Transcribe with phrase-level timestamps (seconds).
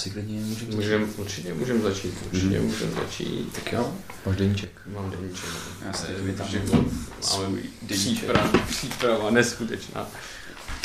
[0.00, 2.64] asi klidně můžeme Můžem, určitě můžeme začít, určitě Mhm.
[2.66, 3.52] můžeme začít.
[3.52, 3.92] Tak jo,
[4.26, 4.70] Máš deníček.
[4.94, 5.44] Mám deníček.
[5.86, 6.06] Já si.
[6.12, 8.14] Máme svůj deníček.
[8.16, 10.06] příprava, příprava neskutečná.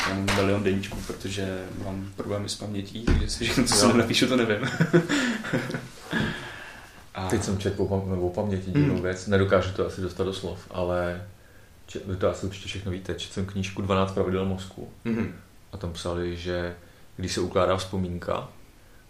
[0.08, 4.26] Já mám milion deníčků, protože mám problémy s pamětí, takže si všechno, co se napíšu,
[4.26, 4.68] to nevím.
[7.14, 10.32] A Teď jsem četl o, pam- o paměti divnou věc, nedokážu to asi dostat do
[10.32, 11.26] slov, ale
[11.86, 13.14] če- vy to asi určitě všechno víte.
[13.14, 15.34] Četl jsem knížku 12 pravidel mozku Mhm.
[15.72, 16.74] a tam psali, že
[17.16, 18.48] když se ukládá vzpomínka,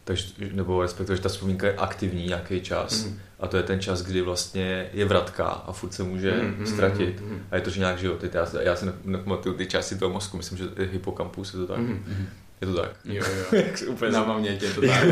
[0.06, 3.18] takže, nebo respektive, že ta vzpomínka je aktivní nějaký čas Mhm.
[3.40, 7.20] a to je ten čas, kdy vlastně je vratka a furt se může Mhm, ztratit.
[7.20, 8.24] mhm, A je to, že nějak život.
[8.34, 11.58] Já, si- já si ne- nepamatuju ty části toho mozku, myslím, že je hypokampus, je
[11.60, 11.78] to tak.
[11.78, 12.26] Mhm.
[12.60, 12.90] Je to tak.
[13.04, 13.62] Jo, jo.
[13.88, 15.04] Úplně Na paměti je to tak.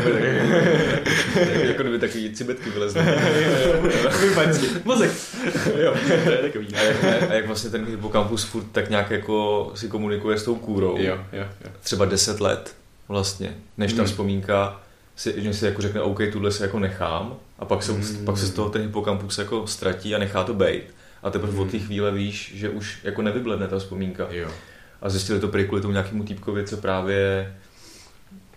[1.63, 3.01] jako kdyby takový cibetky vylezly.
[4.83, 5.11] Mozek.
[5.79, 6.67] jo, to je takový.
[6.75, 10.55] A jak, a jak vlastně ten hypokampus furt tak nějak jako si komunikuje s tou
[10.55, 10.97] kůrou.
[10.99, 11.69] Jo, jo, jo.
[11.83, 12.75] Třeba 10 let
[13.07, 14.07] vlastně, než ta Hmm.
[14.07, 14.81] vzpomínka
[15.15, 18.25] si, že si jako řekne, OK, tuhle si jako nechám a pak se, Hmm.
[18.25, 20.95] pak se z toho ten hypokampus jako ztratí a nechá to bejt.
[21.23, 21.61] A teprve Hmm.
[21.61, 24.27] od té chvíle víš, že už jako nevybledne ta vzpomínka.
[24.31, 24.49] Jo.
[25.01, 27.53] A zjistili to prý kvůli tomu nějakému týpkovi, co právě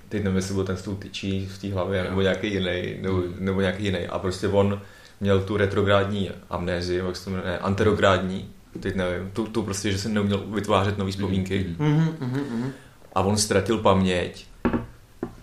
[0.08, 3.22] teď nevím, jestli byl ten s tou tyčí v té hlavě, nebo nějaký jiný, nebo,
[3.38, 4.06] nebo nějaký jiný.
[4.06, 4.80] A prostě on
[5.20, 8.48] měl tu retrográdní amnézii, jak se to jmenuje, anterográdní,
[8.80, 11.66] teď nevím, tu, tu prostě, že se neuměl vytvářet nové vzpomínky.
[11.78, 12.72] Mhm, mhm, mhm.
[13.14, 14.46] A on ztratil paměť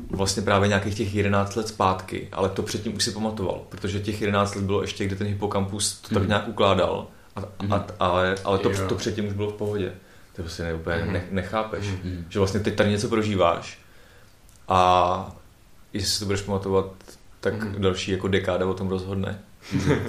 [0.09, 4.21] vlastně právě nějakých těch 11 let zpátky, ale to předtím už si pamatoval, protože těch
[4.21, 6.27] 11 let bylo ještě, kdy ten hypokampus to tak Mhm.
[6.27, 7.39] nějak ukládal, a,
[7.75, 8.87] a, ale, ale to, Jo.
[8.89, 9.91] to předtím už bylo v pohodě.
[10.35, 11.13] To prostě ne, úplně Mhm.
[11.13, 11.85] ne, nechápeš.
[11.87, 12.25] Mhm.
[12.29, 13.79] Že vlastně teď tady něco prožíváš
[14.67, 15.35] a
[15.93, 16.85] jestli si to budeš pamatovat,
[17.39, 17.81] tak Mhm.
[17.81, 19.39] další jako dekáda o tom rozhodne.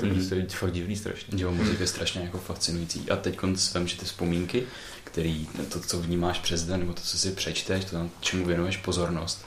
[0.00, 1.42] To je prostě fakt divný strašně.
[1.42, 3.10] Jo, muzik je strašně jako fascinující.
[3.10, 3.38] A teď
[3.74, 4.62] vem, že ty vzpomínky,
[5.04, 8.76] který, to, co vnímáš přes den, nebo to, co si přečteš, to, tam, čemu věnuješ
[8.76, 9.44] pozornost,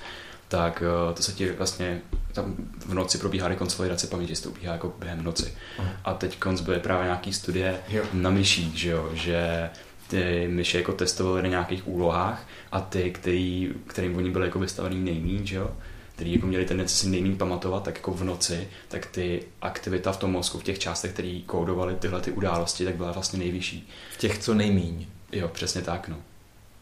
[0.49, 2.01] tak eh, to se ti vlastně,
[2.33, 2.55] tam
[2.85, 5.53] v noci probíhá rekonsolidace paměti, to probíhá jako během noci.
[5.77, 5.89] Aha.
[6.03, 8.03] A teď konc byly právě nějaký studie Jo.
[8.13, 9.69] na myších, že jo, že
[10.07, 14.99] ty myši jako testovali na nějakých úlohách a ty, který, kterým oni byli jako vystavený
[14.99, 15.71] nejmín, že jo,
[16.15, 20.17] který jako měli tendenci si nejméně pamatovat, tak jako v noci, tak ty aktivita v
[20.17, 23.89] tom mozku, v těch částech, které kódovaly tyhle ty události, tak byla vlastně nejvyšší.
[24.13, 25.07] V těch, co nejmíň.
[25.31, 26.15] Jo, přesně tak, no.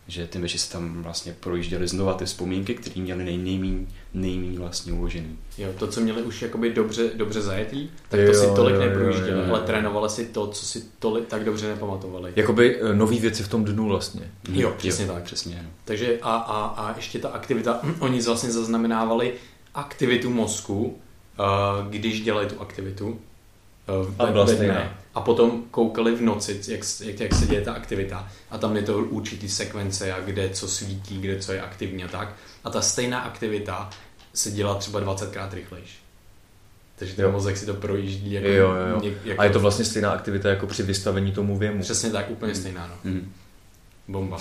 [0.07, 4.57] Že ty myši se tam vlastně projížděly znova ty vzpomínky, které měly nej, nejmíň, nejmíň
[4.57, 5.37] vlastně uložený.
[5.57, 8.81] Jo, to, co měli už jakoby dobře, dobře zajetý, tak Jo, to si tolik jo,
[8.81, 9.45] jo, neprojížděli, jo, jo.
[9.49, 12.33] ale trénovali si to, co si tolik tak dobře nepamatovali.
[12.35, 14.31] Jakoby eh, nový věci v tom dnu vlastně.
[14.53, 15.23] Jo, přesně tak.
[15.23, 15.69] Přesně.
[15.85, 19.33] Takže a, a, a ještě ta aktivita, oni vlastně zaznamenávali
[19.73, 20.97] aktivitu mozku,
[21.39, 21.43] eh,
[21.89, 23.19] když dělají tu aktivitu.
[23.87, 24.97] Eh, A ve- byla ve stejná.
[25.15, 28.27] A potom koukali v noci, jak, jak, jak se děje ta aktivita.
[28.51, 32.07] A tam je to určitý sekvence, a kde co svítí, kde co je aktivní a
[32.07, 32.35] tak.
[32.63, 33.89] A ta stejná aktivita
[34.33, 35.89] se dělá třeba 20krát rychlejš.
[36.95, 37.31] Takže ten Jo.
[37.31, 38.99] mozek si to projíždí jako, Jo, jo, jo.
[38.99, 41.81] něk- jako A je to vlastně stejná aktivita jako při vystavení tomu věmu.
[41.81, 43.11] Přesně tak, úplně stejná, no.
[43.11, 43.31] Mhm.
[44.07, 44.37] Bomba.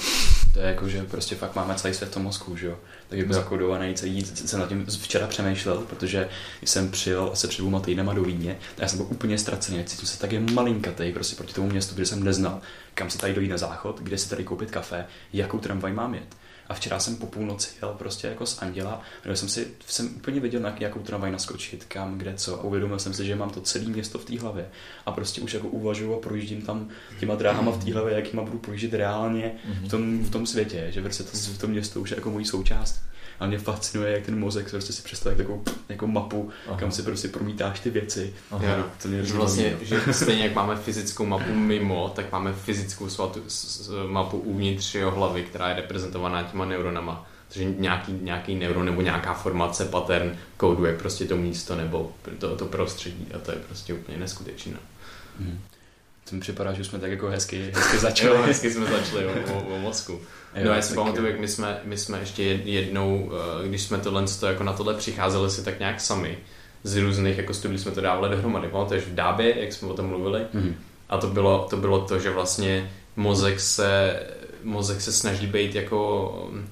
[0.55, 2.77] To je jako, že prostě fakt máme celý svět v tom mozku, že jo?
[3.09, 6.29] Tak jako zakodovaný celý, jsem nad tím včera přemýšlel, protože
[6.65, 10.09] jsem přijel asi před dvouma týdnama do Vídně a já jsem byl úplně ztracený, cítím
[10.09, 12.61] se tak je malinkatej prostě proti tomu městu, kde jsem neznal,
[12.97, 16.37] kam se tady dojít na záchod, kde si tady koupit kafe, jakou tramvaj mám jet.
[16.69, 20.41] A včera jsem po půlnoci jel prostě jako z Anděla, kde jsem si jsem úplně
[20.41, 22.61] věděl, na jakou tramvaj naskočit, kam, kde, co.
[22.61, 24.69] A uvědomil jsem si, že mám to celé město v té hlavě.
[25.07, 26.89] A prostě už jako uvažuju a projíždím tam
[27.21, 29.53] těma dráhama v té hlavě, jakýma budu projíždět reálně
[29.85, 32.45] v tom, v tom světě, že prostě to, v tom město už je jako mojí
[32.45, 33.01] součást.
[33.41, 36.77] A mě fascinuje, jak ten mozek prostě si představí takovou jako mapu, Aha.
[36.79, 38.35] kam si prostě promítáš ty věci.
[38.51, 38.65] Aha.
[38.65, 38.85] Jo, no.
[39.03, 43.09] To mě Že vlastně, baví, že stejně jak máme fyzickou mapu mimo, tak máme fyzickou
[43.09, 47.27] svatu, s, s, mapu uvnitř jeho hlavy, která je reprezentovaná těma neuronama.
[47.49, 52.65] Takže nějaký, nějaký neuron nebo nějaká formace, pattern kóduje prostě to místo nebo to, to
[52.67, 54.77] prostředí a to je prostě úplně neskutečné.
[55.41, 55.61] Mhm.
[56.31, 58.47] To mi připadá, že jsme tak jako hezky, hezky Jo, začali.
[58.47, 60.21] hezky jsme začali o, o, o mozku.
[60.57, 63.31] Jo, no já si pamatuju, jak my jsme, my jsme ještě jed- jednou,
[63.65, 66.39] eh, když jsme tohle, to jako na tohle přicházeli si tak nějak sami,
[66.83, 68.69] z různých jako studií jsme to dávali dohromady.
[68.69, 70.43] Pamatuješ v Dábě, jak jsme o tom mluvili?
[70.53, 70.75] Mhm.
[71.09, 74.23] A to bylo, to bylo to, že vlastně mozek se,
[74.63, 76.69] mozek se snaží být jako mm,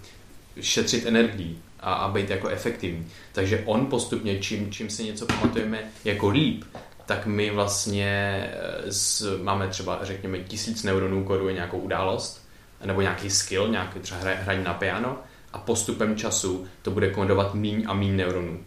[0.61, 3.06] šetřit energii a, a být jako efektivní.
[3.32, 6.64] Takže on postupně, čím, čím si něco pamatujeme jako líp,
[7.06, 8.06] tak my vlastně
[8.53, 12.44] eh, z, máme třeba, řekněme, tisíc neuronů koduje nějakou událost,
[12.87, 15.19] nebo nějaký skill, nějaký třeba hra, hraní na piano
[15.53, 18.61] a postupem času to bude kodovat míň a míň neuronů.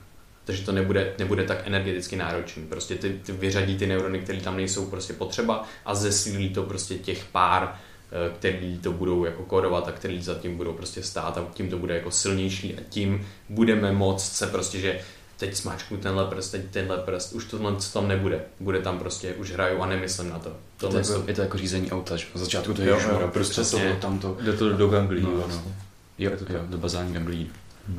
[0.45, 2.63] Takže to nebude, nebude tak energeticky náročný.
[2.63, 6.97] Prostě ty, ty vyřadí ty neurony, které tam nejsou prostě potřeba a zesílí to prostě
[6.97, 7.75] těch pár
[8.11, 11.69] eh, který to budou jako kodovat a který za tím budou prostě stát a tím
[11.69, 14.99] to bude jako silnější a tím budeme moct se prostě, že
[15.37, 18.41] teď smáčknu tenhle prst, teď tenhle prst, už tohle tam nebude.
[18.59, 20.49] Bude tam prostě, už hraju a nemyslím na to.
[20.77, 22.25] To je, jako, je to jako řízení auta, že?
[22.35, 24.37] Na začátku to je, Jo, jo, jo, jo, prostě to, tam to.
[24.41, 25.61] Jde to do ganglí No, vlastně.
[25.65, 25.71] no.
[26.17, 27.49] Jo, Je to jo, do bazální ganglí.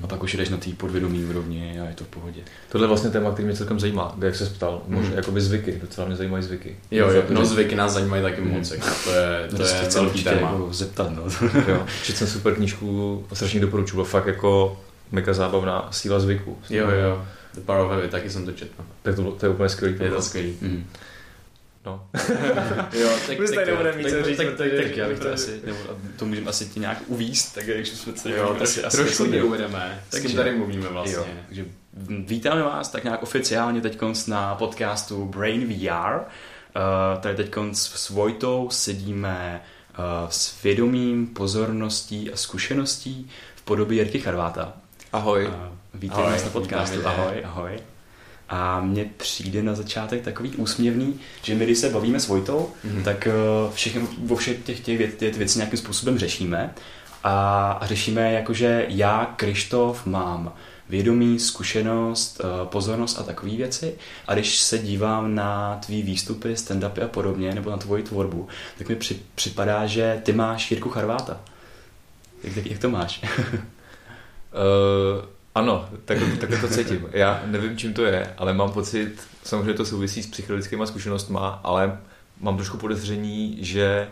[0.02, 2.40] A pak už jdeš na té podvědomí úrovni a je to v pohodě.
[2.68, 4.82] Tohle je vlastně téma, který mě celkem zajímá, jak se ptal.
[4.86, 5.16] Možná Mhm.
[5.18, 6.76] jakoby zvyky, docela mě zajímají zvyky.
[6.90, 8.50] Jo, jo, no zvyky nás zajímají taky Mhm.
[8.50, 10.50] moc, jako to je, to To je velký téma.
[10.50, 11.22] jako zeptat, no.
[11.68, 11.86] jo.
[12.04, 14.80] Četl jsem super knížku, strašně doporučuji, fakt jako
[15.12, 16.58] mega zábavná síla zvyku.
[16.70, 17.24] Jo, jo,
[17.54, 18.84] The Power of Habit, taky jsem to četl.
[19.02, 19.96] Tak to, to je úplně skvělý.
[20.00, 20.56] Je to skvělý.
[20.60, 20.86] Mhm.
[21.86, 22.06] No.
[22.92, 25.60] Jo, tak, nebudeme mít tak- co říct, tak- protože- tak- Tak já bych to asi,
[25.64, 25.78] nebo
[26.16, 29.42] to můžeme asi ti nějak uvíst, tak když jsme se Jo, asi, troš, trošku tě
[29.42, 31.14] uvedeme, s Takže- kým tady mluvíme vlastně.
[31.14, 31.64] Jo, takže
[32.08, 36.14] vítáme vás tak nějak oficiálně teď na podcastu Brain VR.
[36.16, 39.60] Uh, tady teď s Vojtou sedíme
[39.98, 44.72] uh, s vědomím, pozorností a zkušeností v podobě Jirky Charváta.
[45.12, 45.46] Ahoj.
[45.46, 45.54] Uh,
[45.94, 47.06] vítej Ahoj, na podcastu.
[47.06, 47.70] Ahoj, ahoj.
[48.48, 53.02] A mně přijde na začátek takový úsměvný, že my, když se bavíme s Vojtou, Mhm.
[53.02, 53.28] tak
[53.66, 56.74] uh, všechno, vo všech těch, těch věc, ty věci nějakým způsobem řešíme.
[57.24, 60.52] A, a řešíme jakože já, Krištof, mám
[60.88, 63.94] vědomí, zkušenost, eh, pozornost a takové věci.
[64.26, 68.88] A když se dívám na tvý výstupy, stand-upy a podobně, nebo na tvoji tvorbu, tak
[68.88, 71.40] mi při, připadá, že ty máš Jirku Charváta.
[72.44, 73.24] Jak, jak to máš?
[74.52, 75.24] Uh,
[75.54, 77.08] ano, tak, takhle to cítím.
[77.12, 79.14] Já nevím, čím to je, ale mám pocit,
[79.44, 81.98] samozřejmě to souvisí s psychologickými zkušenostma, ale
[82.40, 84.08] mám trošku podezření, že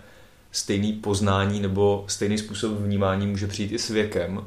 [0.52, 4.44] stejný poznání nebo stejný způsob vnímání může přijít i s věkem,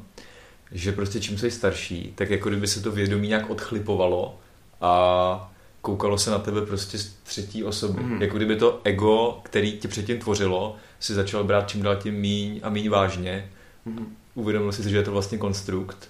[0.72, 4.40] že prostě čím jsi starší, tak jako kdyby se to vědomí nějak odchlipovalo
[4.82, 5.52] a
[5.82, 8.04] koukalo se na tebe prostě z třetí osoby.
[8.04, 8.22] Mm.
[8.22, 12.60] Jako kdyby to ego, který tě předtím tvořilo, si začal brát čím dál tím míň
[12.64, 13.50] a míň vážně
[13.86, 14.16] Mhm.
[14.40, 16.10] Uvědomil si, že je to vlastně konstrukt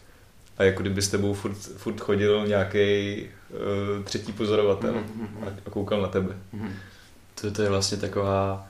[0.57, 2.79] a jako kdyby s tebou furt, furt chodil nějaký
[3.49, 5.27] uh, třetí pozorovatel Mhm.
[5.43, 6.35] a, a koukal na tebe.
[6.53, 6.69] Mhm.
[7.41, 8.67] To, to je vlastně taková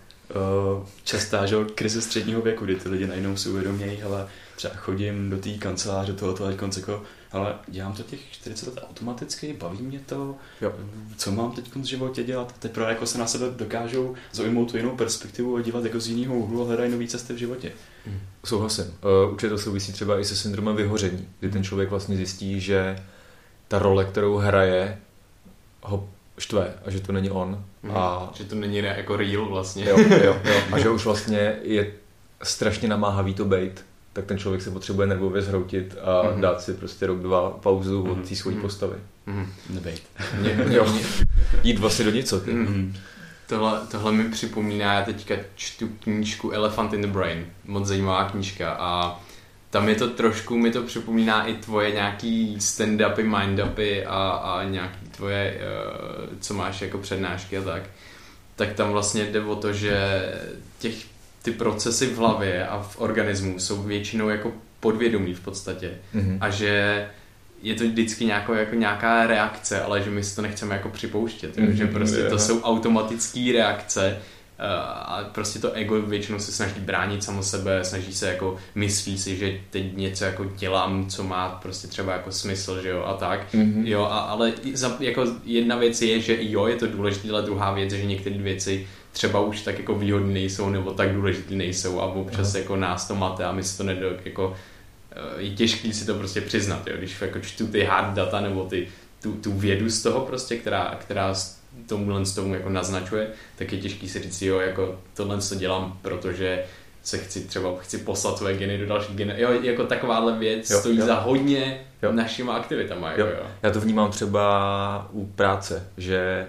[0.80, 4.28] uh, častá že, krize středního věku, kdy ty lidi najednou si uvědomějí, ale
[4.60, 8.84] třeba chodím do té kanceláře tohoto a teď jako, ale dělám to těch 40 let
[8.90, 10.74] automaticky, baví mě to, Jo.
[11.18, 12.56] co mám teď v životě dělat.
[12.60, 16.36] Teprve jako se na sebe dokážou zaujmout tu jinou perspektivu a dívat jako z jiného
[16.36, 17.72] úhlu a hledají nové cesty v životě.
[18.46, 18.86] Souhlasím.
[18.86, 22.96] Uh, určitě to souvisí třeba i se syndromem vyhoření, kdy ten člověk vlastně zjistí, že
[23.68, 24.98] ta role, kterou hraje,
[25.84, 27.66] ho štve a že to není on.
[27.84, 27.98] Mhm.
[27.98, 29.86] A, Že to není re- jako real vlastně.
[29.90, 30.36] jo, jo, jo,
[30.72, 31.92] a že už vlastně je
[32.44, 33.86] strašně namáhavý to bejt,
[34.20, 36.42] tak ten člověk se potřebuje nervově zhroutit a Mhm.
[36.42, 38.12] dát si prostě rok, dva pauzu Mhm.
[38.12, 38.62] od té svojí Mhm.
[38.62, 38.96] postavy.
[39.26, 39.54] Mhm.
[39.70, 40.02] Nebejt.
[40.40, 40.86] Mě, Jo.
[40.92, 41.02] mě,
[41.64, 42.54] Jít vlastně do nicoty.
[42.54, 42.74] Mhm.
[42.74, 42.96] Mm.
[43.48, 48.72] Tohle, tohle mi připomíná, já teďka čtu knížku Elephant in the Brain, moc zajímavá knížka
[48.72, 49.22] a
[49.70, 55.06] tam je to trošku, mi to připomíná i tvoje nějaký stand-upy, mind-upy a, a nějaký
[55.12, 57.84] tvoje, uh, co máš jako přednášky a tak.
[58.56, 60.22] Tak tam vlastně jde o to, že
[60.80, 60.96] těch,
[61.42, 66.38] ty procesy v hlavě a v organismu jsou většinou jako podvědomí v podstatě Mhm.
[66.42, 67.08] a že
[67.62, 71.58] je to vždycky nějakou, jako nějaká reakce, ale že my si to nechceme jako připouštět,
[71.58, 74.18] mm-hmm, Mhm, že prostě to jsou automatické reakce
[74.60, 79.18] eh, a prostě to ego většinou se snaží bránit samo sebe, snaží se jako myslí
[79.18, 83.14] si, že teď něco jako dělám, co má prostě třeba jako smysl, že jo, a
[83.14, 83.54] tak.
[83.54, 83.88] Mhm.
[83.88, 87.72] Jo, a, ale za, jako jedna věc je, že jo, je to důležité, ale druhá
[87.74, 92.00] věc je, že některé věci třeba už tak jako výhodné nejsou nebo tak důležité nejsou
[92.00, 94.56] a občas jako nás to mate a my si to nedok, jako
[95.12, 96.94] eh, je těžký si to prostě přiznat, jo?
[96.98, 98.88] když jako čtu ty hard data nebo ty,
[99.22, 101.34] tu, tu vědu z toho prostě, která, která
[101.88, 106.00] tomuhle z tomu jako naznačuje, tak je těžký si říct, jo, jako tohle to dělám,
[106.02, 106.64] protože
[107.04, 109.34] se chci třeba chci poslat své geny do další geny.
[109.38, 111.06] Jo, jako takováhle věc Jo, stojí jo.
[111.06, 112.12] za hodně Jo.
[112.12, 113.10] našima aktivitama.
[113.12, 113.28] Jako, Jo.
[113.28, 113.48] jo.
[113.64, 116.48] Já to vnímám třeba u práce, že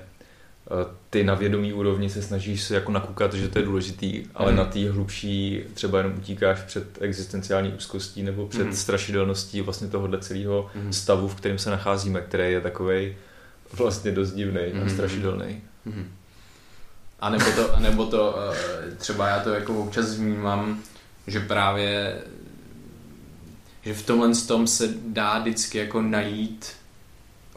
[0.70, 4.52] eh, ty na vědomí úrovni se snažíš se jako nakukat, že to je důležitý, ale
[4.52, 4.58] Mhm.
[4.58, 8.76] na té hlubší třeba jenom utíkáš před existenciální úzkostí nebo před Mhm.
[8.76, 10.92] strašidelností vlastně tohohle celého Mhm.
[10.92, 13.16] stavu, v kterém se nacházíme, který je takovej
[13.72, 14.90] vlastně dost divný a Mhm.
[14.90, 15.60] strašidelný.
[15.84, 16.08] Mhm.
[17.20, 20.80] A nebo to, nebo to eh, třeba já to jako občas vnímám,
[21.26, 22.14] že právě
[23.84, 26.66] že v tomhle tom se dá vždycky jako najít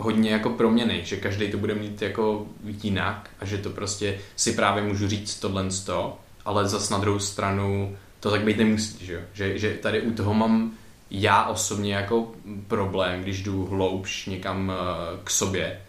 [0.04, 2.46] hodně jako proměny, že každý to bude mít jako
[2.84, 7.20] jinak a že to prostě si právě můžu říct tohle to, ale zas na druhou
[7.20, 10.72] stranu to tak být nemusí, že, že, že tady u toho mám
[11.12, 12.32] já osobně jako
[12.68, 15.82] problém, když jdu hloubš někam eh, k sobě,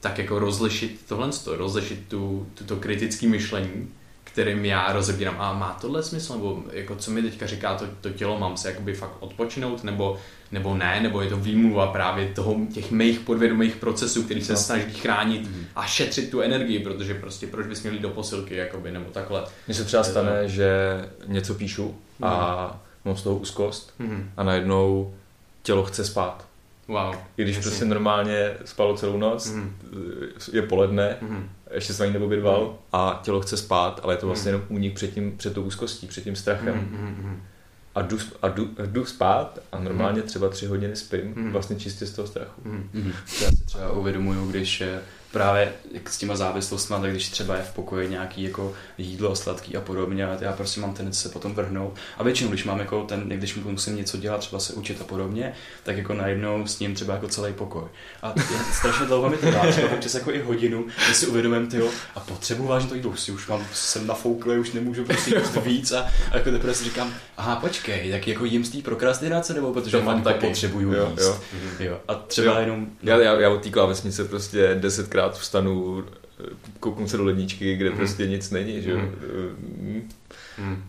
[0.00, 3.88] tak jako rozlišit tohle, rozlišit tu, tuto kritické myšlení,
[4.32, 8.10] kterým já rozebírám, a má tohle smysl, nebo jako co mi teďka říká to, to
[8.10, 10.18] tělo, mám se jakoby fakt odpočinout, nebo,
[10.52, 14.58] nebo ne, nebo je to výmluva právě toho, těch mých podvědomých procesů, který se No.
[14.58, 19.10] snaží chránit a šetřit tu energii, protože prostě proč bys měl do posilky, jakoby, nebo
[19.10, 19.44] takhle.
[19.66, 20.68] Mně se třeba stane, že
[21.26, 24.30] něco píšu a mám z toho úzkost Mhm.
[24.36, 25.14] a najednou
[25.62, 26.47] tělo chce spát.
[26.88, 27.14] Wow.
[27.36, 27.70] I když Jasně.
[27.70, 29.72] prostě normálně spalo celou noc, Mhm.
[30.52, 31.48] je poledne, Mhm.
[31.74, 35.14] ještě se ani neobědval a tělo chce spát, ale je to vlastně jenom únik před,
[35.14, 36.74] tím, před tou úzkostí, před tím strachem.
[36.74, 37.42] Mhm, mhm.
[37.94, 41.52] A jdu, a jdu, jdu spát a normálně třeba tři hodiny spím, Mhm.
[41.52, 42.60] vlastně čistě z toho strachu.
[42.64, 42.88] Mhm.
[42.92, 43.12] Mhm.
[43.38, 45.00] To Já si třeba uvědomuju, když eh,
[45.32, 49.76] právě jak s těma závislostmi, tak když třeba je v pokoji nějaký jako jídlo sladký
[49.76, 51.94] a podobně, a já prostě mám tendenci se potom vrhnout.
[52.18, 55.52] A většinou, když mám jako ten, když musím něco dělat, třeba se učit a podobně,
[55.82, 57.84] tak jako najednou s ním třeba jako celý pokoj.
[58.22, 58.34] A
[58.72, 62.20] strašně dlouho mi to dá, třeba občas jako i hodinu, že si uvědomím, tyjo, a
[62.20, 66.00] potřebuji vážně to jídlo, si už mám, jsem nafouklý, už nemůžu prostě jíst víc a,
[66.32, 69.90] a jako teprve si říkám, aha, počkej, tak jako jim z té prokrastinace, nebo protože
[69.98, 70.46] To mám jako taky.
[70.46, 71.20] potřebuju Jo, jíst.
[71.20, 71.38] jo.
[71.80, 72.00] Jo.
[72.08, 72.60] A třeba Jo.
[72.60, 72.86] jenom...
[73.02, 76.04] Já, já, já od té klávesnice prostě desetkrát vstanu,
[76.80, 77.98] kouknu se do ledničky, kde Mhm.
[77.98, 78.96] prostě nic není, že jo.
[78.98, 80.08] Mhm.
[80.58, 80.82] Mhm.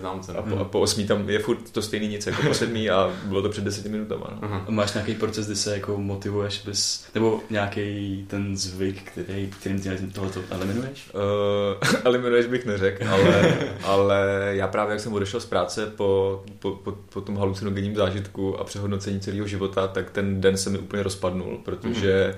[0.00, 0.38] Znám to.
[0.38, 3.12] A po, a po osmí tam je furt to stejný nic jako po sedmí a
[3.24, 4.26] bylo to před deseti minutama.
[4.30, 4.38] No.
[4.42, 4.66] Aha.
[4.68, 10.06] Máš nějaký proces, kdy se jako motivuješ, bys, nebo nějaký ten zvyk, který, kterým ty
[10.12, 11.10] tohleto eliminuješ?
[11.14, 16.70] Uh, eliminuješ bych neřekl, ale, ale já právě jak jsem odešel z práce po, po,
[16.70, 21.02] po, po tom halucinogenním zážitku a přehodnocení celého života, tak ten den se mi úplně
[21.02, 22.34] rozpadnul, protože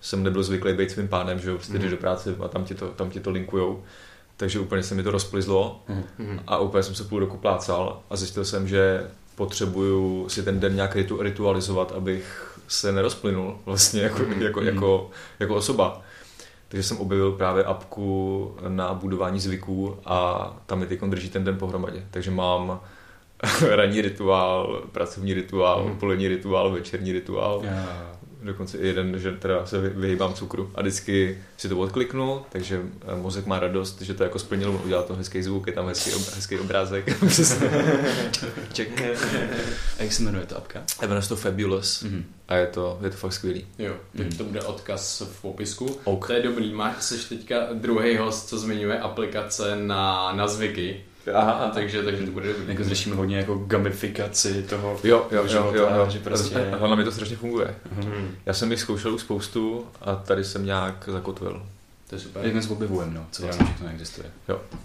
[0.00, 1.82] jsem nebyl zvyklý být svým pánem, že jo, prostě Mhm.
[1.82, 3.82] jdeš do práce a tam ti to, tam ti to linkujou.
[4.36, 5.80] Takže úplně se mi to rozplizlo
[6.18, 6.40] Mhm.
[6.46, 10.74] a úplně jsem se půl roku plácal a zjistil jsem, že potřebuju si ten den
[10.74, 14.42] nějak ritu, ritualizovat, abych se nerozplynul vlastně jako, Mhm.
[14.42, 15.10] jako, jako,
[15.40, 16.00] jako osoba.
[16.68, 21.58] Takže jsem objevil právě apku na budování zvyků a tam mi teď drží ten den
[21.58, 22.06] pohromadě.
[22.10, 22.80] Takže mám
[23.76, 25.92] ranní rituál, pracovní rituál, Mhm.
[25.92, 27.62] odpolední rituál, večerní rituál.
[28.46, 32.80] Dokonce i jeden, že teda se vy- vyhýbám cukru a vždycky si to odkliknu, takže
[33.12, 36.12] eh, mozek má radost, že to jako splnil, udělal to hezký zvuk, je tam hezký,
[36.14, 37.16] ob, hezký obrázek.
[38.76, 39.00] Check.
[39.98, 40.82] A jak se jmenuje ta apka?
[41.00, 42.24] A jmenuje se to Fabulous Mhm.
[42.48, 43.66] a je to, je to fakt skvělý.
[43.78, 44.36] Jo, tak Mhm.
[44.36, 45.98] to bude odkaz v popisku.
[46.04, 46.26] Ok.
[46.26, 51.04] To je dobrý, máš jsi teďka druhý host, co zmiňuje aplikace na, na zvyky.
[51.34, 52.68] Aha, takže, takže to bude dobrý.
[52.68, 56.06] Jako řešíme hodně jako gamifikaci toho Jo, jo, jo, života, jo, jo.
[56.10, 56.70] že prostě...
[56.72, 57.74] A hlavně mi to strašně funguje.
[57.92, 58.34] Mhm.
[58.46, 61.62] Já jsem jich zkoušel už spoustu a tady jsem nějak zakotvil.
[62.08, 62.42] To je super.
[62.44, 64.26] Jak dnes objevujeme, no, co vlastně všechno existuje.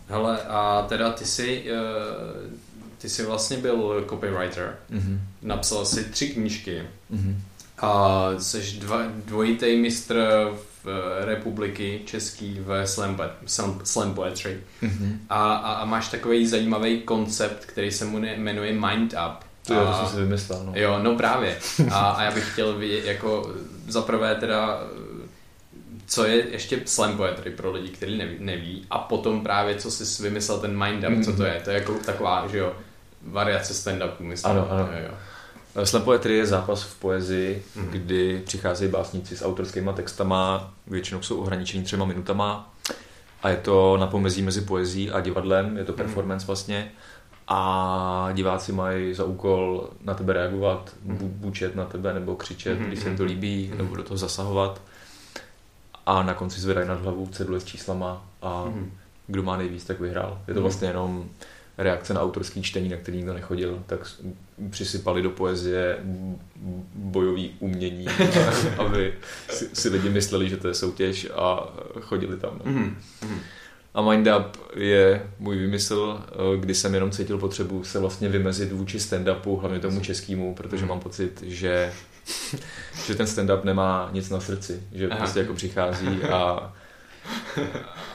[0.10, 2.50] Hele, a teda ty jsi, eh,
[2.98, 5.22] ty jsi vlastně byl copywriter, Mhm.
[5.42, 7.42] napsal jsi tři knížky Mhm.
[7.80, 10.16] a jsi dva, dvojitý mistr
[10.56, 14.60] v eh, republiky český v slam, slam, slam poetry.
[14.82, 15.20] Mhm.
[15.30, 19.44] A, a, a máš takový zajímavý koncept, který se mu jmenuje Mind Up.
[19.68, 20.64] To, jo, to jsem si vymyslel.
[20.66, 20.72] No.
[20.76, 21.58] Jo, no právě.
[21.92, 23.56] A, a já bych chtěl vědět, jako
[23.88, 24.80] zaprvé teda,
[26.08, 30.24] co je ještě slam poetry pro lidi, kteří neví, neví, a potom právě, co jsi
[30.24, 31.62] vymyslel ten mind up, co to je.
[31.64, 32.74] To je jako taková, že jo,
[33.24, 34.52] variace stand-upu, myslím.
[34.52, 34.90] Ano, ano.
[34.92, 35.14] Jo, jo.
[35.84, 37.88] Slam poetry je zápas v poezii, Mhm.
[37.88, 42.74] kdy přicházejí básníci s autorskýma textama, většinou jsou ohraničení třema minutama
[43.44, 46.92] a je to na pomezí mezi poezí a divadlem, je to performance vlastně
[47.48, 52.88] a diváci mají za úkol na tebe reagovat, bu- bučet na tebe nebo křičet, Mhm,
[52.88, 53.18] když se jim mhm.
[53.18, 53.78] to líbí, Mhm.
[53.78, 54.82] nebo do toho zasahovat
[56.06, 58.92] a na konci zvedají nad hlavu cedule s číslama a Mhm.
[59.28, 60.40] kdo má nejvíc, tak vyhrál.
[60.48, 60.62] Je to Mhm.
[60.62, 61.30] vlastně jenom
[61.78, 64.00] reakce na autorský čtení, na který nikdo nechodil, tak
[64.70, 65.98] přisypali do poezie
[66.96, 68.06] bojový umění,
[68.78, 69.14] aby
[69.50, 72.62] si, si lidi mysleli, že to je soutěž a chodili tam.
[72.66, 72.72] No.
[72.72, 72.98] Mhm.
[73.22, 73.40] Mhm.
[73.94, 78.72] A Mind Up je můj výmysl, eh, kdy jsem jenom cítil potřebu se vlastně vymezit
[78.72, 81.94] vůči stand-upu, hlavně tomu českému, protože mám pocit, že,
[83.06, 85.18] že ten stand-up nemá nic na srdci, že Aha.
[85.18, 86.74] prostě jako přichází a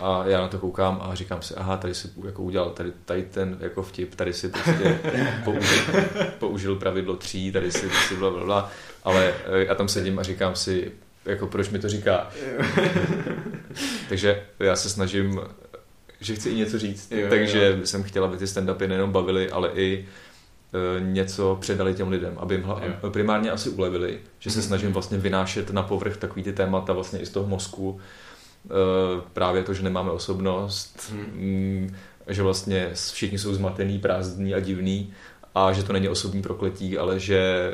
[0.00, 3.22] a já na to koukám a říkám si, aha, tady si jako udělal tady, tady
[3.22, 4.98] ten jako vtip, tady si prostě
[5.44, 5.78] použil,
[6.38, 8.70] použil pravidlo tří, tady si, si bla, bla, bla,
[9.04, 10.92] ale eh, já tam sedím a říkám si,
[11.24, 12.30] jako proč mi to říká.
[14.08, 15.40] Takže já se snažím,
[16.20, 17.86] že chci i něco říct, Jo, takže jo.
[17.86, 20.04] jsem chtěl, aby ty stand-upy nejenom bavily, ale i
[20.74, 23.10] eh, něco předali těm lidem, aby jim hla, Jo.
[23.10, 27.26] primárně asi ulevili, že se snažím vlastně vynášet na povrch takový ty témata vlastně i
[27.26, 28.25] z toho mozku, Eh,
[29.32, 31.20] právě to, že nemáme osobnost, Mhm.
[31.34, 31.94] mm,
[32.28, 35.12] že vlastně všichni jsou zmatený, prázdní a divný
[35.54, 37.72] a že to není osobní prokletí, ale že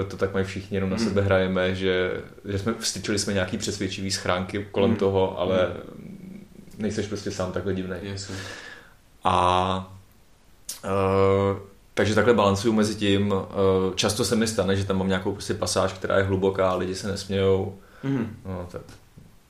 [0.00, 1.04] eh, to tak mají všichni, jenom na Mhm.
[1.08, 4.98] sebe hrajeme, že, že jsme vstyčili jsme nějaký přesvědčivý schránky kolem Mhm.
[4.98, 5.72] toho, ale
[6.78, 7.96] nejseš prostě sám takhle divný.
[8.02, 8.34] Jasně.
[9.24, 9.96] A
[10.84, 11.58] uh,
[11.94, 13.32] takže takhle balancuju mezi tím.
[13.32, 13.42] Uh,
[13.94, 17.08] často se mi stane, že tam mám nějakou prostě pasáž, která je hluboká, lidi se
[17.08, 17.78] nesmějou.
[18.02, 18.36] Mhm.
[18.46, 18.80] No, tak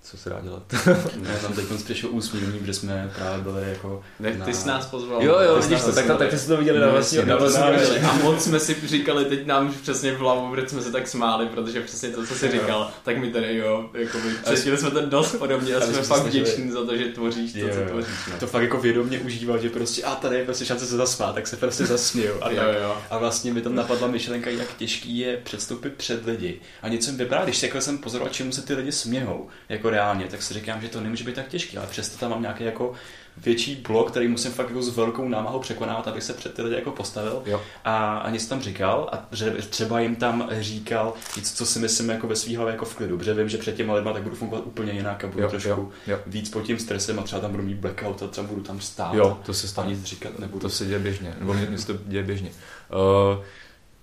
[0.02, 0.62] co se dá dělat?
[1.32, 4.02] Já tam teď přišel úsměvný, protože jsme právě byli jako...
[4.22, 5.22] Tak ty jsi nás pozval.
[5.22, 7.62] jo, jo, vidíš to, tak, tak, tak jste to viděli na No, vlastní na vlastní
[7.86, 8.00] jsme.
[8.08, 11.08] A moc jsme si říkali teď nám už přesně v hlavu, protože jsme se tak
[11.08, 14.18] smáli, protože přesně to, co jsi říkal, tak my tady jo, jako
[14.54, 17.58] cítili jsme to dost podobně a jsme jsme fakt vděční za to, že tvoříš to,
[17.58, 18.14] co tvoříš.
[18.30, 18.38] No.
[18.40, 21.46] To fakt jako vědomě užíval, že prostě a tady je prostě šance se zasmát, tak
[21.46, 22.34] se prostě zasměju.
[22.40, 22.76] A, Jo, tak.
[22.82, 22.96] jo.
[23.10, 26.60] a vlastně mi tam napadla myšlenka, jak těžký je předstoupit před lidi.
[26.82, 30.26] A něco mi vypadá, když jako jsem pozoroval, čemu se ty lidi smějou, jako reálně,
[30.26, 32.92] tak si říkám, že to nemůže být tak těžký, ale přesto tam mám nějaký jako
[33.36, 36.74] větší blok, který musím fakt jako s velkou námahou překonávat, abych se před ty lidi
[36.76, 37.42] jako postavil.
[37.46, 37.60] Jo.
[37.84, 42.10] A, a něco tam říkal a že třeba jim tam říkal něco, co si myslím
[42.10, 44.36] jako ve svý hlavě jako v klidu, protože vím, že před těma lidma tak budu
[44.36, 46.18] fungovat úplně jinak a budu Jo, trošku jo, jo.
[46.26, 49.14] víc pod tím stresem a třeba tam budu mít blackout a třeba budu tam stát.
[49.14, 49.90] Jo, to se stane.
[49.90, 50.60] nic říkat nebudu.
[50.60, 52.50] To se děje běžně, nebo mně se to děje běžně.
[52.50, 53.44] Uh,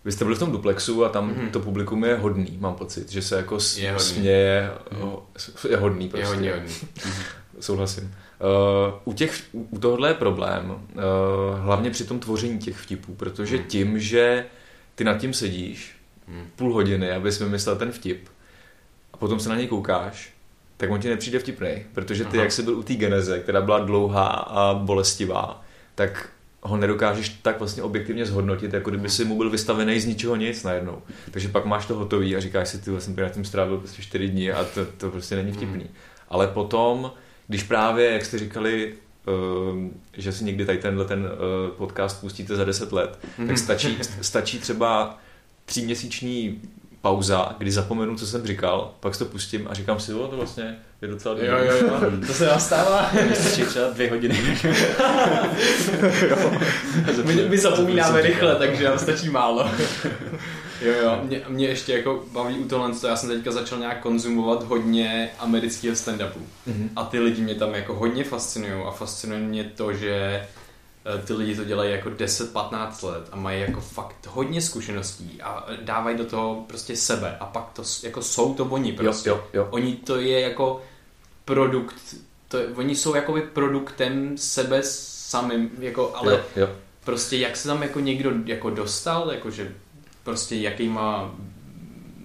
[0.06, 1.50] vy jste byli v tom duplexu a tam Mhm.
[1.50, 4.06] to publikum je hodný, mám pocit, že se jako s- Je hodný.
[4.06, 5.24] směje, o,
[5.70, 6.27] je hodný Je prostě.
[6.27, 6.74] hodně hodně.
[7.60, 8.15] Souhlasím.
[8.41, 11.00] Uh, u, těch, u tohohle je problém, uh,
[11.60, 13.65] hlavně při tom tvoření těch vtipů, protože Mhm.
[13.65, 14.46] tím, že
[14.96, 15.96] ty nad tím sedíš
[16.27, 16.46] Mhm.
[16.56, 18.27] půl hodiny, abys vymyslel ten vtip,
[19.13, 20.34] a potom se na něj koukáš,
[20.77, 22.44] tak on ti nepřijde vtipný, protože ty, Aha.
[22.44, 25.62] jak jsi byl u té geneze, která byla dlouhá a bolestivá,
[25.96, 26.29] tak
[26.62, 30.63] ho nedokážeš tak vlastně objektivně zhodnotit, jako kdyby si mu byl vystavený z ničeho nic
[30.63, 31.01] najednou.
[31.32, 34.01] Takže pak máš to hotový a říkáš si, ty jsem tady na tím strávil prostě
[34.01, 35.89] čtyři dny a to, to prostě není vtipný.
[36.30, 37.12] Ale potom,
[37.48, 38.94] když právě, jak jste říkali,
[39.28, 43.98] ehm, že si někdy tady tenhle ten eh, podcast pustíte za 10 let, tak stačí,
[44.22, 45.18] stačí třeba
[45.66, 46.62] tříměsíční
[47.01, 50.38] pauza, kdy zapomenu, co jsem říkal, pak si to pustím a říkám si, o, to
[50.38, 53.12] vlastně je docela Jo, jo, jo, to se nám stává.
[53.34, 54.38] Stačí třeba dvě hodiny.
[57.24, 59.70] My, my zapomínáme rychle, takže nám stačí málo.
[60.82, 64.63] Jo, jo, mě, mě ještě jako baví u tohle, já jsem teďka začal nějak konzumovat
[64.63, 66.41] hodně amerického stand-upu.
[66.68, 66.89] Mhm.
[66.96, 70.12] A ty lidi mě tam jako hodně fascinují a fascinuje mě to, že
[71.06, 75.65] eh, ty lidi to dělají jako 10-15 let a mají jako fakt hodně zkušeností a
[75.82, 79.30] dávají do toho prostě sebe a pak to jako jsou to oni prostě.
[79.30, 79.67] jo, jo.
[79.71, 80.82] Oni to je jako
[81.49, 81.95] produkt,
[82.47, 86.69] to je, oni jsou jakoby produktem sebe samým, jako, ale jo, jo.
[87.05, 89.71] prostě jak se tam jako někdo jako dostal, jakože
[90.23, 91.35] prostě jakýma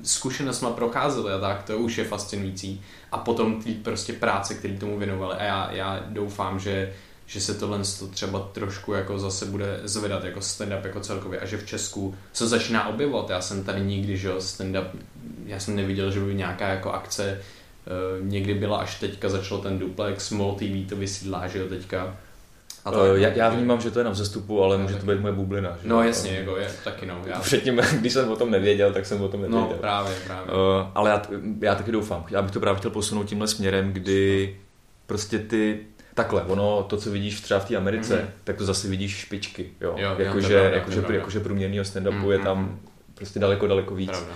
[0.03, 2.83] zkušenostma procházeli a tak, to už je fascinující.
[3.13, 5.37] A potom ty prostě práce, které tomu věnovali.
[5.37, 6.93] A já, já doufám, že,
[7.27, 11.47] že se tohle to třeba trošku jako zase bude zvedat jako stand-up jako celkově a
[11.47, 13.31] že v Česku se začíná objevovat.
[13.31, 14.89] Já jsem tady nikdy, že jo, stand-up,
[15.47, 17.41] já jsem neviděl, že by nějaká jako akce
[18.21, 22.17] někdy byla až teďka začal ten duplex, MOL TV to vysílá, že jo, teďka.
[22.85, 25.07] A Eh, já, no, já vnímám, že to je na vzestupu, ale No, může to
[25.07, 25.71] být moje bublina.
[25.83, 25.89] Že?
[25.89, 27.23] No jasně, jako je, taky no.
[27.27, 29.69] Já, Předtím, když jsem o tom nevěděl, tak jsem o tom nevěděl.
[29.71, 30.53] no právě, právě.
[30.53, 31.23] Uh, ale já,
[31.61, 32.27] já taky doufám.
[32.31, 34.57] Já bych to právě chtěl posunout tímhle směrem, kdy
[35.07, 35.81] prostě ty
[36.17, 38.29] Takhle, ono, to, co vidíš třeba v té Americe, Mhm.
[38.45, 39.95] tak to zase vidíš špičky, jo.
[39.99, 41.19] Jo, to jakože, pravda, to je jakože, pravda.
[41.19, 42.79] jakože průměrného stand-upu Mhm, je tam mhm.
[43.15, 44.11] prostě daleko, daleko víc.
[44.11, 44.33] Pravda.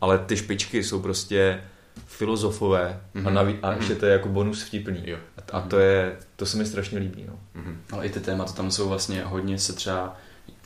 [0.00, 1.60] Ale ty špičky jsou prostě
[2.06, 3.78] filozofové a, Mhm, naví, a mhm.
[3.78, 5.02] ještě to je jako bonus vtipný.
[5.06, 5.16] Jo.
[5.52, 7.38] A to je, to se mi strašně líbí, no.
[7.54, 7.80] Mhm.
[7.92, 10.16] Ale i ty témata tam jsou vlastně hodně se třeba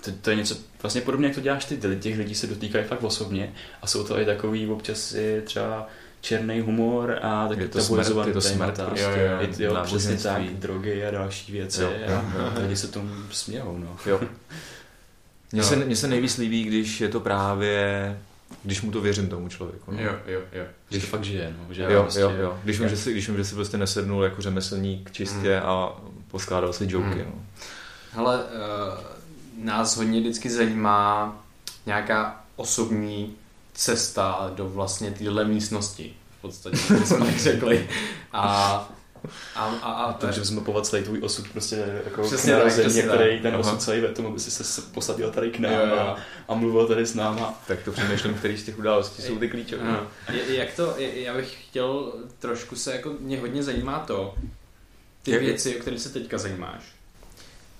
[0.04, 3.02] to, to je něco vlastně podobně, jak to děláš ty, těch lidí se dotýkají fakt
[3.02, 5.86] osobně a jsou to i takový občas i třeba
[6.20, 9.74] černý humor a taky Je to smrt, je to smrt prostě, Jo, jo, jo.
[9.74, 12.22] Jo, přesně tak, drogy a další věci Jo, jo,
[12.56, 13.96] a lidi se tomu smějou, no.
[14.06, 14.20] Jo.
[15.52, 18.18] Mně se, mně se nejvíc líbí, když je to právě,
[18.62, 19.92] když mu to věřím tomu člověku.
[19.92, 20.02] No.
[20.02, 20.64] Jo, jo, jo.
[20.88, 21.74] Když to fakt žije, no.
[21.74, 22.58] Že Jo, prostě, jo, jo.
[22.64, 25.92] Když vím, že si, když vím, že si prostě nesednul jako řemeslník čistě a
[26.30, 27.06] poskládal si joky.
[27.06, 27.24] Mm.
[27.26, 27.42] No.
[28.12, 31.36] Hele, uh, nás hodně vždycky zajímá
[31.86, 33.34] nějaká osobní
[33.74, 36.14] cesta do vlastně téhle místnosti.
[36.38, 37.88] V podstatě, jak jsme tak řekli.
[38.32, 38.88] A,
[39.54, 43.02] a, a, a Takže zmapovat celý tvůj osud prostě jako Přesně k tak, narození, přesně
[43.02, 43.42] který tak.
[43.42, 43.58] ten Aha.
[43.60, 45.98] osud celý ve tom, aby si se posadil tady k nám Jo, jo.
[45.98, 46.16] A,
[46.48, 47.62] a mluvil tady s náma.
[47.66, 50.00] Tak to přemýšlím, který z těch událostí jsou ty klíčové.
[50.32, 54.34] Je- Jak to, je- já bych chtěl trošku se, jako mě hodně zajímá to,
[55.22, 56.82] ty Jak- věci, o kterých se teďka zajímáš.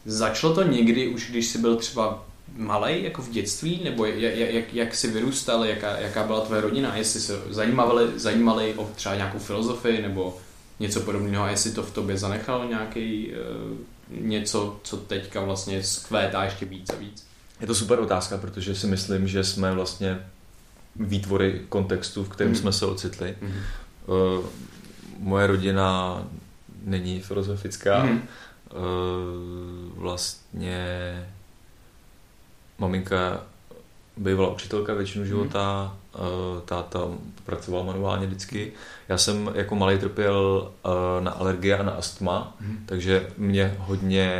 [0.05, 2.25] Začalo to někdy už, když jsi byl třeba
[2.57, 6.97] malý, jako v dětství, nebo jak, jak, jak jsi vyrůstal, jaká, jaká byla tvoje rodina,
[6.97, 10.37] jestli se zajímali, zajímali o třeba nějakou filozofii nebo
[10.81, 13.77] něco podobného, a jestli to v tobě zanechalo nějaký uh,
[14.21, 17.27] něco, co teďka vlastně skvétá ještě víc a víc.
[17.61, 20.27] Je to super otázka, protože si myslím, že jsme vlastně
[20.97, 22.61] výtvory kontextu, v kterém Mhm.
[22.61, 23.37] jsme se ocitli.
[23.41, 23.53] Mhm.
[24.07, 24.47] Uh,
[25.19, 26.23] moje rodina
[26.85, 28.05] není filozofická.
[28.05, 28.23] Mhm.
[28.71, 28.75] Eh,
[29.95, 30.87] Vlastně
[32.79, 33.43] maminka
[34.19, 36.19] bývala učitelka většinu života, eh,
[36.65, 37.01] táta
[37.45, 38.73] pracoval manuálně vždycky.
[39.09, 42.79] Já jsem jako malý trpěl eh, na alergie a na astma, Mhm.
[42.87, 44.31] takže mě hodně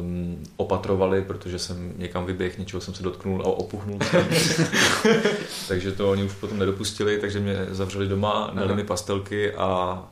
[0.00, 4.26] um, opatrovali, protože jsem někam vyběhl, něčeho jsem se dotknul a opuchnul jsem.
[5.68, 10.02] takže to oni už potom nedopustili, takže mě zavřeli doma, dali mi pastelky a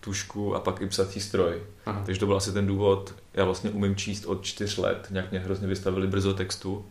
[0.00, 1.54] tušku a pak i psací stroj.
[1.86, 2.02] Aha.
[2.06, 3.14] Takže to byl asi ten důvod.
[3.34, 6.84] Já vlastně umím číst od čtyř let, nějak mě hrozně vystavili brzo textu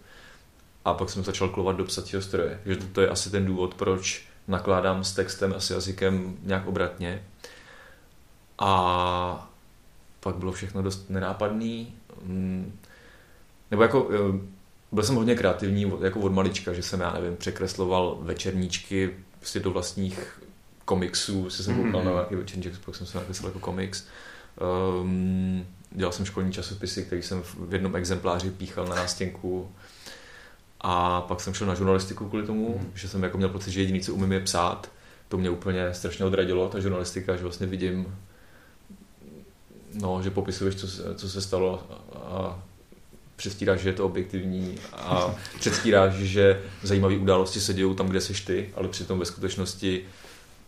[0.85, 2.59] a pak jsem začal klovat do psacího stroje.
[2.63, 6.67] Takže to, to je asi ten důvod, proč nakládám s textem a s jazykem nějak
[6.67, 7.23] obratně.
[8.59, 9.51] A
[10.19, 11.93] pak bylo všechno dost nenápadný.
[12.23, 12.79] Mm,
[13.71, 14.39] Nebo jako, eh,
[14.91, 19.71] byl jsem hodně kreativní jako od malička, že jsem, já nevím, překresloval večerníčky prostě do
[19.71, 20.41] vlastních
[20.85, 22.05] komiksů, si jsem koukal Mhm.
[22.05, 24.03] na nějaký večerníček, pak jsem se nakreslil jako komiks.
[25.01, 29.71] Um, dělal jsem školní časopisy, který jsem v jednom exempláři píchal na nástěnku
[30.83, 32.91] a pak jsem šel na žurnalistiku kvůli tomu, Mhm.
[32.95, 34.91] že jsem jako měl pocit, že jediný, co umím, je psát.
[35.29, 38.15] To mě úplně strašně odradilo, ta žurnalistika, že vlastně vidím,
[39.93, 41.83] no, že popisuješ, co se, co se stalo
[42.15, 42.59] a,
[43.35, 48.41] předstíráš, že je to objektivní a předstíráš, že zajímavé události se dějou tam, kde seš
[48.41, 50.05] ty, ale přitom ve skutečnosti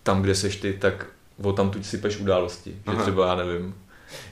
[0.03, 1.05] tam, kde seš ty, tak
[1.43, 2.71] o tam tu sypeš události.
[2.71, 3.01] Že Aha.
[3.03, 3.75] třeba, já nevím,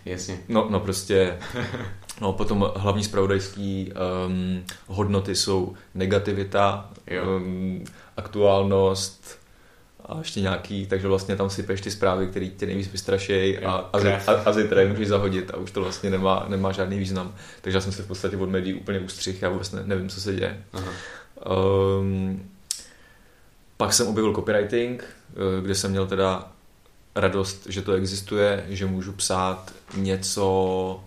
[0.05, 0.39] Jasně.
[0.49, 1.37] No, no prostě,
[2.21, 3.91] no potom hlavní spravodajský
[4.27, 7.23] um, hodnoty jsou negativita, Jo.
[7.37, 7.83] um,
[8.17, 9.43] aktuálnost
[10.05, 13.99] a ještě nějaký, takže vlastně tam sypeš ty zprávy, které tě nejvíc vystrašejí a, a,
[14.27, 17.35] a, a zítra je můžeš zahodit a už to vlastně nemá, nemá žádný význam.
[17.61, 20.21] Takže já jsem se v podstatě od médií úplně ustřih, já vůbec ne, nevím, co
[20.21, 20.63] se děje.
[20.73, 20.91] Aha.
[21.99, 22.49] Um,
[23.77, 26.51] pak jsem objevil copywriting, eh, kde jsem měl teda
[27.15, 31.03] radost, že to existuje, že můžu psát něco,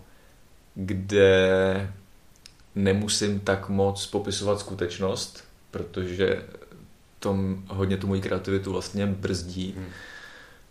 [0.75, 1.91] kde
[2.75, 6.43] nemusím tak moc popisovat skutečnost, protože
[7.19, 9.73] to hodně tu moji kreativitu vlastně brzdí.
[9.77, 9.85] Mhm.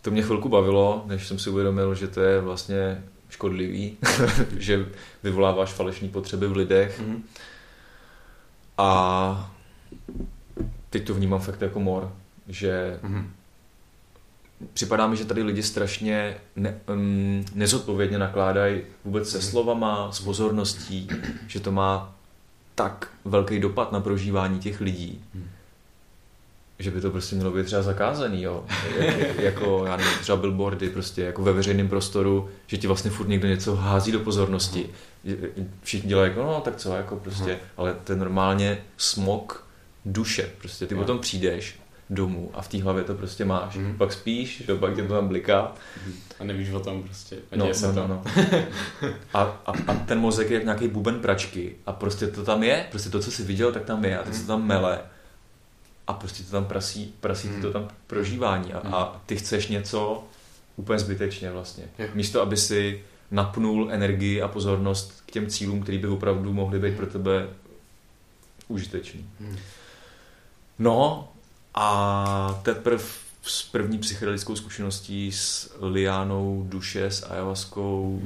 [0.01, 3.97] To mě chvilku bavilo, než jsem si uvědomil, že to je vlastně škodlivý,
[4.57, 4.85] že
[5.23, 7.23] vyvoláváš falešné potřeby v lidech Mhm.
[8.77, 9.51] a
[10.89, 12.13] teď to vnímám fakt jako mor,
[12.47, 13.33] že Mhm.
[14.73, 21.07] Připadá mi, že tady lidi strašně ne, um, nezodpovědně nakládají vůbec se slovama, s pozorností,
[21.47, 22.15] že to má
[22.75, 25.23] tak velký dopad na prožívání těch lidí,
[26.79, 28.65] že by to prostě mělo být třeba zakázaný, jo.
[28.99, 33.27] Jak, jako, já nevím, třeba billboardy prostě jako ve veřejném prostoru, že ti vlastně furt
[33.27, 34.89] někdo něco hází do pozornosti.
[35.83, 39.67] Všichni dělají jako, no tak co, jako prostě, ale to je normálně smog
[40.05, 40.99] duše, prostě ty Jo.
[40.99, 43.75] potom přijdeš domů a v té hlavě to prostě máš.
[43.75, 43.97] Mhm.
[43.97, 45.71] Pak spíš, že pak tě to tam bliká.
[46.39, 47.35] A nevíš o tom prostě.
[47.51, 48.07] A No, se no, to.
[48.07, 48.23] no, no.
[49.33, 52.85] A, a, a, ten mozek je jak nějaký buben pračky a prostě to tam je,
[52.89, 54.99] prostě to, co jsi viděl, tak tam je a teď se to tam mele
[56.07, 57.73] a prostě to tam prasí, prasí ti to Mhm.
[57.73, 58.93] tam prožívání a, Mhm.
[58.93, 60.23] a ty chceš něco
[60.75, 61.83] úplně zbytečně vlastně.
[61.99, 62.07] Jo.
[62.13, 66.97] Místo, aby si napnul energii a pozornost k těm cílům, které by opravdu mohly být
[66.97, 67.47] pro tebe
[68.67, 69.29] užitečný.
[69.39, 69.57] Mhm.
[70.79, 71.29] No
[71.79, 73.03] a teprve
[73.41, 78.21] s první psychedelickou zkušeností s liánou duše, s ayahuaskou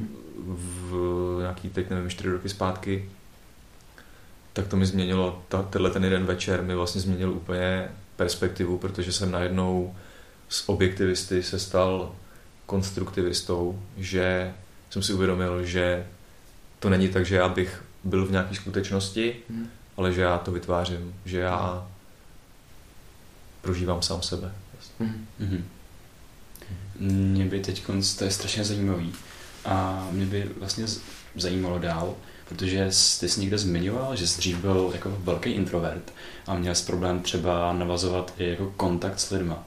[0.48, 3.10] v nějaký, teď nevím, čtyři roky zpátky,
[4.54, 9.12] tak to mi změnilo, ta, tenhle ten jeden večer mi vlastně změnil úplně perspektivu, protože
[9.14, 9.96] jsem najednou
[10.50, 12.16] z objektivisty se stal
[12.66, 14.54] konstruktivistou, že
[14.90, 16.06] jsem si uvědomil, že
[16.80, 19.68] to není tak, že já bych byl v nějaké skutečnosti, Mhm.
[19.98, 21.88] ale že já to vytvářím, že já
[23.62, 24.52] prožívám sám sebe.
[25.00, 25.28] Mhm.
[25.40, 25.66] Mhm.
[27.00, 27.84] Mě by teď,
[28.18, 29.14] to je strašně zajímavý
[29.66, 30.86] a mě by vlastně
[31.36, 32.16] zajímalo dál,
[32.50, 36.14] protože jsi- ty jsi někde zmiňoval, že jsi dřív byl jako velký introvert
[36.48, 39.64] a měl jsi problém třeba navazovat i jako kontakt s lidma.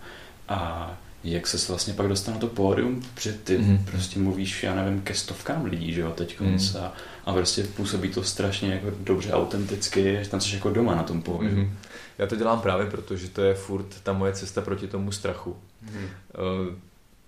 [0.48, 0.90] A
[1.24, 3.84] jak se vlastně pak dostal na to pódium, protože ty Mhm.
[3.90, 6.58] prostě mluvíš, já nevím, ke stovkám lidí, že jo, teď Mhm.
[6.80, 6.92] a,
[7.24, 11.22] a prostě působí to strašně jako dobře, autenticky, že tam jsi jako doma na tom
[11.22, 11.56] pódiu.
[11.56, 11.76] Mhm.
[12.18, 15.56] Já to dělám právě proto, že to je furt ta moje cesta proti tomu strachu.
[15.82, 16.06] Mhm.
[16.34, 16.74] Eh,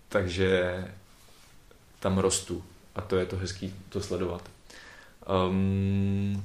[0.08, 0.84] takže
[2.00, 2.64] tam rostu
[2.96, 4.42] a to je to hezký to sledovat.
[5.48, 6.44] Um,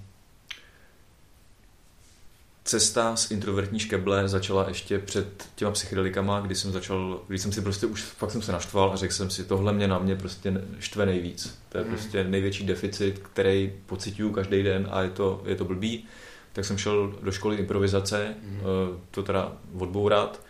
[2.72, 7.62] cesta z introvertní škeble začala ještě před těma psychedelikama, kdy jsem začal, když jsem si
[7.62, 10.54] prostě už fakt jsem se naštval a řekl jsem si, tohle mě na mě prostě
[10.80, 11.60] štve nejvíc.
[11.70, 11.94] To je Mhm.
[11.94, 16.06] prostě největší deficit, který pocituju každý den a je to, je to blbý.
[16.54, 18.60] Tak jsem šel do školy improvizace, Mhm.
[18.60, 20.42] eh, to teda odbourat.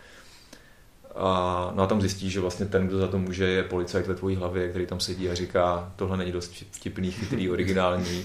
[1.14, 4.14] A, no a tam zjistí, že vlastně ten, kdo za to může, je policajt ve
[4.14, 8.24] tvojí hlavě, který tam sedí a říká, tohle není dost vtipný, chytrý, originální,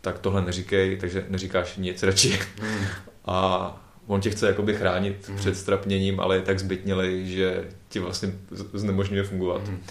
[0.00, 2.38] tak tohle neříkej, takže neříkáš nic radši.
[2.60, 2.86] Hmm.
[3.28, 5.36] A on tě chce jakoby chránit mm.
[5.36, 8.32] před strapněním, ale je tak zbytnělej, že ti vlastně
[8.72, 9.68] znemožňuje fungovat.
[9.68, 9.82] Mm.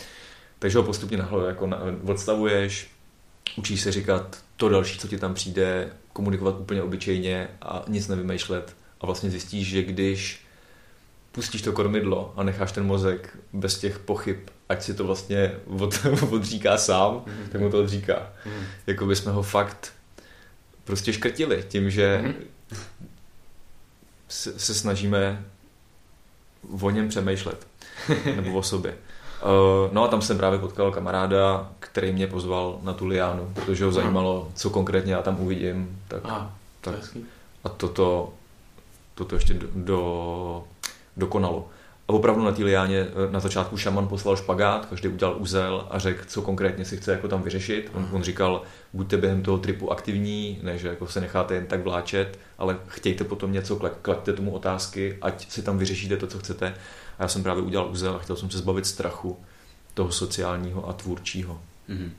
[0.60, 2.92] Takže ho postupně nahle jako na, odstavuješ,
[3.58, 8.76] učíš se říkat to další, co ti tam přijde, komunikovat úplně obyčejně a nic nevymýšlet.
[9.02, 10.46] A vlastně zjistíš, že když
[11.32, 14.38] pustíš to kormidlo a necháš ten mozek bez těch pochyb,
[14.70, 17.50] ať si to vlastně od, odříká sám, mm.
[17.52, 18.34] tak mu to odříká.
[18.46, 18.66] Mm.
[18.88, 19.94] Jako by jsme ho fakt
[20.84, 22.34] prostě škrtili tím, že mm
[24.28, 25.46] se, snažíme
[26.82, 27.68] o něm přemýšlet.
[28.36, 28.98] nebo o sobě.
[29.44, 33.86] Uh, no a tam jsem právě potkal kamaráda, který mě pozval na tu liánu, protože
[33.86, 36.02] ho zajímalo, co konkrétně já tam uvidím.
[36.08, 37.18] Tak, a, tak,
[37.64, 38.34] a toto,
[39.16, 40.64] toto ještě do, do,
[41.18, 41.68] dokonalo.
[42.08, 46.00] A opravdu na té liáně eh, na začátku šaman poslal špagát, každý udělal uzel a
[46.00, 47.92] řekl, co konkrétně si chce jako tam vyřešit.
[47.94, 48.62] On, on říkal,
[48.94, 53.24] buďte během toho tripu aktivní, ne, že jako se necháte jen tak vláčet, ale chtějte
[53.24, 56.74] potom něco, klaďte tomu otázky, ať si tam vyřešíte to, co chcete.
[57.20, 59.38] A já jsem právě udělal uzel a chtěl jsem se zbavit strachu
[59.94, 61.62] toho sociálního a tvůrčího.
[61.90, 62.12] Mm-hmm.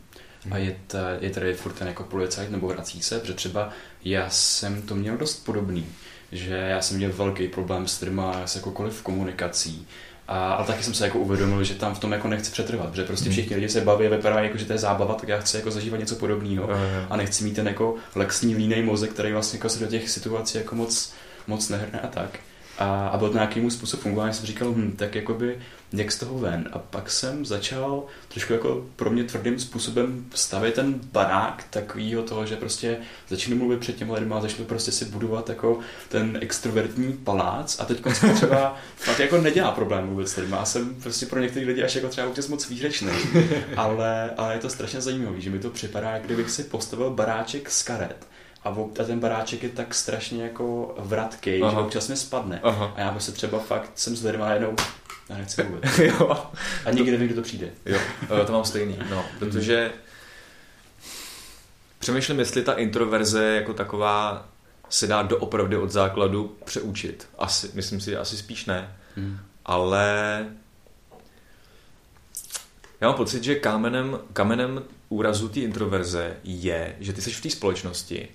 [0.50, 3.70] A je, ta, je tady furt ten jako policajt nebo vrací se, protože třeba
[4.04, 5.86] já jsem to měl dost podobný
[6.32, 9.86] že já jsem měl velký problém s trma, s jakokoliv komunikací.
[10.28, 13.04] A, ale taky jsem se jako uvědomil, že tam v tom jako nechci přetrvat, že
[13.04, 13.32] prostě hmm.
[13.32, 15.70] všichni lidi se baví a vypadá jako, že to je zábava, tak já chci jako
[15.70, 16.68] zažívat něco podobného
[17.10, 20.58] a nechci mít ten jako lexní línej mozek, který vlastně jako se do těch situací
[20.58, 21.12] jako moc,
[21.46, 22.38] moc nehrne a tak.
[22.78, 25.58] A, a byl to nějaký můj způsob fungování, jsem říkal, hm, tak jakoby
[25.92, 26.68] jak z toho ven.
[26.72, 32.46] A pak jsem začal trošku jako pro mě tvrdým způsobem stavět ten barák takovýho toho,
[32.46, 32.98] že prostě
[33.28, 37.84] začnu mluvit před těmi lidmi a začnu prostě si budovat jako ten extrovertní palác a
[37.84, 38.02] teď
[38.34, 40.56] třeba fakt jako nedělá problém mluvit s lidmi.
[40.56, 43.12] Já jsem prostě pro některé lidi až jako třeba občas moc výřečný,
[43.76, 47.82] ale, ale je to strašně zajímavé, že mi to připadá, kdybych si postavil baráček z
[47.82, 48.26] karet
[48.64, 48.68] a,
[49.00, 52.60] a ten baráček je tak strašně jako vratký, že občas mi spadne.
[52.62, 52.92] Aha.
[52.96, 54.76] A já prostě třeba fakt jsem s lidmi jednou
[55.28, 55.98] já nechci vůbec.
[55.98, 56.46] jo.
[56.84, 57.70] A nikdy nevím, kdo to přijde.
[57.86, 57.98] Jo,
[58.46, 58.98] to mám stejný.
[59.10, 59.92] No, protože
[61.98, 64.48] přemýšlím, jestli ta introverze jako taková
[64.88, 67.28] se dá doopravdy od základu přeučit.
[67.38, 68.96] Asi, myslím si, asi spíš ne.
[69.16, 69.38] Hmm.
[69.64, 70.46] Ale
[73.00, 77.50] já mám pocit, že kamenem, kamenem úrazu té introverze je, že ty jsi v té
[77.50, 78.28] společnosti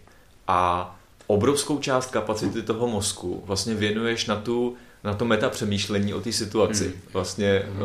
[0.47, 6.21] a obrovskou část kapacity toho mozku vlastně věnuješ na tu na to meta přemýšlení o
[6.21, 6.85] té situaci.
[6.85, 6.93] Mm.
[7.13, 7.81] Vlastně, mm.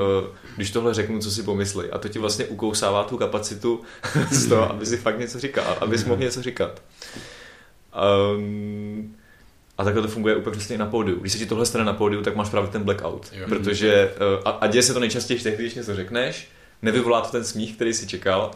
[0.57, 1.91] když tohle řeknu, co si pomyslí.
[1.93, 3.81] A to ti vlastně ukousává tu kapacitu
[4.31, 6.83] z toho, aby si fakt něco říkal, aby si mohl něco říkat.
[8.37, 9.17] Um,
[9.79, 11.21] a takhle to funguje úplně přesně na pódiu.
[11.21, 13.27] Když se ti tohle stane na pódiu, tak máš právě ten blackout.
[13.33, 13.47] Jo.
[13.49, 16.49] Protože, eh, a, a děje se to nejčastěji tehdy, když něco řekneš,
[16.83, 18.51] nevyvolá to ten smích, který si čekal,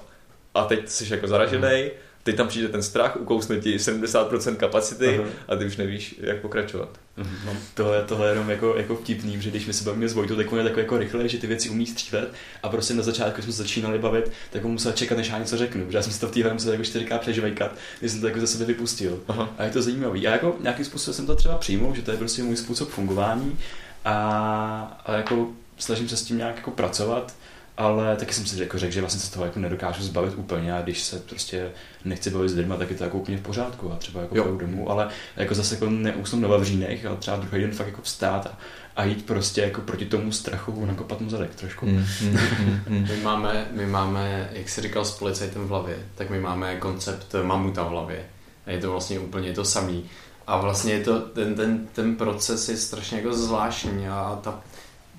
[0.54, 1.90] a teď jsi jako zaražený, mm
[2.22, 5.26] teď tam přijde ten strach, ukousne ti 70% kapacity uh-huh.
[5.48, 6.88] a ty už nevíš, jak pokračovat.
[7.18, 7.26] Uh-huh.
[7.46, 10.36] No, tohle, tohle je jenom jako, jako vtipný, že když my se bavíme s Vojtou,
[10.36, 12.32] tak on je takový jako rychle, že ty věci umí střílet
[12.62, 15.84] a prostě na začátku, jsme začínali bavit, tak on musel čekat, než já něco řeknu,
[15.84, 18.40] protože já jsem si to v té musel jako čtyřikrát přežvejkat, když jsem to jako
[18.40, 19.20] za sebe vypustil.
[19.26, 19.48] Uh-huh.
[19.58, 20.26] A je to zajímavý.
[20.26, 23.58] A jako nějakým způsobem jsem to třeba přijmul, že to je prostě můj způsob fungování
[24.04, 27.34] a, a jako snažím se s tím nějak jako pracovat
[27.76, 30.82] ale taky jsem si jako řekl, že vlastně se toho jako nedokážu zbavit úplně a
[30.82, 31.70] když se prostě
[32.04, 34.56] nechci bavit s lidmi, tak je to jako úplně v pořádku a třeba jako jo.
[34.56, 38.46] domů, ale jako zase jako neusnu na vavřínech, ale třeba druhý den fakt jako vstát
[38.46, 38.58] a,
[38.96, 41.86] a jít prostě jako proti tomu strachu nakopat mu zadek trošku.
[41.86, 43.08] Mm, mm, mm, mm.
[43.08, 47.34] my, máme, my máme, jak jsi říkal, s policajtem v hlavě, tak my máme koncept
[47.42, 48.24] mamuta v hlavě.
[48.66, 50.04] A je to vlastně úplně to samý.
[50.46, 54.60] A vlastně je to, ten, ten, ten proces je strašně jako zvláštní a ta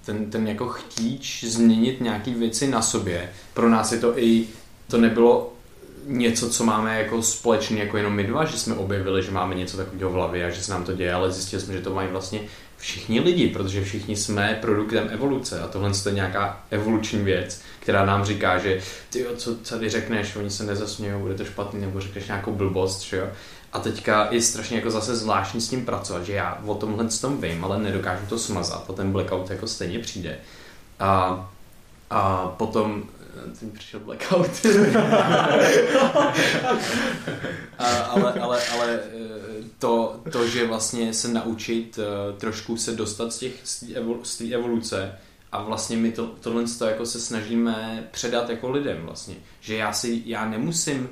[0.05, 3.29] ten, ten jako chtíč změnit nějaké věci na sobě.
[3.53, 4.45] Pro nás je to i,
[4.87, 5.53] to nebylo
[6.05, 9.77] něco, co máme jako společný, jako jenom my dva, že jsme objevili, že máme něco
[9.77, 12.07] takového v hlavě a že se nám to děje, ale zjistili jsme, že to mají
[12.07, 12.39] vlastně
[12.77, 18.25] všichni lidi, protože všichni jsme produktem evoluce a tohle je nějaká evoluční věc, která nám
[18.25, 22.51] říká, že ty co tady řekneš, oni se nezasmějou, bude to špatný, nebo řekneš nějakou
[22.51, 23.27] blbost, že jo.
[23.73, 27.41] A teďka je strašně jako zase zvláštní s tím pracovat, že já o tomhle tom
[27.41, 30.37] vím, ale nedokážu to smazat ten blackout jako stejně přijde.
[30.99, 31.51] A,
[32.09, 33.03] a potom
[33.59, 34.49] teď přišel blackout.
[37.77, 38.99] a, ale, ale, ale eh,
[39.79, 42.03] to, to, že vlastně se naučit uh,
[42.37, 43.53] trošku se dostat z těch
[44.23, 45.19] z té evoluce
[45.51, 49.35] a vlastně my to, tohle to jako se snažíme předat jako lidem vlastně.
[49.59, 51.09] Že já si, já nemusím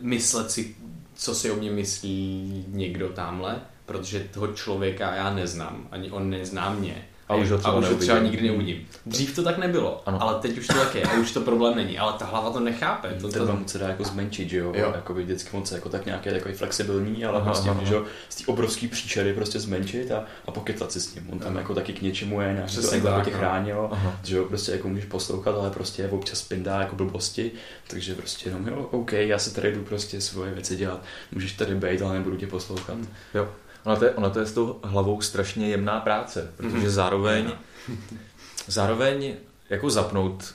[0.00, 0.76] myslet si
[1.14, 6.70] co si o mě myslí někdo tamhle, protože toho člověka já neznám, ani on nezná
[6.70, 7.08] mě.
[7.28, 8.86] A už ho třeba, a už ho třeba nikdy neuvidím.
[9.06, 10.22] Dřív to tak nebylo, Ano.
[10.22, 12.60] ale teď už to tak je a už to problém není, ale ta hlava to
[12.60, 13.08] nechápe.
[13.20, 14.72] To, Ten to, vám se dá jako zmenšit, že jo?
[14.76, 14.92] Jo.
[14.94, 18.04] Jako by vždycky moc jako tak nějaké takový flexibilní, ale Aha, prostě aha, může ho
[18.28, 21.28] z té obrovské příšery prostě zmenšit a, a pokecat si s ním.
[21.32, 21.60] On tam Aha.
[21.60, 23.38] jako taky k něčemu je, nějak to Přesně jako tak, tě no.
[23.38, 24.16] chránilo, Aha.
[24.24, 27.52] že jo, prostě jako můžeš poslouchat, ale prostě občas pindá jako blbosti,
[27.86, 31.74] takže prostě jenom jo, OK, já se tady jdu prostě svoje věci dělat, můžeš tady
[31.74, 32.98] být, ale nebudu tě poslouchat.
[33.34, 33.48] Jo.
[33.84, 36.88] Ona to, je, ona to je s tou hlavou strašně jemná práce, protože Mhm.
[36.88, 37.52] zároveň,
[38.66, 39.34] zároveň
[39.70, 40.54] jako zapnout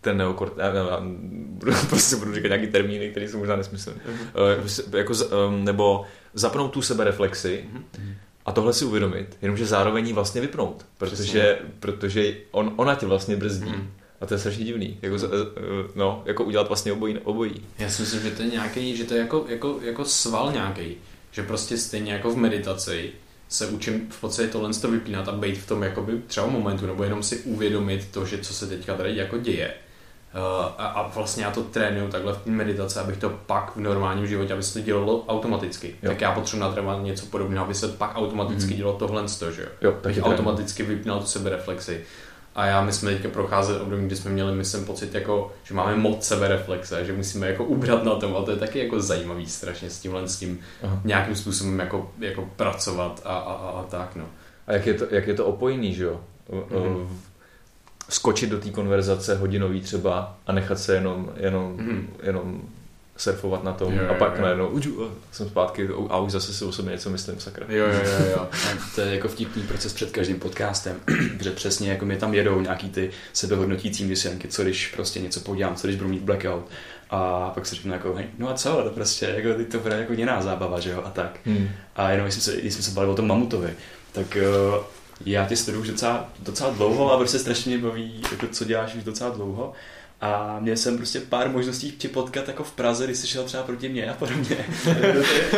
[0.00, 1.00] ten neokort, já, já,
[1.30, 5.12] budu, prostě budu říkat nějaký termíny, které jsou možná nesmyslné, uh, jako,
[5.48, 6.04] um, nebo
[6.34, 7.64] zapnout tu sebereflexi
[8.46, 13.36] a tohle si uvědomit, jenomže zároveň ji vlastně vypnout, protože, protože on, ona tě vlastně
[13.36, 13.70] brzdí.
[13.70, 13.90] Mhm.
[14.20, 15.28] A to je strašně divný, jako, eh,
[15.94, 17.66] no, jako udělat vlastně obojí, obojí.
[17.78, 20.96] Já si myslím, že to je nějaký, že to je jako, jako, jako sval nějaký,
[21.38, 23.12] že prostě stejně jako v meditaci
[23.48, 27.04] se učím v podstatě tohle to vypínat a být v tom jakoby třeba momentu, nebo
[27.04, 29.74] jenom si uvědomit to, že co se teďka tady jako děje.
[30.34, 30.40] Uh,
[30.78, 34.26] a, a vlastně já to trénuju takhle v té meditaci, abych to pak v normálním
[34.26, 35.88] životě, aby se to dělalo automaticky.
[36.02, 36.10] Jo.
[36.10, 38.76] Tak já potřebuji natrénovat něco podobného, aby se pak automaticky Mhm.
[38.76, 39.68] dělalo tohle, z toho, že jo?
[39.80, 40.32] Jo, taky trénuju.
[40.32, 42.04] automaticky vypínal tu sebereflexi.
[42.58, 45.96] A já, my jsme teďka procházeli období, kdy jsme měli, myslím, pocit, jako, že máme
[45.96, 49.90] moc sebereflexe, že musíme jako ubrat na tom a to je taky jako zajímavý strašně
[49.90, 51.00] s tímhle, s tím Aha.
[51.04, 54.24] nějakým způsobem jako, jako pracovat a, a, a, a tak, no.
[54.66, 56.20] A jak je to, jak je to opojný, že jo?
[56.70, 57.18] Mhm.
[58.08, 62.08] Skočit do té konverzace hodinový třeba a nechat se jenom, jenom, Mhm.
[62.22, 62.62] jenom
[63.18, 64.42] surfovat na tom Jo, a jo, pak jo.
[64.42, 67.66] najednou uđu, a jsem zpátky a už zase si o sobě něco myslím, sakra.
[67.68, 68.38] Jo, jo, jo, jo.
[68.40, 68.48] A
[68.94, 70.96] to je jako vtipný proces před každým podcastem,
[71.40, 75.76] že přesně jako mi tam jedou nějaký ty sebehodnotící myšlenky, co když prostě něco podělám,
[75.76, 76.68] co když budu mít blackout.
[77.10, 79.96] A pak si řeknu jako, hej, no a co, to prostě, jako, teď to bude
[79.96, 81.40] jako jiná zábava, že jo, a tak.
[81.44, 81.68] Hmm.
[81.96, 83.70] A jenom když jsme se, když jsme se bavili o tom mamutovi,
[84.12, 84.38] tak
[84.76, 84.84] uh,
[85.26, 88.94] já tě sleduju už docela, docela dlouho a prostě strašně mě baví, jako co děláš
[88.94, 89.72] už docela dlouho.
[90.20, 93.62] A měl jsem prostě pár možností tě potkat jako v Praze, když jsi šel třeba
[93.62, 94.56] proti mně a podobně.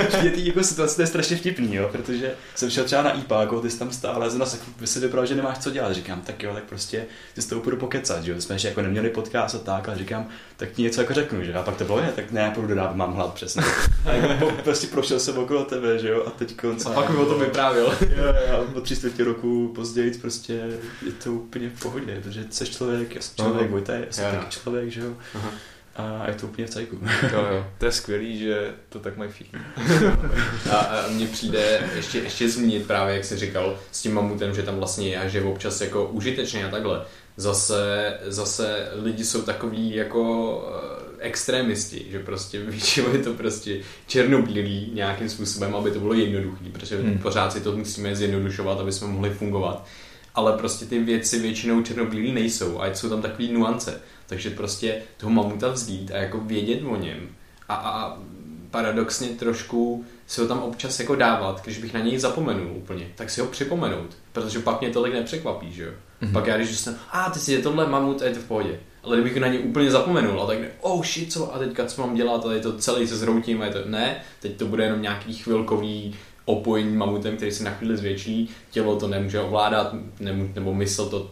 [0.09, 3.61] Přijde ty jako situace, to je strašně vtipný, jo, protože jsem šel třeba na IPáko,
[3.61, 5.93] ty jsi tam stál, a zase by se vypadal, že nemáš co dělat.
[5.93, 8.41] Říkám, tak jo, tak prostě ty s tou půjdu pokecat, že jo.
[8.41, 10.29] Jsme ještě jako neměli podcast a tak, ale říkám,
[10.61, 11.55] tak ti něco jako řeknu, že?
[11.55, 13.63] A pak to bylo, ne, tak ne, já půjdu dodávat, mám hlad přesně.
[14.07, 16.87] A jako po, prostě prošel jsem okolo tebe, že jo, a teď konc.
[16.87, 17.87] A pak mi o tom vyprávěl.
[18.17, 20.53] Jo, jo, o tři čtvrtě roku později prostě
[21.07, 23.71] je to úplně v pohodě, protože jsi člověk, já jsem člověk, Aha.
[23.71, 24.39] Vojta je jsem Jo, jo.
[24.39, 25.13] taky člověk, že jo.
[25.35, 25.51] Aha.
[25.97, 26.99] A je to úplně v cajku.
[27.33, 27.67] Jo, jo.
[27.79, 29.59] To je skvělý, že to tak mají všichni.
[30.71, 34.63] A, a mně přijde ještě, ještě zmínit právě, jak jsi říkal, s tím mamutem, že
[34.63, 37.03] tam vlastně je a že občas jako užitečně a takhle.
[37.37, 44.91] Zase, zase lidi jsou takový jako eh, extrémisti, že prostě většinou je to prostě černobílý
[44.95, 47.19] nějakým způsobem, aby to bylo jednoduché, protože Hmm.
[47.19, 49.87] pořád si to musíme zjednodušovat, aby jsme mohli fungovat.
[50.35, 54.01] Ale prostě ty věci většinou černobílý nejsou a jsou tam takový nuance.
[54.27, 57.29] Takže prostě toho mamuta vzít a jako vědět o něm
[57.69, 58.19] a, a, a
[58.71, 63.31] paradoxně trošku si ho tam občas jako dávat, když bych na něj zapomenul úplně, tak
[63.31, 65.93] si ho připomenout, protože pak mě tolik nepřekvapí, že jo.
[66.21, 66.31] Mhm.
[66.31, 66.33] Mm-hmm.
[66.33, 68.81] Pak já když jsem, a ty si je tohle mamut a je to v pohodě.
[69.05, 72.01] Ale kdybych na něj úplně zapomenul a tak ne, oh shit, co a teďka co
[72.03, 74.85] mám dělat, a je to celý se zhroutím a je to, ne, teď to bude
[74.85, 80.51] jenom nějaký chvilkový opojení mamutem, který se na chvíli zvětší, tělo to nemůže ovládat, nemů,
[80.55, 81.31] nebo mysl to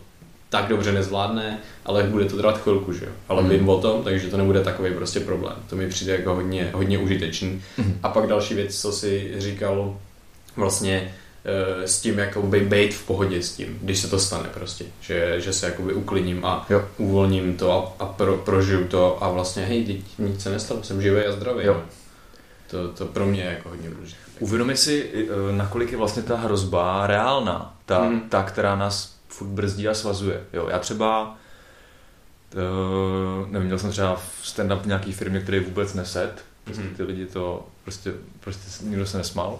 [0.49, 3.11] tak dobře nezvládne, ale bude to trvat chvilku, že jo.
[3.29, 3.51] Ale Mhm.
[3.51, 5.57] vím o tom, takže to nebude takový prostě problém.
[5.71, 7.63] To mi přijde jako hodně, hodně užitečný.
[7.79, 7.99] Mhm.
[8.03, 9.97] A pak další věc, co si říkal
[10.57, 11.15] vlastně
[11.85, 15.35] s tím, jako by být v pohodě s tím, když se to stane prostě, že,
[15.41, 16.85] že se jakoby uklidním a Jo.
[16.97, 21.03] uvolním to a, a pro, prožiju to a vlastně hej, teď nic se nestalo, jsem
[21.03, 21.65] živý a zdravý.
[21.67, 21.75] Jo.
[21.75, 21.83] no.
[22.71, 24.19] To, to pro mě je jako hodně důležité.
[24.41, 28.21] Uvědomi si, eh, nakolik je vlastně ta hrozba reálná, ta, Mhm.
[28.21, 30.41] ta která nás furt brzdí a svazuje.
[30.53, 31.37] Jo, já třeba,
[32.55, 36.33] uh, nevím, měl jsem třeba v stand-up v nějaký firmě, který vůbec neset,
[36.65, 36.95] prostě Mhm.
[36.95, 39.59] ty lidi to, prostě, prostě nikdo se nesmál.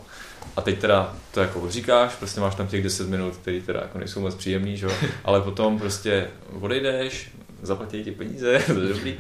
[0.57, 3.99] A teď teda to jako říkáš, prostě máš tam těch 10 minut, které teda jako
[3.99, 4.87] nejsou moc příjemný, že?
[5.25, 7.31] ale potom prostě odejdeš,
[7.63, 9.17] zaplatí ti peníze, to je dobrý,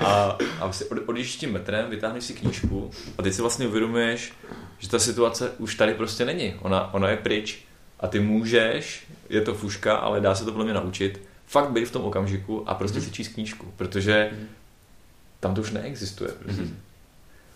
[0.00, 4.32] a, a si od, odjíždíš tím metrem, vytáhneš si knížku a teď si vlastně uvědomuješ,
[4.78, 7.58] že ta situace už tady prostě není, ona, ona je pryč
[8.00, 11.84] a ty můžeš, je to fuška, ale dá se to podle mě naučit, fakt být
[11.84, 13.06] v tom okamžiku a prostě Mhm.
[13.06, 14.46] si číst knížku, protože Mhm.
[15.40, 16.30] tam to už neexistuje.
[16.30, 16.62] Prostě.
[16.62, 16.78] Mhm.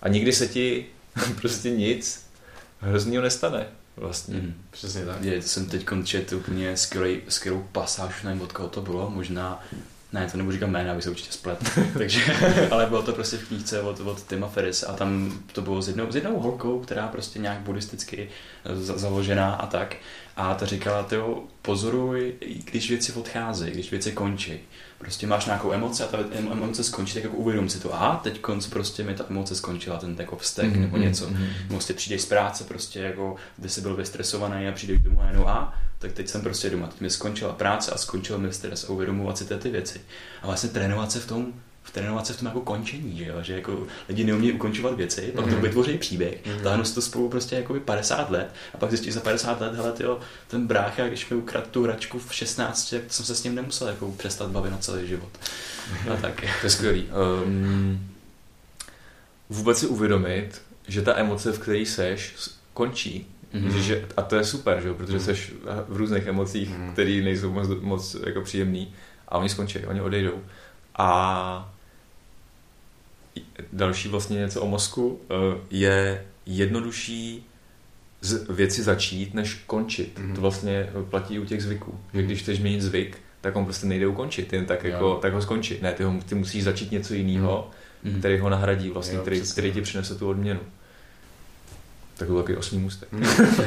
[0.03, 0.87] A nikdy se ti
[1.41, 2.26] prostě nic
[2.81, 3.67] hroznýho nestane
[3.97, 4.35] vlastně.
[4.35, 4.55] Mhm.
[4.71, 5.23] Přesně tak.
[5.23, 9.63] Je, to jsem teď čet úplně skvělý, skvělou pasáž, nevím od koho to bylo, možná
[10.13, 11.71] Ne, to nebudu říkat jména, aby se určitě splet.
[11.99, 12.35] Takže,
[12.71, 15.89] ale bylo to prostě v knížce od, od Tima Ferris a tam to bylo s
[15.89, 18.29] jednou, s jednou holkou, která prostě nějak buddhisticky
[18.75, 19.97] za, založená a tak.
[20.37, 21.17] A ta říkala, ty
[21.63, 24.61] pozoruj, když věci odcházejí, když věci končí.
[24.99, 27.95] Prostě máš nějakou emoci a ta emoce skončí, tak jako uvědom si to.
[27.95, 31.27] Aha, teď konc prostě mi ta emoce skončila, ten jako vztek mm-hmm, nebo něco.
[31.27, 31.47] Mm-hmm.
[31.69, 35.47] Prostě přijdeš z práce, prostě jako, kde jsi byl vystresovaný a přijdeš domů a jenom
[35.47, 36.87] a tak teď jsem prostě doma.
[36.87, 40.01] Teď mi skončila práce a skončil mi stres a uvědomovat si ty, ty věci.
[40.43, 41.53] A vlastně trénovat se v tom,
[41.87, 43.35] v trénovat se v tom jako končení, že, jo?
[43.43, 45.55] že jako lidi neumí ukončovat věci, pak mm.
[45.55, 46.63] to vytvoří příběh, mm.
[46.63, 49.93] táhnu si to spolu prostě jako 50 let a pak zjistíš za 50 let, hele
[49.93, 53.55] tyjo, ten brácha, když mi ukradl tu hračku v 16, tak jsem se s ním
[53.55, 55.31] nemusel jako přestat bavit na celý život.
[56.13, 56.41] A tak.
[56.61, 57.09] To je skvělý.
[57.45, 58.09] Um,
[59.51, 62.35] vůbec si uvědomit, že ta emoce, v které seš,
[62.75, 63.79] končí Mm-hmm.
[63.79, 64.95] Že, a to je super, že?
[64.95, 65.53] protože jsi
[65.89, 66.93] v různých emocích, mm-hmm.
[66.93, 68.95] které nejsou moc, moc jako příjemný
[69.29, 70.43] a oni skončí, oni odejdou.
[70.99, 71.73] A
[73.73, 75.35] další vlastně něco o mozku eh,
[75.71, 77.47] je jednodušší
[78.21, 80.19] z věci začít, než končit.
[80.19, 80.35] Mm-hmm.
[80.35, 82.01] To vlastně platí u těch zvyků.
[82.15, 85.43] Že když chceš změnit zvyk, tak on prostě nejde ukončit, jen tak, jako, tak ho
[85.43, 85.83] skončit.
[85.83, 87.71] Ne, ty, ho, ty musíš začít něco jiného,
[88.05, 88.19] mm-hmm.
[88.19, 90.61] který ho nahradí, vlastně, jo, který, který ti přinese tu odměnu.
[92.17, 93.13] Tak to takový osmý můstek.
[93.13, 93.23] Hmm.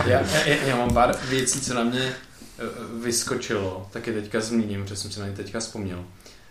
[0.05, 2.63] já, já, já, mám pár věcí, co na mě eh,
[3.03, 6.05] vyskočilo, taky teďka zmíním, protože jsem si na ně teďka vzpomněl.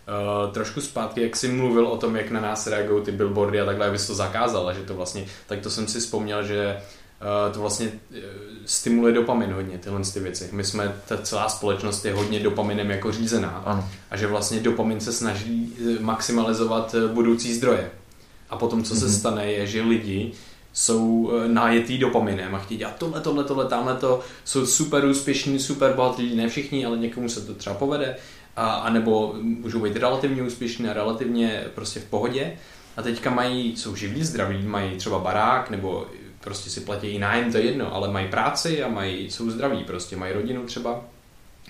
[0.09, 3.65] Uh, trošku zpátky, jak jsi mluvil o tom, jak na nás reagují ty billboardy a
[3.65, 6.77] takhle, aby to zakázal, že to vlastně, tak to jsem si vzpomněl, že
[7.21, 8.17] uh, to vlastně uh,
[8.65, 10.49] stimuluje dopamin hodně, tyhle ty věci.
[10.51, 13.89] My jsme, ta celá společnost je hodně dopaminem jako řízená ano.
[14.11, 17.91] a že vlastně dopamin se snaží maximalizovat budoucí zdroje.
[18.49, 18.99] A potom, co mm-hmm.
[18.99, 19.13] se mhm.
[19.13, 20.31] stane, je, že lidi
[20.73, 25.93] jsou nájetý dopaminem a chtějí dělat tohle, tohle, tohle, tamhle to, jsou super úspěšní, super
[25.93, 28.15] bohatí lidi, ne všichni, ale někomu se to třeba povede,
[28.59, 32.53] a, a nebo můžou být relativně úspěšní a relativně prostě v pohodě
[32.97, 36.07] a teďka mají, jsou živí, zdraví, mají třeba barák nebo
[36.39, 39.83] prostě si platí i nájem, to je jedno, ale mají práci a mají, jsou zdraví,
[39.83, 41.01] prostě mají rodinu třeba.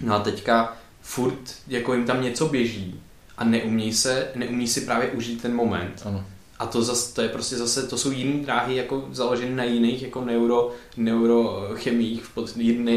[0.01, 3.01] No a teďka furt jako jim tam něco běží
[3.37, 6.01] a neumí se, neumí si právě užít ten moment.
[6.05, 6.25] Ano.
[6.59, 10.01] A to, zase, to je prostě zase, to jsou jiné dráhy jako založené na jiných
[10.01, 12.31] jako neuro, neurochemiích,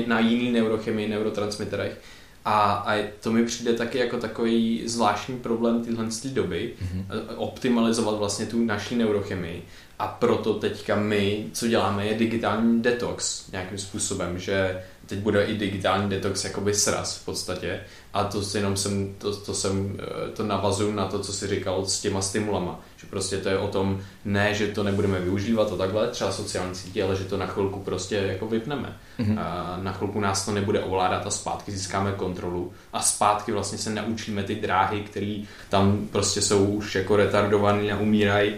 [0.07, 1.99] na jiný neurochemii, neurotransmiterech.
[2.45, 7.05] A, a to mi přijde taky jako takový zvláštní problém tyhle doby, mm-hmm.
[7.37, 9.63] optimalizovat vlastně tu naší neurochemii.
[9.99, 15.59] A proto teďka my, co děláme, je digitální detox nějakým způsobem, že teď bude i
[15.59, 17.81] digitální detox jakoby sraz v podstatě.
[18.15, 21.87] A to jenom jsem, to, to jsem, eh, to navazuju na to, co si říkal
[21.87, 25.77] s těma stimulama že prostě to je o tom, ne, že to nebudeme využívat a
[25.77, 28.97] takhle, třeba sociální sítě, ale že to na chvilku prostě jako vypneme.
[29.21, 29.41] Mm-hmm.
[29.41, 33.91] A na chvilku nás to nebude ovládat a zpátky získáme kontrolu a zpátky vlastně se
[33.91, 38.55] naučíme ty dráhy, které tam prostě jsou už jako retardované a umírají,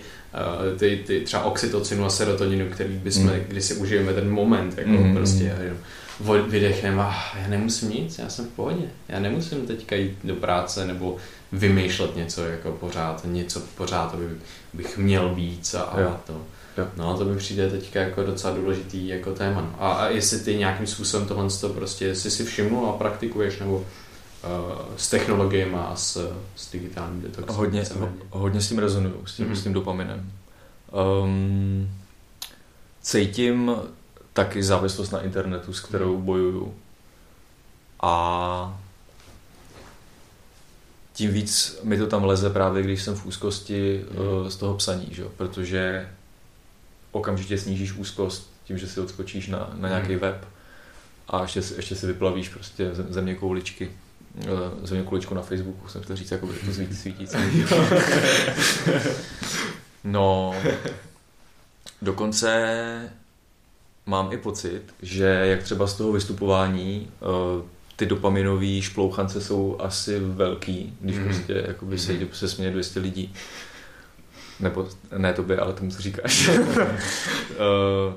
[0.78, 3.40] ty, ty třeba oxytocinu a serotoninu, který bychom, mm.
[3.48, 5.14] kdy si užijeme ten moment, jako mm.
[5.14, 5.54] prostě
[6.48, 8.84] vydechneme a já nemusím nic, já jsem v pohodě.
[9.08, 11.16] Já nemusím teďka jít do práce nebo
[11.52, 14.24] vymýšlet něco jako pořád, něco pořád, aby
[14.72, 16.40] bych měl víc a, a to.
[16.78, 16.88] Jo.
[16.96, 19.60] No to mi přijde teďka jako docela důležitý jako téma.
[19.60, 19.74] No.
[19.78, 23.84] A, a jestli ty nějakým způsobem tohle to prostě, jestli si všimnul a praktikuješ, nebo
[24.96, 27.56] s technologiemi a s, s digitálním detoxem.
[27.56, 29.54] Hodně, ho, hodně s tím rezonuju, s tím, mm-hmm.
[29.54, 30.32] s tím dopaminem.
[31.22, 31.90] Um,
[33.02, 33.76] cítím
[34.32, 36.24] taky závislost na internetu, s kterou mhm.
[36.24, 36.74] bojuju.
[38.00, 38.80] A
[41.12, 44.50] tím víc mi to tam leze právě, když jsem v úzkosti mm.
[44.50, 45.24] z toho psaní, že?
[45.36, 46.08] protože
[47.12, 50.18] okamžitě snížíš úzkost tím, že si odskočíš na, na nějaký mm.
[50.18, 50.48] web
[51.28, 54.03] a ještě, ještě si vyplavíš prostě země kouličky eh,
[54.82, 57.26] země kuličku na Facebooku, jsem chtěl říct, jako to svítí, svítí
[60.04, 60.54] No,
[62.02, 63.10] dokonce
[64.06, 67.62] mám i pocit, že jak třeba z toho vystupování eh,
[67.96, 71.24] ty dopaminové šplouchance jsou asi velký, když mm.
[71.24, 73.34] prostě jakoby se, se směje 200 lidí.
[74.60, 76.48] Nebo ne tobě, ale tomu, co říkáš.
[76.48, 76.54] uh,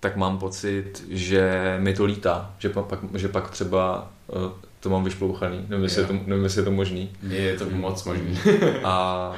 [0.00, 4.10] tak mám pocit, že mi to lítá, že pak, že pak třeba
[4.82, 5.64] to mám vyšplouchaný.
[5.68, 7.10] Nevím, jestli, je to, nevím, jestli je to možný.
[7.28, 8.38] Je to moc možný.
[8.84, 9.34] A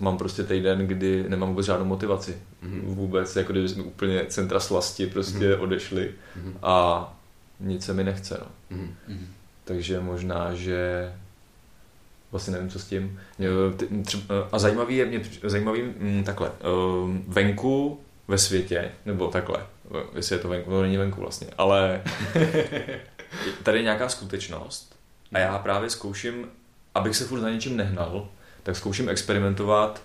[0.00, 2.36] mám prostě týden, kdy nemám vůbec žádnou motivaci.
[2.64, 2.80] Mm-hmm.
[2.82, 5.62] Vůbec, jako kdyby jsme úplně centra slasti prostě mm-hmm.
[5.62, 6.52] odešli mm-hmm.
[6.62, 7.16] a
[7.60, 8.40] nic se mi nechce.
[8.40, 8.76] No.
[8.76, 9.26] Mm-hmm.
[9.64, 11.12] Takže možná, že
[12.30, 13.20] vlastně nevím, co s tím.
[14.52, 19.66] A zajímavý je mě, zajímavý mm, takhle, ehm, venku ve světě, nebo takhle,
[20.16, 22.02] jestli je to venku, to není venku vlastně, ale
[23.62, 24.96] tady je nějaká skutečnost
[25.32, 26.46] a já právě zkouším
[26.94, 28.28] abych se furt za něčím nehnal,
[28.62, 30.02] tak zkouším experimentovat,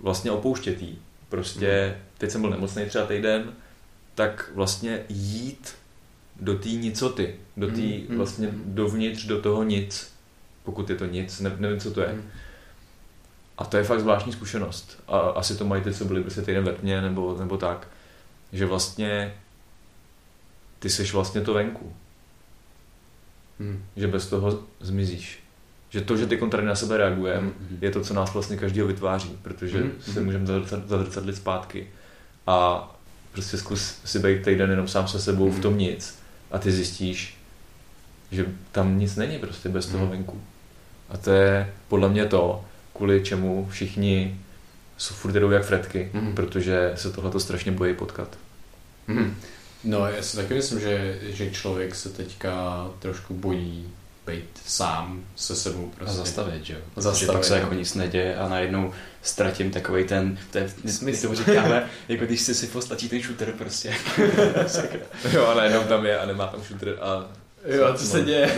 [0.00, 0.98] vlastně opouštět jí.
[1.28, 3.52] Prostě, teď jsem byl nemocný třeba týden,
[4.14, 5.74] tak vlastně jít
[6.40, 10.12] do té nicoty, do té Mm, mm, vlastně dovnitř do toho nic,
[10.64, 12.22] pokud je to nic, ne, nevím, co to je.
[13.58, 15.02] A to je fakt zvláštní zkušenost.
[15.08, 17.88] A asi to mají ty, co byli prostě týden ve tmě, nebo, nebo tak.
[18.52, 19.34] Že vlastně
[20.78, 21.96] ty seš vlastně to venku.
[23.58, 23.82] Mm.
[23.96, 25.38] Že bez toho zmizíš.
[25.90, 27.78] Že to, že ty tady na sebe reagujeme, Mhm.
[27.80, 29.92] je to, co nás vlastně každýho vytváří, protože Mhm.
[30.12, 30.46] se můžeme
[30.86, 31.86] zadrcadlit zpátky.
[32.46, 32.88] A
[33.32, 36.18] prostě zkus si být týden jenom sám se sebou v tom nic
[36.50, 37.36] a ty zjistíš,
[38.30, 40.10] že tam nic není prostě bez toho Mhm.
[40.10, 40.40] venku.
[41.10, 42.64] A to je podle mě to,
[42.96, 44.40] kvůli čemu všichni
[44.96, 46.34] jsou furt jak fretky, Mhm.
[46.34, 48.38] protože se tohle strašně bojí potkat.
[49.06, 49.34] Mhm.
[49.84, 53.88] No, já si taky myslím, že, že člověk se teďka trošku bojí
[54.26, 56.16] být sám se sebou A prostě.
[56.16, 56.78] zastavit, že jo?
[56.96, 60.70] Zastavit, pak se jako nic neděje a najednou ztratím takový ten, to je,
[61.02, 63.94] my tomu říkáme, jako když si si postačí ten shooter prostě.
[65.32, 67.26] Jo, ale jenom tam je a nemá tam shooter a
[67.66, 68.50] Jo, a co se děje?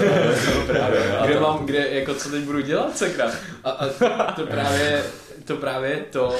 [0.59, 1.21] No, právě, no.
[1.21, 3.31] A kde to- mám, kde, jako co teď budu dělat, sakra?
[3.65, 5.05] A, a to právě,
[5.45, 6.37] to právě to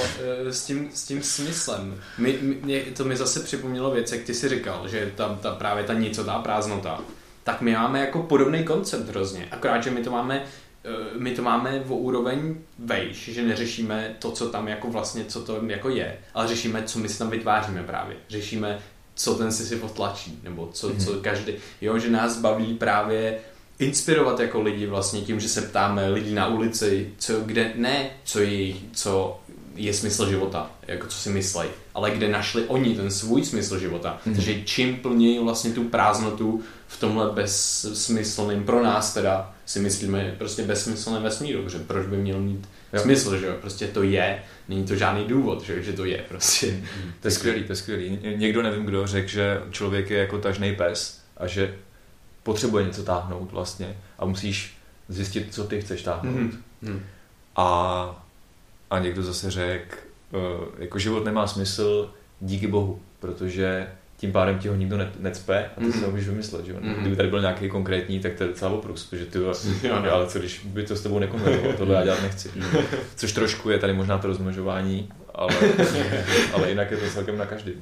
[0.47, 2.01] eh, s tím, s tím smyslem.
[2.19, 5.85] My, mě, to mi zase připomnělo věc, jak ty si říkal, že tam ta, právě
[5.85, 7.01] ta nicotá prázdnota.
[7.45, 10.45] Tak my máme jako podobný koncept hrozně, akorát, že my to máme
[10.85, 15.41] eh, my to máme o úroveň vejš, že neřešíme to, co tam jako vlastně, co
[15.43, 18.17] to jako je, ale řešíme, co my si tam vytváříme právě.
[18.29, 18.79] Řešíme,
[19.15, 20.99] co ten si si potlačí, nebo co, Mhm.
[21.01, 23.39] co každý, jo, že nás baví právě
[23.79, 28.41] inspirovat jako lidi vlastně tím, že se ptáme lidí na ulici, co, kde, ne, co
[28.41, 29.41] je, co
[29.77, 34.21] je smysl života, jako co si myslej, ale kde našli oni ten svůj smysl života.
[34.27, 34.35] Mhm.
[34.35, 40.63] Takže čím plnějí vlastně tu prázdnotu v tomhle bezsmyslným, pro nás teda si myslíme prostě
[40.63, 43.01] bezsmyslném vesmíru, že proč by měl mít Jo.
[43.01, 46.81] smysl, že jo, prostě to je, není to žádný důvod, že, že to je prostě.
[47.21, 48.19] To je skvělý, to je skvělý.
[48.23, 51.75] Ně- Někdo nevím kdo řekl, že člověk je jako tažný pes a že
[52.45, 54.77] potřebuje něco táhnout vlastně a musíš
[55.09, 56.35] zjistit, co ty chceš táhnout.
[56.37, 56.63] Mhm.
[56.83, 57.03] Mhm.
[57.57, 58.25] A,
[58.91, 59.97] a někdo zase řekl,
[60.33, 60.41] uh,
[60.79, 63.87] jako život nemá smysl díky bohu, protože
[64.17, 65.93] tím pádem ti ho nikdo ne, necpe a ty Mhm.
[65.93, 66.65] si ho můžeš vymyslet.
[66.67, 66.73] Že?
[66.73, 66.79] jo.
[66.81, 66.95] Mhm.
[66.95, 69.39] Kdyby tady byl nějaký konkrétní, tak to je docela oprus, protože ty
[69.83, 70.13] Jo, no.
[70.13, 72.51] ale co když by to s tebou nekonverzovalo, tohle já dělat nechci.
[73.17, 75.55] Což trošku je tady možná to rozmnožování, ale,
[76.53, 77.73] ale jinak je to celkem na každý.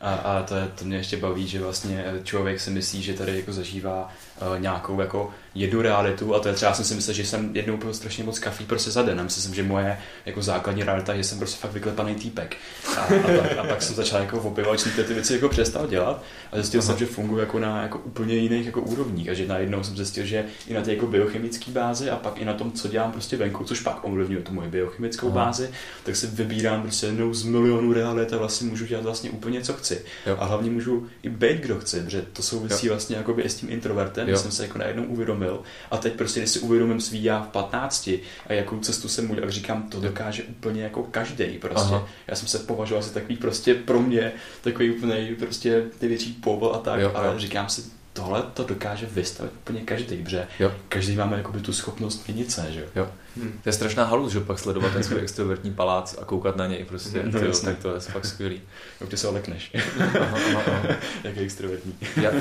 [0.00, 3.36] A, a to, je, to mě ještě baví, že vlastně člověk si myslí, že tady
[3.36, 7.14] jako zažívá uh, nějakou jako jednu realitu a to je třeba, já jsem si myslel,
[7.14, 9.98] že jsem jednou pil strašně moc kafí prostě za den a myslel jsem, že moje
[10.26, 12.56] jako základní realita je, že jsem prostě fakt vyklepaný týpek.
[12.96, 16.22] A, a, pak, a pak jsem začal jako objevovat, že ty věci jako přestal dělat
[16.52, 19.84] a zjistil jsem, že funguji jako na jako úplně jiných jako úrovních a že najednou
[19.84, 22.88] jsem zjistil, že i na té jako biochemické bázi a pak i na tom, co
[22.88, 25.44] dělám prostě venku, což pak ovlivňuje tu moji biochemickou Aha.
[25.44, 25.70] bázi,
[26.04, 29.72] tak si vybírám prostě jednou z milionů realit a vlastně můžu dělat vlastně úplně co
[29.72, 30.00] chci.
[30.26, 30.36] Jo.
[30.38, 32.92] A hlavně můžu i být kdo chci, protože to souvisí Jo.
[32.92, 34.38] vlastně jakoby i s tím introvertem, Jo.
[34.38, 35.62] jsem se jako najednou uvědomil.
[35.90, 38.08] A teď prostě, když si uvědomím svý já v 15
[38.46, 41.94] a jakou cestu jsem udělal, tak říkám, to dokáže úplně jako každý prostě.
[41.94, 42.08] Aha.
[42.26, 46.78] Já jsem se považoval za takový prostě pro mě, takový úplně prostě největší povol a
[46.78, 47.38] tak, Jo, ale jo.
[47.38, 47.82] říkám si,
[48.18, 50.72] tohle to dokáže vystavit úplně každý, protože Jo.
[50.88, 52.86] každý máme jakoby tu schopnost měnit se, že jo.
[52.96, 53.08] Jo.
[53.36, 53.60] Hm.
[53.62, 56.84] To je strašná halus, že pak sledovat ten svůj extrovertní palác a koukat na něj
[56.84, 57.22] prostě.
[57.22, 58.60] No, tyjo, tak to je fakt skvělý.
[59.00, 60.82] Jak ty se olekneš, Aha, aha, aha.
[61.24, 61.94] jak je extrovertní.
[62.22, 62.38] Já, uh,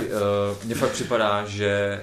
[0.65, 2.01] mně fakt připadá, že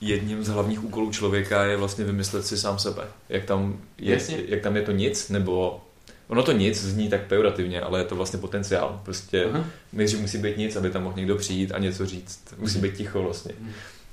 [0.00, 3.02] jedním z hlavních úkolů člověka je vlastně vymyslet si sám sebe.
[3.28, 4.38] Jak tam je, Jasně.
[4.48, 5.80] jak tam je to nic, nebo
[6.28, 9.00] ono to nic zní tak pejorativně, ale je to vlastně potenciál.
[9.04, 9.64] Prostě Aha.
[9.92, 12.54] nejdřív musí být nic, aby tam mohl někdo přijít a něco říct.
[12.58, 13.52] Musí být ticho vlastně.
[13.60, 13.72] Mhm.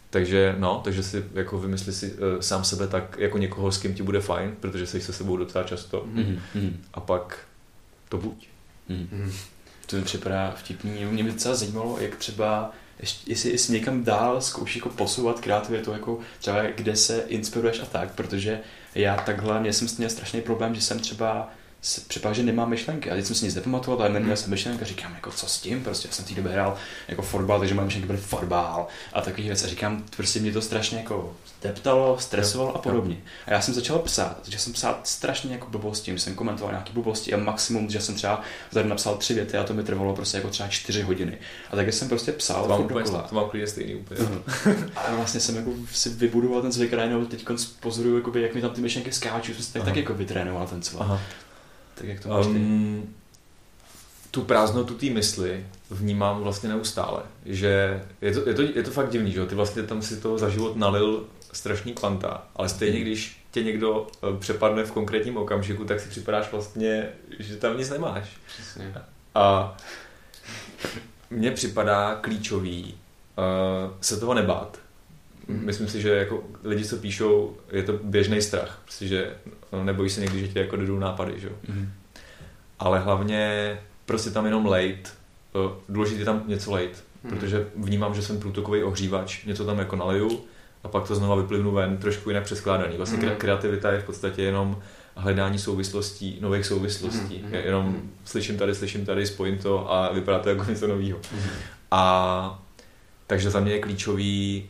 [0.09, 3.93] Takže no, takže si jako vymysli si uh, sám sebe tak jako někoho, s kým
[3.93, 6.03] ti bude fajn, protože jsi se sebou docela často.
[6.05, 6.39] Mhm.
[6.55, 6.77] Mhm.
[6.93, 7.39] A pak
[8.09, 8.47] to buď.
[8.89, 9.07] Mhm.
[9.11, 9.31] Mhm.
[9.85, 11.05] To mi připadá vtipný.
[11.05, 15.91] Mě by docela zajímalo, jak třeba, ještě, jestli, jestli někam dál zkoušíš jako posouvat kreativitu,
[15.91, 18.59] jako třeba kde se inspiruješ a tak, protože
[18.95, 21.49] já takhle, mě jsem měl strašný problém, že jsem třeba
[21.83, 23.11] se připadal, že nemám myšlenky.
[23.11, 25.59] A teď jsem si nic nepamatoval, ale neměl jsem myšlenky a říkám, jako co s
[25.61, 26.75] tím, prostě já jsem v té době hrál
[27.07, 29.65] jako fotbal, takže moje myšlenky byly fotbal a takový věci.
[29.65, 33.17] A říkám, prostě mě to strašně jako deptalo, stresovalo a podobně.
[33.47, 37.33] A já jsem začal psát, začal jsem psát strašně jako blbosti, jsem komentoval nějaké blbosti
[37.33, 38.41] a maximum, že jsem třeba
[38.73, 41.37] tady napsal tři věty a to mi trvalo prostě jako třeba čtyři hodiny.
[41.71, 44.21] A takže jsem prostě psal To mám, úplně, to mám klidně stejný úplně.
[44.95, 47.45] A vlastně jsem jako si vybudoval ten zvyk, a teď
[47.79, 51.19] pozoruju, jakoby, jak mi tam ty myšlenky skáčou, jsem tak, tak jako vytrénoval ten cvak.
[51.95, 52.45] Tak jak to máš?
[52.45, 53.15] Um,
[54.31, 57.23] tu prázdnotu té mysli vnímám vlastně neustále.
[57.45, 59.45] Že je to, je to, je to fakt divný, že?
[59.45, 64.07] Ty vlastně tam si to za život nalil strašný kvanta, ale stejně když tě někdo
[64.07, 68.29] eh, přepadne v konkrétním okamžiku, tak si připadáš vlastně, že tam nic nemáš.
[68.47, 68.93] Přesně.
[69.35, 69.77] A
[71.29, 74.82] mně připadá klíčový uh, se toho nebát.
[75.47, 75.65] Mhm.
[75.65, 79.31] Myslím si, že jako lidi, co píšou, je to běžný strach, protože
[79.83, 81.49] nebojí se někdy, že tě jako jdou nápady, že.
[81.67, 81.91] Mhm.
[82.79, 85.13] Ale hlavně prostě tam jenom lejt.
[85.65, 87.33] Uh, důležité je tam něco lejt, Mhm.
[87.37, 90.41] protože vnímám, že jsem průtokový ohřívač, něco tam jako naliju
[90.83, 92.97] a pak to znova vyplivnu ven, trošku jinak přeskládaný.
[92.97, 93.27] Vlastně Mhm.
[93.27, 94.79] kre- kreativita je v podstatě jenom
[95.15, 97.41] hledání souvislostí, nových souvislostí.
[97.45, 97.53] Mhm.
[97.53, 98.11] Je Jenom Mhm.
[98.25, 101.19] slyším tady, slyším tady, spojím to a vypadá to jako něco nového.
[101.33, 101.41] Mhm.
[101.91, 102.63] A
[103.27, 104.69] takže za mě je klíčový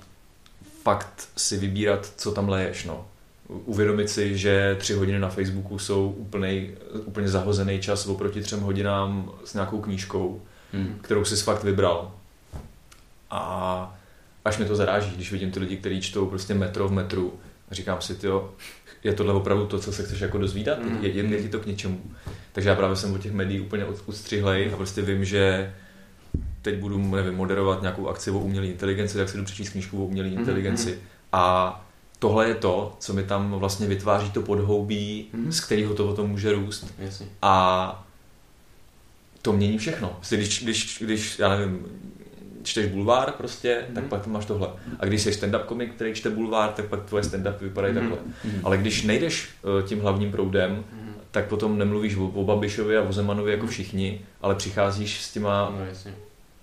[0.84, 2.86] fakt si vybírat, co tam leješ.
[2.86, 3.06] No.
[3.48, 6.76] Uvědomit si, že tři hodiny na Facebooku jsou úplnej,
[7.06, 10.42] úplně zahozený čas oproti třem hodinám s nějakou knížkou,
[10.74, 11.00] Mhm.
[11.02, 12.12] kterou jsi fakt vybral.
[13.30, 13.96] A
[14.46, 17.34] až mě to zaráží, když vidím ty lidi, kteří čtou prostě metro v metru
[17.72, 18.54] a říkám si, tyjo,
[19.04, 20.80] je tohle opravdu to, co se chceš jako dozvídat?
[20.84, 20.98] Mm.
[21.02, 22.02] Je, je, je ti to k něčemu?
[22.52, 25.74] Takže já právě jsem od těch médií úplně od- ustřihlej a prostě vím, že
[26.64, 30.06] teď budu, nevím, moderovat nějakou akci o umělé inteligenci, tak si jdu přečíst knížku o
[30.06, 31.00] umělé Mhm, inteligenci.
[31.32, 31.86] A
[32.20, 35.52] tohle je to, co mi tam vlastně vytváří to podhoubí, Mhm.
[35.52, 36.94] z kterého to potom může růst.
[37.00, 37.26] Jasně.
[37.42, 38.06] A
[39.42, 40.10] to mění všechno.
[40.10, 41.86] Prostě když, když, když, já nevím,
[42.64, 43.96] čteš bulvár prostě, mm.
[43.96, 44.68] tak pak máš tohle.
[45.00, 48.02] A když jsi stand-up komik, který čte bulvár, tak pak tvoje stand-up vypadají Mhm.
[48.10, 48.20] takhle.
[48.44, 48.62] Mhm.
[48.64, 49.50] Ale když nejdeš
[49.80, 51.14] eh, tím hlavním proudem, Mhm.
[51.32, 53.72] tak potom nemluvíš o, o Babišovi a o Zemanovi jako Mhm.
[53.72, 56.14] všichni, ale přicházíš s těma No jasně.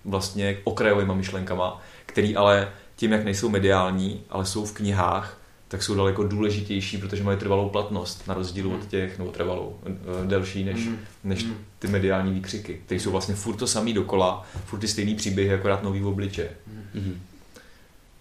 [0.04, 5.36] Vlastně okrajovými myšlenkama, který ale tím, jak nejsou mediální, ale jsou v knihách,
[5.68, 8.86] tak jsou daleko důležitější, protože mají trvalou platnost, na rozdíl od Mhm.
[8.86, 10.98] těch, nebo trvalou, eh, delší než, Mhm.
[11.24, 11.54] než Mhm.
[11.78, 15.82] ty mediální výkřiky, které jsou vlastně furt to samý dokola, furt ty stejný příběhy, akorát
[15.82, 16.48] nový obliče.
[16.66, 16.82] Mhm.
[16.94, 17.20] Mhm.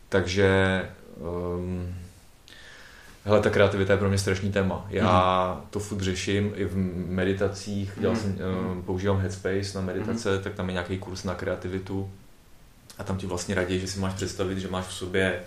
[0.09, 0.49] Takže
[1.57, 1.93] um,
[3.29, 4.85] hele, ta kreativita je pro mě strašný téma.
[4.89, 6.75] Já to furt řeším i v
[7.09, 8.23] meditacích, dělal Mhm.
[8.23, 8.37] jsem,
[8.71, 12.11] um, používám Headspace na meditace, tak tam je nějaký kurz na kreativitu
[12.97, 15.39] a tam ti vlastně radí, že si máš představit, že máš v sobě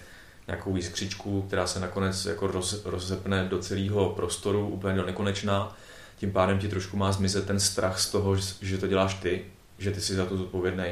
[0.47, 5.77] nějakou jiskřičku, která se nakonec jako roz, rozepne do celého prostoru úplně do nekonečna.
[6.19, 9.45] Tím pádem ti trošku má zmizet ten strach z toho, že- že to děláš ty,
[9.79, 10.85] že ty jsi za to zodpovědný,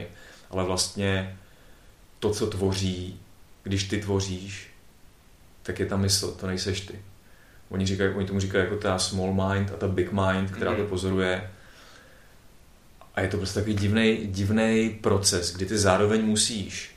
[0.50, 1.36] ale vlastně
[2.18, 3.20] to, co tvoří,
[3.62, 4.69] když ty tvoříš,
[5.70, 6.94] tak je ta mysl, to nejseš ty.
[7.68, 10.78] Oni, říkají, oni tomu říkají jako ta small mind a ta big mind, která to
[10.80, 10.86] Mhm.
[10.86, 11.50] pozoruje.
[13.14, 16.96] A je to prostě takový divný, divný proces, kdy ty zároveň musíš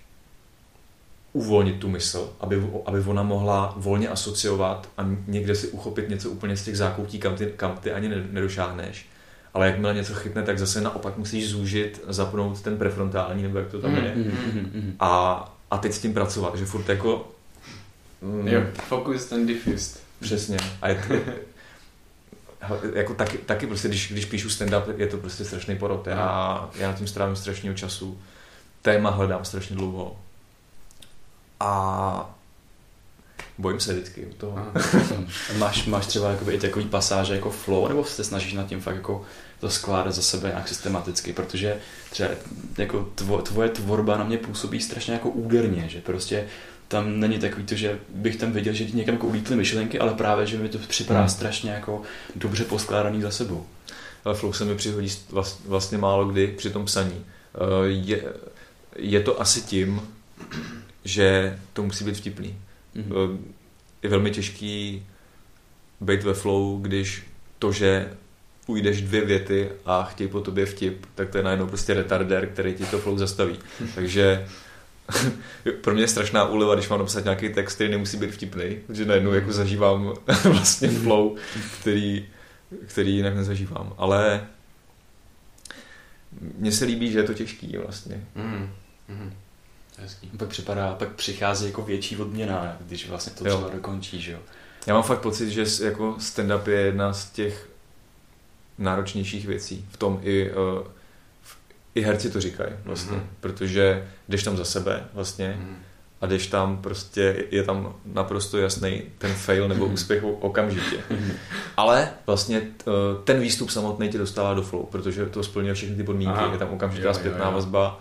[1.33, 6.57] uvolnit tu mysl, aby, aby ona mohla volně asociovat a někde si uchopit něco úplně
[6.57, 9.05] z těch zákoutí, kam ty, kam ty ani ne- nedošáhneš.
[9.53, 13.81] Ale jakmile něco chytne, tak zase naopak musíš zúžit, zapnout ten prefrontální, nebo jak to
[13.81, 14.13] tam je.
[14.15, 14.23] Mhm.
[14.45, 14.59] Mhm.
[14.73, 14.95] Mhm.
[14.99, 17.29] A, a teď s tím pracovat, že furt jako...
[18.23, 20.03] Mm, Jo, focused and diffused.
[20.19, 20.57] Přesně.
[20.81, 21.13] A je to,
[22.93, 26.07] jako taky, taky prostě, když, když píšu stand-up, je to prostě strašný porod.
[26.07, 28.21] Já, já na tím strávím strašného času.
[28.81, 30.19] Téma hledám strašně dlouho.
[31.59, 32.35] A
[33.57, 34.57] bojím se vždycky u toho.
[34.57, 34.71] Aha.
[35.57, 38.95] máš, máš třeba jakoby i takový pasáže jako flow, nebo se snažíš nad tím fakt
[38.95, 39.25] jako
[39.59, 41.77] to skládat za sebe nějak systematicky, protože
[42.09, 42.29] třeba
[42.77, 46.47] jako tvo, tvoje tvorba na mě působí strašně jako úderně, že prostě
[46.93, 50.13] tam není takový to, že bych tam viděl, že ti někam jako ulítly myšlenky, ale
[50.13, 51.29] právě, že mi to připadá Hmm.
[51.29, 52.01] strašně jako
[52.35, 53.65] dobře poskládaný za sebou.
[54.25, 57.25] Ale flow se mi přihodí vlast- vlastně málo kdy při tom psaní.
[57.55, 58.23] Eh, Je,
[58.95, 60.01] je to asi tím,
[61.05, 62.57] že to musí být vtipný.
[62.99, 63.03] Eh,
[64.03, 65.05] Je velmi těžký
[66.01, 67.23] být ve flow, když
[67.59, 68.13] to, že
[68.67, 72.73] ujdeš dvě věty a chtějí po tobě vtip, tak to je najednou prostě retardér, který
[72.73, 73.59] ti to flow zastaví.
[73.95, 74.45] Takže
[75.81, 79.05] pro mě je strašná úleva, když mám napsat nějaký text, který nemusí být vtipný, protože
[79.05, 81.35] najednou jako zažívám vlastně flow,
[81.81, 82.25] který,
[82.85, 83.93] který jinak nezažívám.
[83.97, 84.47] Ale
[86.57, 88.25] mně se líbí, že je to těžký vlastně.
[88.35, 88.69] Mhm.
[89.09, 89.33] Mhm.
[89.97, 90.27] Hezký.
[90.37, 93.57] Pak připadá, pak přichází jako větší odměna, když vlastně to Jo.
[93.57, 94.39] třeba dokončí, že jo.
[94.87, 97.69] Já mám fakt pocit, že jako stand-up je jedna z těch
[98.77, 99.85] náročnějších věcí.
[99.91, 100.87] V tom i, uh,
[101.95, 103.27] i herci to říkají vlastně, Mhm.
[103.39, 105.75] protože jdeš tam za sebe vlastně Mhm.
[106.21, 109.93] a jdeš tam prostě, je tam naprosto jasný ten fail nebo Mhm.
[109.93, 110.97] úspěch okamžitě.
[111.77, 112.91] Ale vlastně eh,
[113.23, 116.51] ten výstup samotný tě dostává do flow, protože to splňuje všechny ty podmínky, Aha.
[116.51, 117.51] je tam okamžitá zpětná jo.
[117.51, 117.99] vazba,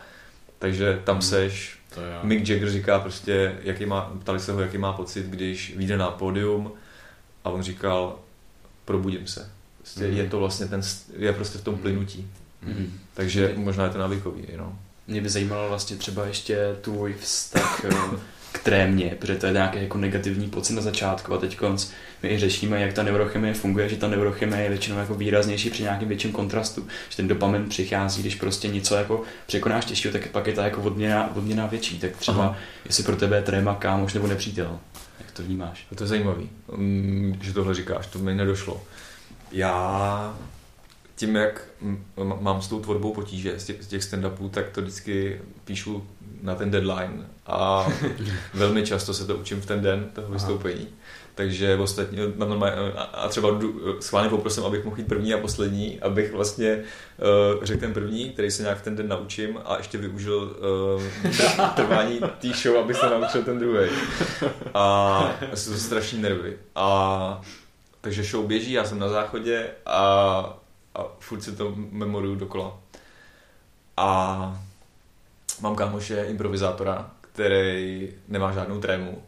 [0.58, 1.22] takže tam Mhm.
[1.22, 1.78] seš.
[2.22, 6.10] Mick Jagger říká prostě, jaký má, ptali se ho, jaký má pocit, když vyjde na
[6.10, 6.72] pódium
[7.44, 8.18] a on říkal,
[8.84, 9.50] probudím se.
[9.78, 10.16] Prostě Mhm.
[10.16, 10.80] Je to vlastně ten,
[11.16, 11.82] je prostě v tom Mhm.
[11.82, 12.30] plynutí.
[12.62, 12.92] Mhm.
[13.14, 14.78] Takže možná je to návykový, no.
[15.08, 17.94] Mě by zajímalo vlastně třeba ještě tvůj vztah eh,
[18.52, 21.60] k trémě, protože to je nějaký jako negativní pocit na začátku a teď
[22.22, 25.82] my i řešíme, jak ta neurochemie funguje, že ta neurochemie je většinou jako výraznější při
[25.82, 30.46] nějakém větším kontrastu, že ten dopamin přichází, když prostě něco jako překonáš těžšího, tak pak
[30.46, 32.56] je ta jako odměna, odměna větší, tak třeba Aha.
[32.86, 34.78] jestli pro tebe je tréma kámoš nebo nepřítel,
[35.18, 35.86] jak to vnímáš?
[35.94, 38.82] To je zajímavý, mm, že tohle říkáš, to mi nedošlo.
[39.52, 40.36] Já
[41.16, 41.64] tím, jak
[42.40, 46.06] mám s tou tvorbou potíže z těch, z těch stand-upů, tak to vždycky píšu
[46.42, 47.88] na ten deadline a
[48.54, 50.80] velmi často se to učím v ten den toho vystoupení.
[50.90, 51.02] Aha.
[51.34, 52.18] Takže ostatní,
[53.12, 53.48] a třeba
[54.00, 56.76] schválně poprosím, abych mohl jít první a poslední, abych vlastně
[57.56, 60.56] uh, řekl ten první, který se nějak v ten den naučím a ještě využil
[60.94, 61.02] uh,
[61.76, 63.88] trvání té show, abych se naučil ten druhý.
[64.74, 66.56] A jsou to strašní nervy.
[66.74, 67.40] A
[68.00, 70.61] takže show běží, já jsem na záchodě a
[70.94, 72.78] a furt si to memoruju dokola.
[73.96, 74.62] A
[75.60, 79.22] mám kámoše improvizátora, který nemá žádnou trému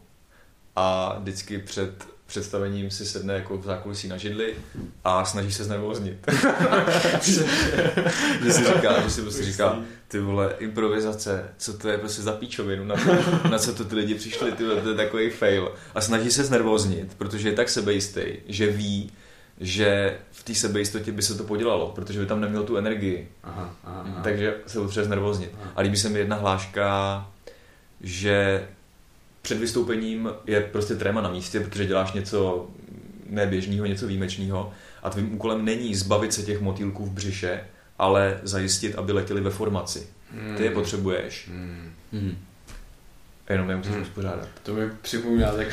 [0.75, 4.55] a vždycky před představením si sedne jako v zákulisí na židli
[5.03, 6.17] a snaží se znervoznit.
[8.43, 12.31] že si říká, že si prostě říká, ty vole, improvizace, co to je prostě za
[12.31, 15.71] píčovinu, na, to, na co to ty lidi přišli, ty vole, to je takový fail.
[15.95, 19.11] A snaží se znervoznit, protože je tak sebejistý, že ví,
[19.59, 23.29] že v té sebejistotě by se to podělalo, protože by tam neměl tu energii.
[23.43, 24.21] Aha, aha, aha.
[24.23, 25.51] Takže se potřebuje znervoznit.
[25.75, 27.27] A líbí se mi jedna hláška,
[28.01, 28.67] že
[29.41, 32.67] před vystoupením je prostě tréma na místě, protože děláš něco
[33.29, 37.63] neběžného, něco výjimečného a tvým úkolem není zbavit se těch motýlků v břiše,
[37.99, 40.07] ale zajistit, aby letěli ve formaci.
[40.57, 40.79] Ty je hmm.
[40.79, 41.47] potřebuješ.
[41.47, 41.91] Hmm.
[42.11, 42.37] Hmm.
[43.49, 44.01] Jenom je musíš hmm.
[44.01, 44.47] uspořádat.
[44.63, 45.67] To mi připomíná, tak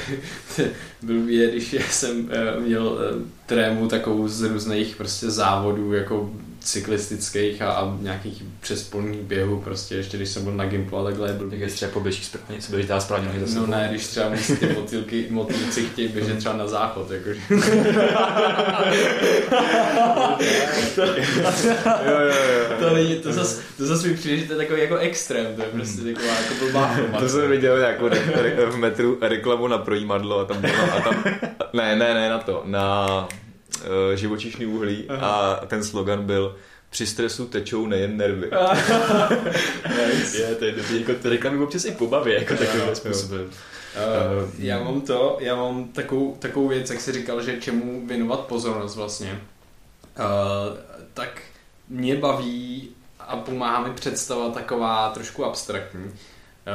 [1.03, 6.31] byl je, když jsem eh, měl eh, trému takovou z různých prostě závodů, jako
[6.63, 11.33] cyklistických a, a nějakých přespolných běhů, prostě ještě když jsem byl na Gimplu a takhle.
[11.33, 13.59] Byl, tak když třeba poběžíš správně, co běží dá správně nohy zase.
[13.59, 17.41] No ne, když třeba musí ty motýlky, motýlci chtějí běžet třeba na záchod, jakože.
[22.07, 22.77] jo, jo, jo.
[22.79, 25.63] To, není, to zase to zas mi přijde, že to je takový jako extrém, to
[25.63, 29.79] je prostě taková jako blbá To jsem viděl nějakou re, re, v metru reklamu na
[29.79, 31.25] projímadlo a tam bylo, a tam,
[31.73, 33.29] ne, ne, ne na to, na
[34.14, 35.55] živočišný uhlí Aha.
[35.55, 36.57] a ten slogan byl
[36.91, 38.51] při stresu tečou nejen nervy.
[39.89, 40.37] nice.
[40.37, 43.45] Je, to je dobrý, jako ty reklamy občas i pobaví, jako takovým způsobem.
[43.45, 48.41] Uh, já mám to, já mám takovou, takovou věc, jak jsi říkal, že čemu věnovat
[48.41, 49.41] pozornost vlastně.
[50.18, 50.77] Uh,
[51.14, 51.43] tak
[51.89, 52.89] mě baví
[53.20, 56.12] a pomáhá mi představa taková trošku abstraktní.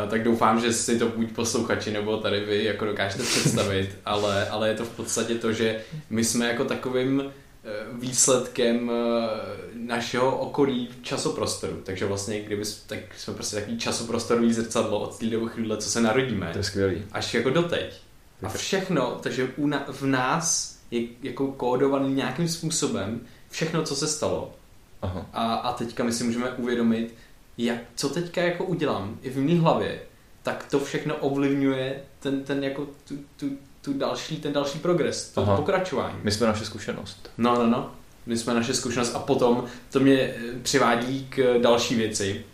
[0.10, 4.70] Tak doufám, že si to buď posluchači nebo tady vy jako dokážete představit, ale, ale
[4.70, 9.30] je to v podstatě to, že my jsme jako takovým eh, výsledkem eh,
[9.74, 11.82] našeho okolí časoprostoru.
[11.84, 16.02] Takže vlastně, kdyby tak jsme prostě takový časoprostorový zrcadlo od té doby chvíle, co se
[16.02, 16.50] narodíme.
[16.52, 17.04] To je skvělý.
[17.12, 18.02] Až jako doteď.
[18.44, 24.08] A všechno, takže u na, v nás je jako kódovaný nějakým způsobem všechno, co se
[24.08, 24.54] stalo.
[25.02, 25.26] Aha.
[25.34, 27.14] A, a teďka my si můžeme uvědomit,
[27.58, 30.00] jak, co teďka jako udělám i v mé hlavě,
[30.44, 33.50] tak to všechno ovlivňuje ten, ten jako tu, tu,
[33.82, 35.56] tu další, ten další progres, to Aha.
[35.56, 36.18] pokračování.
[36.24, 37.30] My jsme naše zkušenost.
[37.38, 37.92] No, no, no.
[38.26, 42.46] My jsme naše zkušenost a potom to mě eh, přivádí k další věci.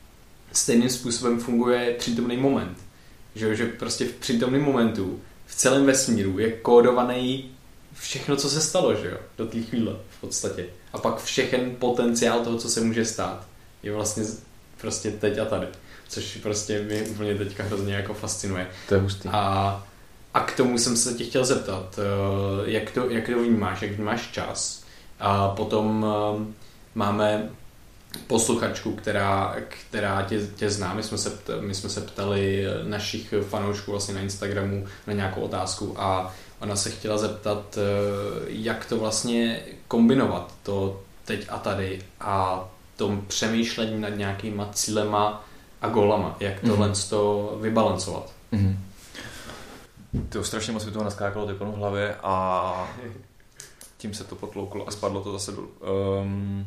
[0.51, 2.77] Stejným způsobem funguje přítomný moment.
[3.35, 7.51] Že, že prostě v přítomném momentu v celém vesmíru je kódovaný
[7.93, 10.65] všechno, co se stalo, že jo, do té chvíle v podstatě.
[10.93, 13.47] A pak všechen potenciál toho, co se může stát,
[13.83, 14.23] je vlastně
[14.83, 15.67] prostě teď a tady.
[16.07, 18.67] Což prostě mě úplně teďka hrozně jako fascinuje.
[18.89, 19.29] To je hustý.
[19.31, 19.83] A,
[20.33, 23.91] a k tomu jsem se tě chtěl zeptat, eh, jak to, jak to vnímáš, jak
[23.91, 24.83] vnímáš čas.
[25.19, 26.53] A potom eh,
[26.95, 27.49] máme
[28.27, 29.55] posluchačku, která,
[29.89, 30.93] která tě, tě zná.
[30.93, 31.31] My jsme, se,
[31.61, 36.89] my jsme se ptali našich fanoušků vlastně na Instagramu na nějakou otázku a ona se
[36.89, 44.09] chtěla zeptat, eh, jak to vlastně kombinovat, to teď a tady a tom přemýšlení nad
[44.09, 45.45] nějakýma cílema
[45.81, 47.09] a golama, jak tohle mm-hmm.
[47.09, 48.33] to vybalancovat.
[48.53, 48.75] Mm-hmm.
[50.29, 52.87] To strašně moc mi toho naskákalo teď v hlavě a
[53.97, 55.69] tím se to potlouklo a spadlo to zase dolů.
[56.21, 56.65] Um,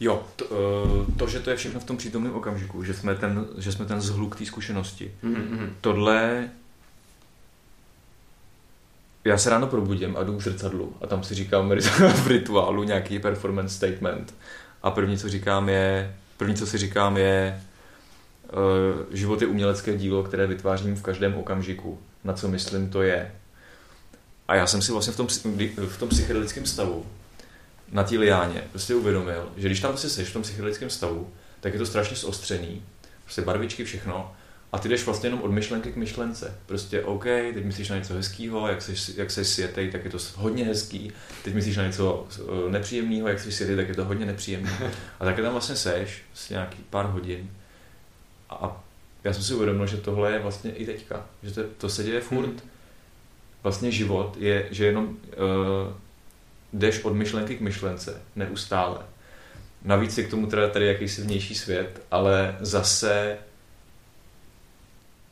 [0.00, 3.46] jo, to, uh, to, že to je všechno v tom přítomném okamžiku, že jsme ten,
[3.58, 5.12] že jsme ten zhluk té zkušenosti.
[5.24, 5.70] Mm-hmm.
[5.80, 6.50] Tohle
[9.24, 11.70] já se ráno probudím a jdu k zrcadlu a tam si říkám
[12.14, 14.34] v rituálu nějaký performance statement
[14.82, 17.62] a první, co říkám je, první, co si říkám je
[18.52, 21.98] uh, život je umělecké dílo, které vytvářím v každém okamžiku.
[22.24, 23.32] Na co myslím, to je.
[24.48, 25.26] A já jsem si vlastně v tom,
[25.88, 27.06] v tom psychedelickém stavu
[27.92, 31.72] na té liáně prostě uvědomil, že když tam prostě seš v tom psychedelickém stavu, tak
[31.72, 32.82] je to strašně zostřený,
[33.24, 34.32] prostě barvičky, všechno,
[34.72, 36.58] a ty jdeš vlastně jenom od myšlenky k myšlence.
[36.66, 40.18] Prostě OK, teď myslíš na něco hezkého, jak jsi, jak jsi světej, tak je to
[40.36, 41.12] hodně hezký.
[41.44, 44.92] Teď myslíš na něco eh, nepříjemného, jak jsi světej, tak je to hodně nepříjemné.
[45.20, 47.50] A také tam vlastně seš, vlastně nějaký pár hodin.
[48.50, 48.84] A
[49.24, 51.26] já jsem si uvědomil, že tohle je vlastně i teďka.
[51.42, 52.46] Že to, to se děje furt.
[52.46, 52.60] Hmm.
[53.62, 55.14] Vlastně život je, že jenom uh,
[56.72, 58.98] jdeš od myšlenky k myšlence neustále.
[59.84, 63.38] Navíc je k tomu teda tady jakýsi vnější svět, ale zase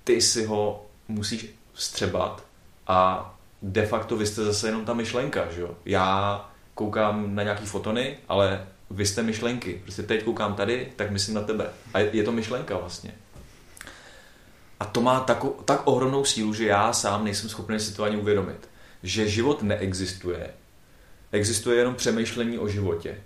[0.07, 2.45] ty si ho musíš vstřebat
[2.87, 5.77] a de facto vy jste zase jenom ta myšlenka, že jo?
[5.85, 9.81] Já koukám na nějaký fotony, ale vy jste myšlenky.
[9.83, 11.71] Prostě teď koukám tady, tak myslím na tebe.
[11.95, 13.15] A je to myšlenka vlastně.
[14.81, 18.17] A to má tak, tak ohromnou sílu, že já sám nejsem schopný si to ani
[18.17, 18.69] uvědomit.
[19.03, 20.51] Že život neexistuje.
[21.33, 23.21] Existuje jenom přemýšlení o životě.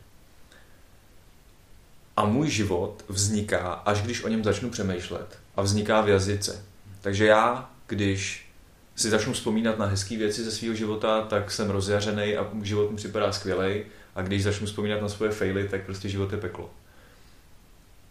[2.17, 5.39] A můj život vzniká, až když o něm začnu přemýšlet.
[5.57, 6.70] A vzniká v jazyce.
[7.01, 8.51] Takže já, když
[8.97, 12.97] si začnu vzpomínat na hezké věci ze svého života, tak jsem rozjařený a život mi
[12.97, 13.85] připadá skvělej.
[14.15, 16.71] A když začnu vzpomínat na svoje faily, tak prostě život je peklo.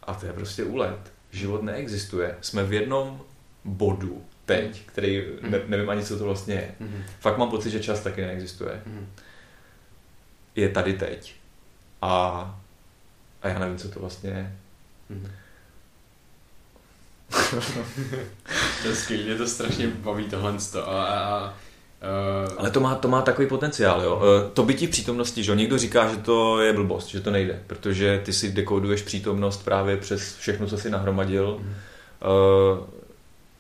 [0.03, 0.99] A to je prostě úlet.
[1.31, 2.37] Život neexistuje.
[2.41, 3.21] Jsme v jednom
[3.65, 5.69] bodu teď, který ne, mhm.
[5.69, 6.75] nevím ani, co to vlastně je.
[6.81, 7.03] Mm-hmm.
[7.19, 8.81] Fakt mám pocit, že čas taky neexistuje.
[8.87, 9.05] Mm-hmm.
[10.55, 11.35] Je tady teď.
[12.01, 12.11] A,
[13.41, 14.55] a já nevím, co to vlastně je.
[15.11, 15.31] Mm-hmm.
[18.81, 20.53] To je skvělé, mě to strašně baví tohle.
[20.85, 21.53] A, a,
[22.01, 24.15] Uh, Ale to má, to má takový potenciál, jo.
[24.15, 27.63] Uh, to bytí v přítomnosti, že někdo říká, že to je blbost, že to nejde,
[27.67, 31.59] protože ty si dekoduješ přítomnost právě přes všechno, co si nahromadil.
[31.59, 32.87] Uh,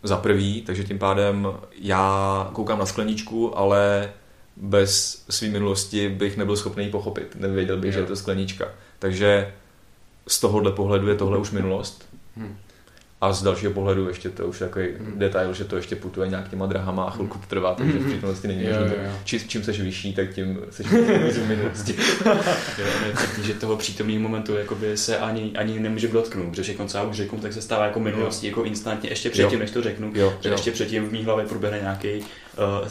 [0.03, 1.47] za prvý, takže tím pádem
[1.79, 4.11] já koukám na skleničku, ale
[4.55, 7.35] bez své minulosti bych nebyl schopný ji pochopit.
[7.35, 7.93] Nevěděl bych, jo.
[7.93, 8.65] že je to sklenička.
[8.99, 9.53] Takže
[10.27, 12.09] z tohohle pohledu je tohle už minulost.
[12.37, 12.57] Hmm.
[13.21, 15.19] A z dalšího pohledu ještě to už takový hmm.
[15.19, 18.47] detail, že to ještě putuje nějak těma drahama a chvilku to trvá, takže v přítomnosti
[18.47, 19.11] není jo, jo, jo.
[19.23, 21.95] Či, čím seš vyšší, tak tím seš víc v minulosti.
[23.43, 27.15] že toho přítomného momentu jakoby se ani, ani nemůže dotknout, protože všechno, co já už
[27.15, 29.59] řeknu, tak se stává jako minulostí, jako instantně, ještě předtím, jo.
[29.59, 30.53] než to řeknu, jo, že jo.
[30.55, 32.25] ještě předtím v mý hlavě proběhne nějaký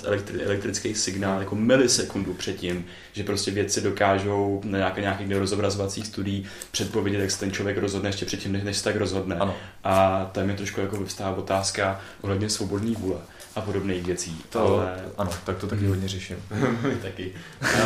[0.02, 6.46] elektri- elektrický signál, jako milisekundu předtím, že prostě věci dokážou na nějaké, nějakých rozobrazovacích studií
[6.70, 9.36] předpovědět, jak se ten člověk rozhodne ještě předtím, než se tak rozhodne.
[9.36, 9.56] Ano.
[9.84, 13.18] A tam je trošku jako vyvstává otázka ohledně svobodný vůle
[13.56, 14.44] a podobných věcí.
[14.50, 15.04] To, ale...
[15.18, 15.88] Ano, tak to taky mm.
[15.88, 16.36] hodně řeším.
[17.02, 17.32] taky.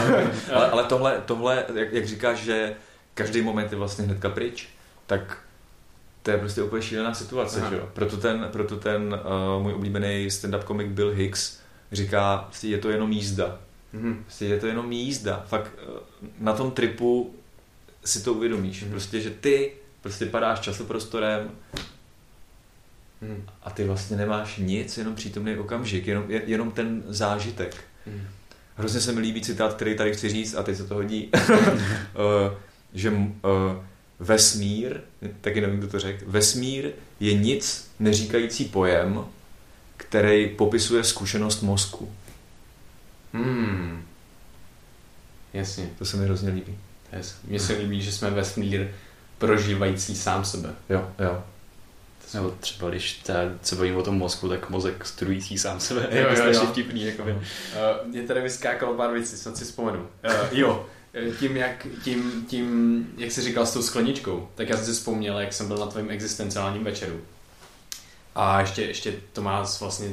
[0.55, 2.75] ale, ale tohle, tohle jak, jak říkáš, že
[3.15, 4.69] každý moment je vlastně hnedka pryč,
[5.07, 5.39] tak
[6.23, 7.89] to je prostě úplně šílená situace, že jo?
[7.93, 9.21] Proto ten, proto ten
[9.57, 11.62] uh, můj oblíbený stand-up komik Bill Hicks
[11.93, 13.59] říká, je to jenom jízda.
[13.95, 14.23] Mm-hmm.
[14.23, 15.45] Prostě je to jenom jízda.
[15.49, 17.35] Fakt uh, na tom tripu
[18.05, 18.83] si to uvědomíš.
[18.83, 18.91] Mm-hmm.
[18.91, 19.73] Prostě, že ty
[20.03, 21.51] prostě padáš časoprostorem
[23.21, 23.47] mm.
[23.63, 27.85] a ty vlastně nemáš nic, jenom přítomný okamžik, jenom, jenom ten zážitek.
[28.07, 28.23] Mm.
[28.77, 32.53] Hrozně se mi líbí citát, který tady chci říct a teď se to hodí, uh,
[32.95, 33.27] že uh,
[34.21, 35.01] vesmír,
[35.41, 36.91] taky nevím, kdo to řekl, vesmír
[37.21, 39.25] je nic neříkající pojem,
[40.13, 42.13] který popisuje zkušenost mozku.
[43.33, 44.05] Hmm.
[45.53, 45.91] Jasně.
[45.99, 46.79] To se mi hrozně líbí.
[47.45, 48.91] Mně se líbí, že jsme vesmír
[49.39, 50.75] prožívající sám sebe.
[50.89, 51.45] Jo, jo.
[52.35, 56.09] Nebo třeba když ta, se bavím o tom mozku, tak mozek studující sám sebe.
[56.11, 56.67] Jo, jo, jo.
[56.67, 57.05] vtipný.
[57.05, 57.31] Jako uh,
[58.07, 60.01] mě tady vyskákalo pár věcí, snad si vzpomenu.
[60.01, 60.87] Uh, jo,
[61.41, 65.39] tím jak, tím, tím, jak jsi říkal s tou skleničkou, tak já jsem si vzpomněl,
[65.39, 67.21] jak jsem byl na tvém existenciálním večeru.
[68.35, 70.09] A ještě, ještě to má vlastně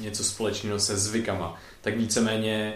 [0.00, 1.56] něco společného se zvykama.
[1.80, 2.74] Tak víceméně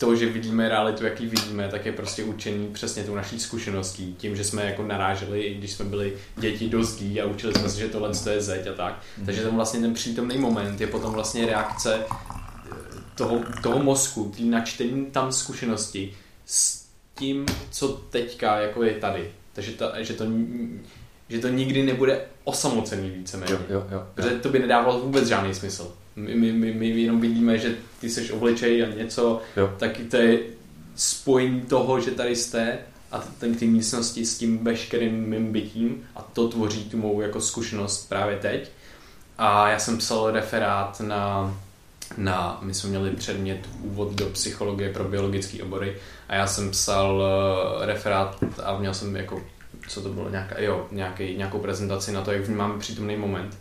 [0.00, 4.36] to, že vidíme realitu, jaký vidíme, tak je prostě určený přesně tou naší zkušeností, tím,
[4.36, 7.78] že jsme jako naráželi, i když jsme byli děti do zdí a učili jsme se,
[7.78, 9.02] že tohle je zeď a tak.
[9.18, 9.26] Mm.
[9.26, 12.74] Takže ten vlastně ten přítomný moment je potom vlastně reakce eh,
[13.14, 16.14] toho, toho mozku, tý načtení tam zkušenosti
[16.46, 19.30] s tím, co teďka jako je tady.
[19.52, 20.24] Takže to, že to
[21.30, 23.52] že to nikdy nebude osamocený víceméně.
[23.52, 24.06] Jo, jo, jo.
[24.14, 25.92] Protože to by nedávalo vůbec žádný smysl.
[26.16, 29.74] My, my, my, my jenom vidíme, že ty jsi obličej a něco, jo.
[29.78, 30.38] tak to je
[30.96, 32.78] spojení toho, že tady jste
[33.12, 37.40] a ten ty místnosti s tím veškerým mým bytím a to tvoří tu mou jako
[37.40, 38.70] zkušenost právě teď.
[39.38, 41.54] A já jsem psal referát na,
[42.16, 45.96] na my jsme měli předmět úvod do psychologie pro biologické obory
[46.28, 47.22] a já jsem psal
[47.82, 49.42] eh, referát a měl jsem jako
[49.90, 53.58] co to bylo, nějaká, jo, nějaký, nějakou prezentaci na to, jak vnímáme přítomný moment.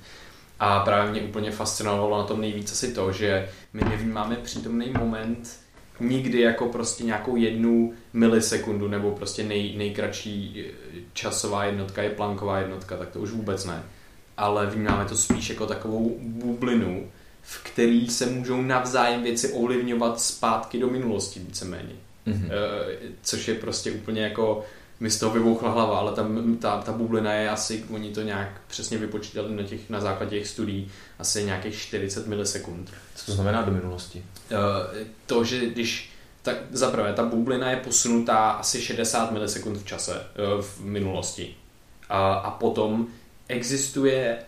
[0.60, 5.60] A právě mě úplně fascinovalo na tom nejvíc asi to, že my nevnímáme přítomný moment
[6.00, 10.74] nikdy jako prostě nějakou jednu milisekundu nebo prostě nej, nejkratší eh,
[11.14, 13.84] časová jednotka je planková jednotka, tak to už vůbec ne.
[14.38, 17.08] Ale vnímáme to spíš jako takovou bublinu,
[17.42, 21.96] v který se můžou navzájem věci ovlivňovat zpátky do minulosti víceméně.
[22.28, 22.50] Mm-hmm.
[23.22, 24.66] Což je prostě úplně jako
[25.00, 26.28] mi z toho vybouchla hlava, ale ta,
[26.60, 30.48] ta, ta bublina je asi, oni to nějak přesně vypočítali na, těch, na základě těch
[30.48, 32.94] studií, asi nějakých 40 milisekund.
[33.16, 34.24] Co to znamená do minulosti?
[34.52, 34.58] Uh,
[35.26, 40.14] to, že když tak zaprvé, ta bublina je posunutá asi 60 milisekund v čase,
[40.56, 41.56] uh, v minulosti.
[42.10, 43.08] A, a potom
[43.48, 44.40] existuje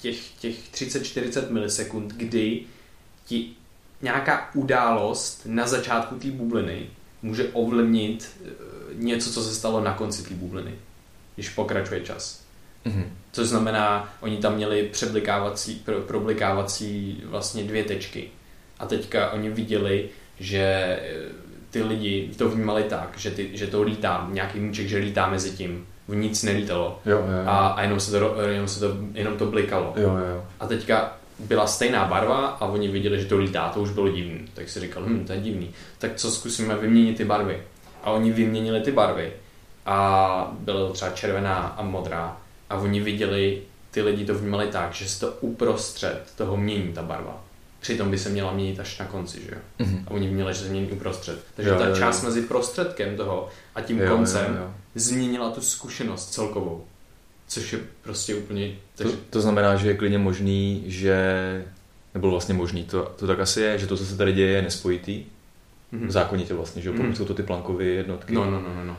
[0.00, 2.62] těch, těch 30-40 milisekund, kdy
[3.26, 3.50] ti
[4.02, 6.86] nějaká událost na začátku té bubliny
[7.22, 8.48] může ovlivnit eh,
[8.94, 10.74] něco, co se stalo na konci té bubliny,
[11.34, 12.42] když pokračuje čas.
[12.86, 13.04] Mm-hmm.
[13.32, 18.28] Což znamená, oni tam měli přeblikávací, pro, problikávací vlastně dvě tečky.
[18.78, 20.08] A teďka oni viděli,
[20.40, 24.98] že eh, ty lidi to vnímali tak, že, ty, že to lítá, nějaký míček, že
[24.98, 25.86] lítá mezi tím.
[26.08, 27.00] Nic nelítalo.
[27.06, 27.42] Jo, jo, jo.
[27.46, 29.92] A, a jenom, se to, jenom, se to, jenom to blikalo.
[29.96, 30.44] Jo, jo.
[30.60, 34.48] A teďka byla stejná barva a oni viděli, že to lítá, to už bylo divný.
[34.54, 35.70] Tak si říkal, hm, to je divný.
[35.98, 37.62] Tak co zkusíme vyměnit ty barvy.
[38.08, 39.32] A oni vyměnili ty barvy.
[39.86, 42.36] A byla třeba červená a modrá.
[42.70, 47.02] A oni viděli, ty lidi to vnímali tak, že se to uprostřed toho mění ta
[47.02, 47.44] barva.
[47.80, 49.58] Přitom by se měla měnit až na konci, že jo?
[49.86, 50.02] Mm-hmm.
[50.06, 51.44] A oni měli, že se mění uprostřed.
[51.54, 52.28] Takže jo, ta jo, část jo.
[52.28, 54.74] mezi prostředkem toho a tím jo, koncem jo, jo.
[54.94, 56.84] změnila tu zkušenost celkovou.
[57.48, 58.74] Což je prostě úplně...
[58.94, 59.12] Takže...
[59.12, 61.64] To, to znamená, že je klidně možný, že...
[62.14, 64.62] Nebo vlastně možný, to, to tak asi je, že to, co se tady děje, je
[64.62, 65.24] nespojitý.
[65.92, 66.10] Mm-hmm.
[66.10, 67.12] Zákonitě vlastně, že mm-hmm.
[67.12, 68.34] jsou to ty plankové jednotky.
[68.34, 68.96] No, no, no, no, no.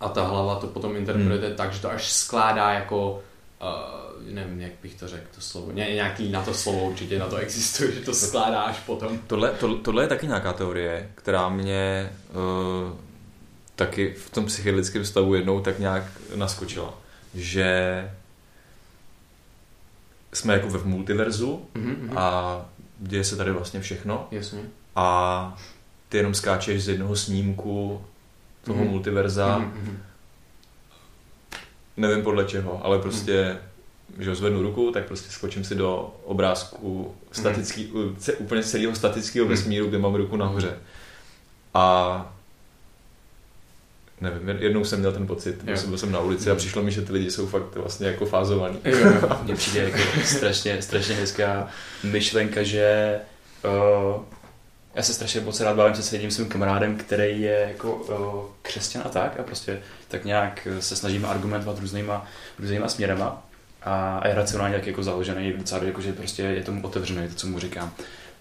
[0.00, 1.56] A ta hlava to potom interpretuje mm.
[1.56, 3.22] tak, že to až skládá jako
[3.62, 7.26] uh, nevím, jak bych to řekl, to slovo, Ně, nějaký na to slovo určitě na
[7.26, 9.18] to existuje, že to skládá až potom.
[9.26, 12.96] Tohle, to, tohle je taky nějaká teorie, která mě uh,
[13.76, 16.04] taky v tom psychedelickém stavu jednou tak nějak
[16.34, 16.94] naskočila,
[17.34, 18.10] že
[20.32, 22.18] jsme jako ve multiverzu mm-hmm.
[22.18, 22.56] a
[22.98, 24.28] děje se tady vlastně všechno.
[24.30, 24.60] Jasně.
[25.00, 25.58] A
[26.08, 28.02] ty jenom skáčeš z jednoho snímku
[28.64, 28.88] toho mm-hmm.
[28.88, 29.58] multiverza.
[29.58, 29.96] Mm-hmm.
[31.96, 33.56] Nevím podle čeho, ale prostě,
[34.16, 34.24] mm.
[34.24, 38.16] že zvednu ruku, tak prostě skočím si do obrázku statický, mm.
[38.38, 39.50] úplně celého statického mm.
[39.50, 40.78] vesmíru, kde mám ruku nahoře.
[41.74, 42.34] A
[44.20, 45.76] nevím, jednou jsem měl ten pocit, jo.
[45.88, 48.78] byl jsem na ulici a přišlo mi, že ty lidi jsou fakt vlastně jako fázovaní.
[49.42, 51.68] Mně přijde jako strašně, strašně hezká
[52.04, 53.16] myšlenka, že
[53.64, 54.22] uh,
[54.94, 58.44] já se strašně moc rád bavím se s jedním svým kamarádem, který je jako uh,
[58.62, 62.26] křesťan a tak a prostě tak nějak se snažíme argumentovat různýma,
[62.58, 63.46] různýma směrama
[63.82, 67.34] a, a je racionálně tak jako založený docela, jako, že prostě je tomu otevřený, to,
[67.34, 67.92] co mu říkám.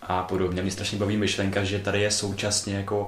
[0.01, 0.61] A podobně.
[0.61, 3.07] Mě strašně baví myšlenka, že tady je současně jako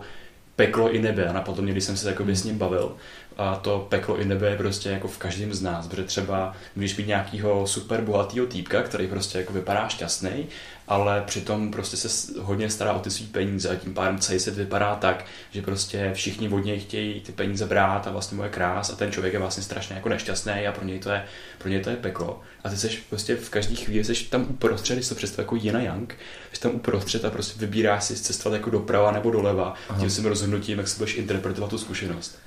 [0.55, 2.95] peklo i nebe a napadlo mě, když jsem se jakoby s ním bavil.
[3.37, 6.97] A to peklo i nebe je prostě jako v každém z nás, protože třeba když
[6.97, 10.47] mít nějakého super bohatého týpka, který prostě jako vypadá šťastný,
[10.87, 14.55] ale přitom prostě se hodně stará o ty svý peníze a tím pádem celý svět
[14.55, 18.49] vypadá tak, že prostě všichni od něj chtějí ty peníze brát a vlastně mu je
[18.49, 21.23] krás a ten člověk je vlastně strašně jako nešťastný a pro něj to je,
[21.57, 22.41] pro něj to je peklo.
[22.63, 25.79] A ty seš prostě v každé chvíli seš tam uprostřed, když to představ jako Jina
[25.81, 26.15] Yang,
[26.53, 29.99] jsi tam uprostřed a prostě vybíráš si cestovat jako doprava nebo doleva, Aha.
[29.99, 32.39] tím svým rozhodnutím, jak si budeš interpretovat tu zkušenost.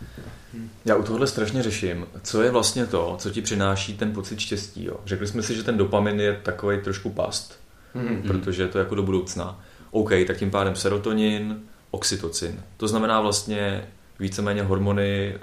[0.84, 4.84] Já u tohle strašně řeším, co je vlastně to, co ti přináší ten pocit štěstí.
[4.84, 4.96] Jo?
[5.06, 7.60] Řekli jsme si, že ten dopamin je takový trošku past,
[7.96, 8.22] mm-hmm.
[8.26, 9.60] protože je to jako do budoucna.
[9.90, 12.62] OK, tak tím pádem serotonin, oxytocin.
[12.76, 13.88] To znamená vlastně
[14.18, 15.36] víceméně hormony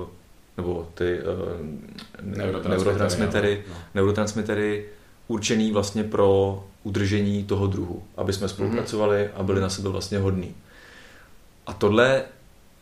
[0.00, 0.08] uh,
[0.56, 1.66] nebo ty uh,
[2.66, 3.74] neurotransmitery, no.
[3.94, 4.88] neurotransmitery
[5.28, 10.54] určený vlastně pro udržení toho druhu, aby jsme spolupracovali a byli na sebe vlastně hodní.
[11.66, 12.22] A tohle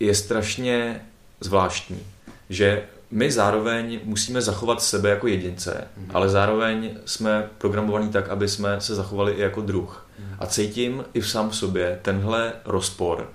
[0.00, 1.00] je strašně
[1.44, 2.02] zvláštní,
[2.50, 6.10] že my zároveň musíme zachovat sebe jako jedince, mm-hmm.
[6.14, 10.06] ale zároveň jsme programovaní tak, aby jsme se zachovali i jako druh.
[10.06, 10.36] Mm-hmm.
[10.38, 13.30] A cítím i v sám sobě tenhle rozpor,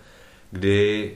[0.52, 1.12] kdy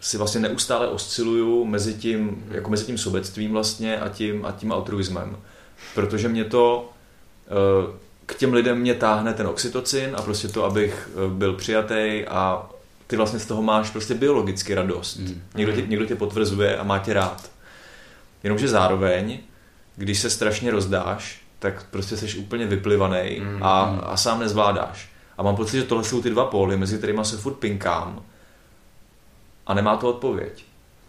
[0.00, 2.54] si vlastně neustále osciluju mezi tím, mm-hmm.
[2.54, 5.36] jako mezi tím sobectvím vlastně a tím, a tím altruismem.
[5.94, 6.90] Protože mě to
[7.46, 12.24] eh, k těm lidem mě táhne ten oxytocin a prostě to, abych eh, byl přijatý
[12.28, 12.68] a
[13.12, 15.16] ty vlastně z toho máš prostě biologicky radost.
[15.16, 15.42] Mm.
[15.54, 17.50] Někdo, tě, někdo tě potvrzuje a má tě rád.
[18.42, 19.38] Jenomže zároveň,
[19.96, 23.62] když se strašně rozdáš, tak prostě jsi úplně vyplivaný mm.
[23.62, 25.10] a, a sám nezvládáš.
[25.38, 28.22] A mám pocit, že tohle jsou ty dva póly, mezi kterými se furt pinkám
[29.66, 30.64] a nemá to odpověď.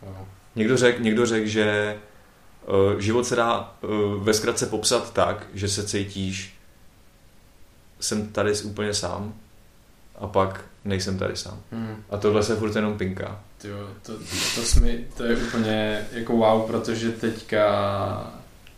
[0.10, 0.26] Aha.
[0.56, 1.98] Někdo řekl, někdo řek, že
[2.68, 6.56] uh, život se dá uh, ve zkratce popsat tak, že se cítíš
[8.00, 9.34] jsem tady úplně sám
[10.20, 11.60] a pak nejsem tady sám.
[11.72, 12.04] Hmm.
[12.10, 13.40] A tohle se furt jenom pinká.
[13.58, 14.26] Tyjo, to, to,
[14.56, 18.34] to, jsme, to je úplně jako wow, protože teďka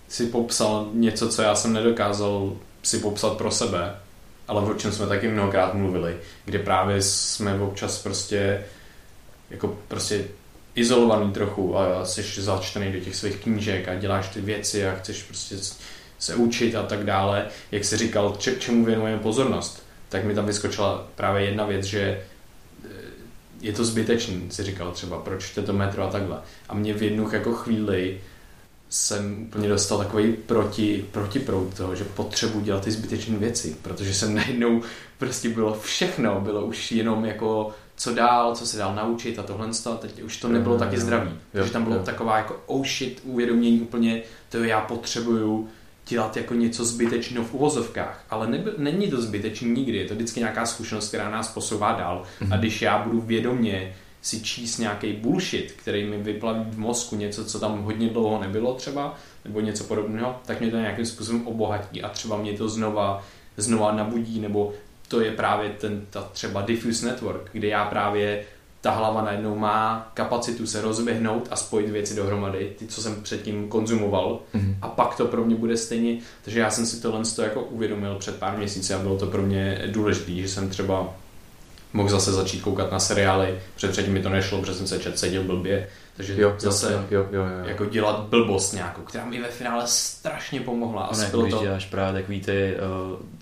[0.08, 2.54] si popsal něco, co já jsem nedokázal
[2.84, 3.96] si popsat pro sebe,
[4.48, 8.64] ale o čem jsme taky mnohokrát mluvili, kde právě jsme občas prostě
[9.50, 10.26] jako prostě
[10.76, 15.24] izolovaný trochu a jsi začtený do těch svých knížek a děláš ty věci a chceš
[15.24, 15.56] prostě
[16.20, 17.48] se učit a tak dále.
[17.72, 22.00] Jak jsi říkal, če, čemu věnujeme pozornost, tak mi tam vyskočila právě jedna věc, že
[22.02, 22.22] e,
[23.62, 26.38] je to zbytečný, si říkal třeba, proč to metro a takhle.
[26.70, 28.22] A mě v jednu jako chvíli
[28.90, 34.36] jsem úplně dostal takový proti, protiproud toho, že potřebuji dělat ty zbytečné věci, protože jsem
[34.36, 34.82] najednou
[35.18, 39.70] prostě bylo všechno, bylo už jenom jako co dál, co se dál naučit a tohle
[39.86, 41.32] a teď už to nebylo taky zdravý.
[41.52, 45.70] Takže tam bylo taková jako oh shit, uvědomění úplně, to já potřebuju
[46.08, 50.40] dělat jako něco zbytečného v uvozovkách, ale nebyl, není to zbytečný nikdy, je to vždycky
[50.40, 52.24] nějaká zkušenost, která nás posouvá dál.
[52.42, 52.54] Mm-hmm.
[52.54, 57.46] a když já budu vědomě si číst nějaký bullshit, který mi vyplaví v mozku, něco,
[57.46, 62.02] co tam hodně dlouho nebylo třeba, nebo něco podobného, tak mě to nějakým způsobem obohatí.
[62.02, 63.24] A třeba mě to znova,
[63.58, 64.74] znova nabudí, nebo
[65.08, 68.46] to je právě ten, ta třeba diffuse network, kde já právě
[68.86, 73.68] ta hlava najednou má kapacitu se rozběhnout a spojit věci dohromady, ty, co jsem předtím
[73.68, 74.76] konzumoval mm-hmm.
[74.82, 78.36] a pak to pro mě bude stejně, takže já jsem si tohle jako uvědomil před
[78.36, 81.14] pár měsíci a bylo to pro mě důležité, že jsem třeba
[81.96, 85.20] mohl zase začít koukat na seriály, před předtím mi to nešlo, protože jsem se čet,
[85.20, 85.88] seděl blbě,
[86.18, 87.66] takže jo, zase jo, jo, jo, jo.
[87.66, 91.04] jako dělat blbost nějakou, která mi ve finále strašně pomohla.
[91.04, 91.64] A ne, když to...
[91.64, 92.76] děláš právě takový ty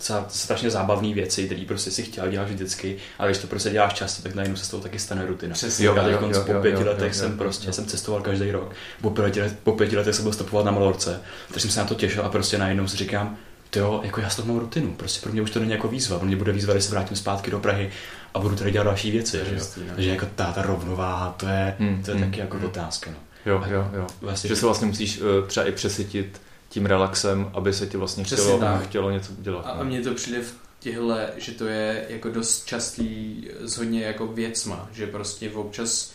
[0.10, 3.94] uh, strašně zábavné věci, které prostě si chtěl dělat vždycky, ale když to prostě děláš
[3.94, 5.54] často, tak najednou se z toho taky stane rutina.
[5.54, 7.74] Přesně, jo, já teď po pěti letech jsem prostě, jo.
[7.74, 8.72] jsem cestoval každý rok.
[9.02, 11.96] Po pěti, po pěti letech jsem byl stopovat na Malorce, takže jsem se na to
[11.96, 13.38] těšil a prostě najednou si říkám,
[13.76, 16.18] jo, jako já s toho mám rutinu, prostě pro mě už to není jako výzva,
[16.18, 17.90] pro mě bude výzva, když se vrátím zpátky do Prahy
[18.34, 19.42] a budu tady dělat další věci.
[19.50, 19.96] že jistý, no.
[19.96, 22.66] Takže jako ta, ta rovnováha, to je, hmm, to je hmm, taky jako hmm.
[22.66, 23.12] otázka.
[23.12, 23.18] No.
[23.46, 24.08] Jo, jo, jo.
[24.22, 28.24] Vlastně, že se vlastně musíš uh, třeba i přesytit tím relaxem, aby se ti vlastně
[28.24, 29.66] chtělo, chtělo něco dělat.
[29.66, 34.04] A, a mně to přijde v těhle, že to je jako dost častý s hodně
[34.04, 36.14] jako věcma, že prostě občas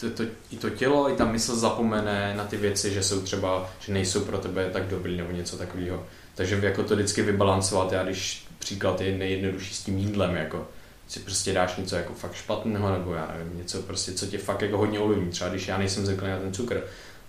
[0.00, 3.70] to, to, i to tělo, i ta mysl zapomene na ty věci, že jsou třeba,
[3.80, 6.06] že nejsou pro tebe tak dobrý nebo něco takového.
[6.34, 10.68] Takže jako to vždycky vybalancovat, já když příklad je nejjednodušší s tím jídlem, jako
[11.08, 14.62] si prostě dáš něco jako fakt špatného, nebo já nevím, něco prostě, co tě fakt
[14.62, 15.30] jako hodně ovlivní.
[15.30, 16.84] Třeba když já nejsem zvyklý na ten cukr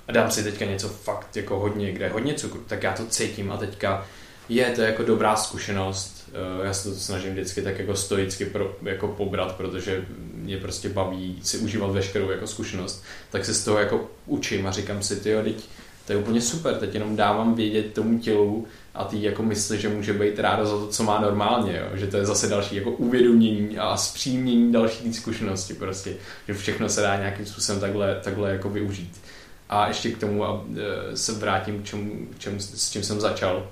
[0.08, 3.06] a dám si teďka něco fakt jako hodně, kde je hodně cukru, tak já to
[3.06, 4.06] cítím a teďka
[4.50, 6.30] je to jako dobrá zkušenost.
[6.34, 10.90] Eh, já se to snažím vždycky tak jako stoicky pro, jako pobrat, protože mě prostě
[10.90, 13.04] baví si užívat veškerou jako zkušenost.
[13.30, 15.56] Tak se z toho jako učím a říkám si, ty teď
[16.06, 19.90] to je úplně super, teď jenom dávám vědět tomu tělu, a ty jako myslí, že
[19.90, 21.98] může být ráda za to, co má normálně, jo?
[21.98, 26.14] že to je zase další jako uvědomění a zpřímnění další zkušenosti prostě,
[26.48, 29.22] že všechno se dá nějakým způsobem takhle, takhle jako využít.
[29.70, 30.66] A ještě k tomu a,
[31.12, 33.68] e, se vrátím k čemu, čem, s čím jsem začal.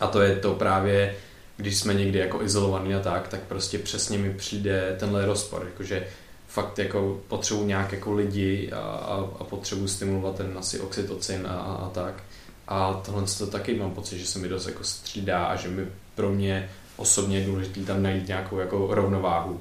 [0.00, 1.16] A to je to právě,
[1.56, 6.06] když jsme někdy jako izolovaní a tak, tak prostě přesně mi přijde tenhle rozpor, jakože
[6.48, 11.50] fakt jako potřebuji nějak jako lidi a, a, a potřebuji stimulovat ten asi oxytocin a,
[11.50, 12.22] a, a tak.
[12.68, 15.86] A tohle to taky mám pocit, že se mi dost jako střídá a že mi
[16.14, 19.60] pro mě osobně je důležité tam najít nějakou jako rovnováhu,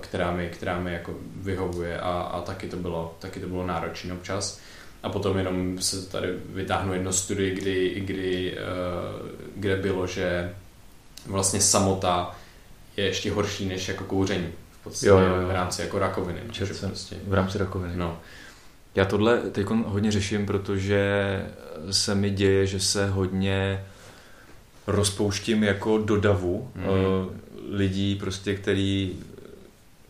[0.00, 4.12] která mi, která mi jako vyhovuje a, a taky to bylo, taky to bylo náročné
[4.14, 4.60] občas.
[5.02, 8.58] A potom jenom se tady vytáhnu jedno studii, kdy, kdy,
[9.56, 10.54] kde bylo, že
[11.26, 12.36] vlastně samota
[12.96, 14.48] je ještě horší než jako kouření
[14.80, 15.48] v podstatě jo, jo, jo.
[15.48, 16.40] v rámci jako rakoviny.
[16.86, 17.96] Prostě, v rámci rakoviny.
[17.96, 18.18] No.
[18.98, 21.42] Já tohle teď hodně řeším, protože
[21.90, 23.84] se mi děje, že se hodně
[24.86, 27.28] rozpouštím jako do davu mm-hmm.
[27.70, 29.16] lidí, prostě, který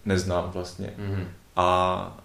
[0.05, 0.87] neznám vlastně.
[0.87, 1.25] Mm-hmm.
[1.57, 2.21] A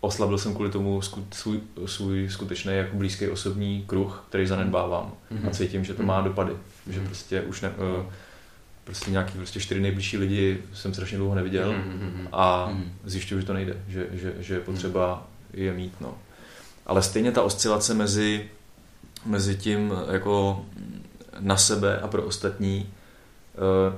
[0.00, 1.00] oslabil jsem kvůli tomu
[1.32, 5.12] svůj, svůj skutečný jako blízký osobní kruh, který zanedbávám.
[5.32, 5.48] Mm-hmm.
[5.48, 6.52] A cítím, že to má dopady.
[6.52, 6.92] Mm-hmm.
[6.92, 8.12] Že prostě už ne, uh,
[8.84, 12.28] prostě nějaký prostě čtyři nejbližší lidi jsem strašně dlouho neviděl mm-hmm.
[12.32, 12.88] a mm-hmm.
[13.04, 16.00] zjišťuju, že to nejde, že, že, že je potřeba je mít.
[16.00, 16.14] No.
[16.86, 18.50] Ale stejně ta oscilace mezi,
[19.26, 20.64] mezi tím jako
[21.40, 22.90] na sebe a pro ostatní
[23.88, 23.94] uh,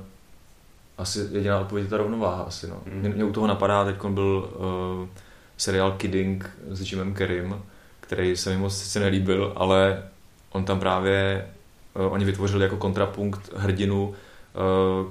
[0.99, 2.81] asi jediná odpověď je ta rovnováha asi, no.
[2.87, 3.01] Mm.
[3.01, 5.09] Mě, mě, u toho napadá, teď byl uh,
[5.57, 7.63] seriál Kidding s Jimem Kerim,
[8.01, 10.03] který se mi moc sice nelíbil, ale
[10.51, 11.49] on tam právě,
[11.95, 14.15] uh, oni vytvořili jako kontrapunkt hrdinu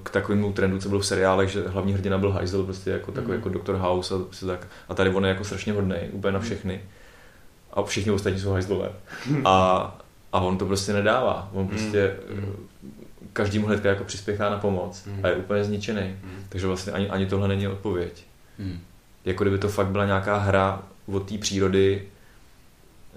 [0.03, 3.37] k takovému trendu, co byl v seriálech, že hlavní hrdina byl hajzel, prostě jako takový
[3.37, 3.43] mm.
[3.43, 3.75] jako Dr.
[3.75, 4.67] House a, prostě tak.
[4.89, 6.81] a tady on je jako strašně hodný, úplně na všechny.
[7.73, 8.89] A všichni ostatní jsou hajzlové.
[9.45, 9.99] A,
[10.33, 11.49] a on to prostě nedává.
[11.53, 12.67] On prostě mm.
[13.33, 15.19] každému hnedka jako přispěchá na pomoc Hmm.
[15.23, 16.01] a je úplně zničený.
[16.01, 16.45] Hmm.
[16.49, 18.25] Takže vlastně ani, ani tohle není odpověď.
[18.59, 18.79] Hmm.
[19.25, 22.03] Jako kdyby to fakt byla nějaká hra od té přírody,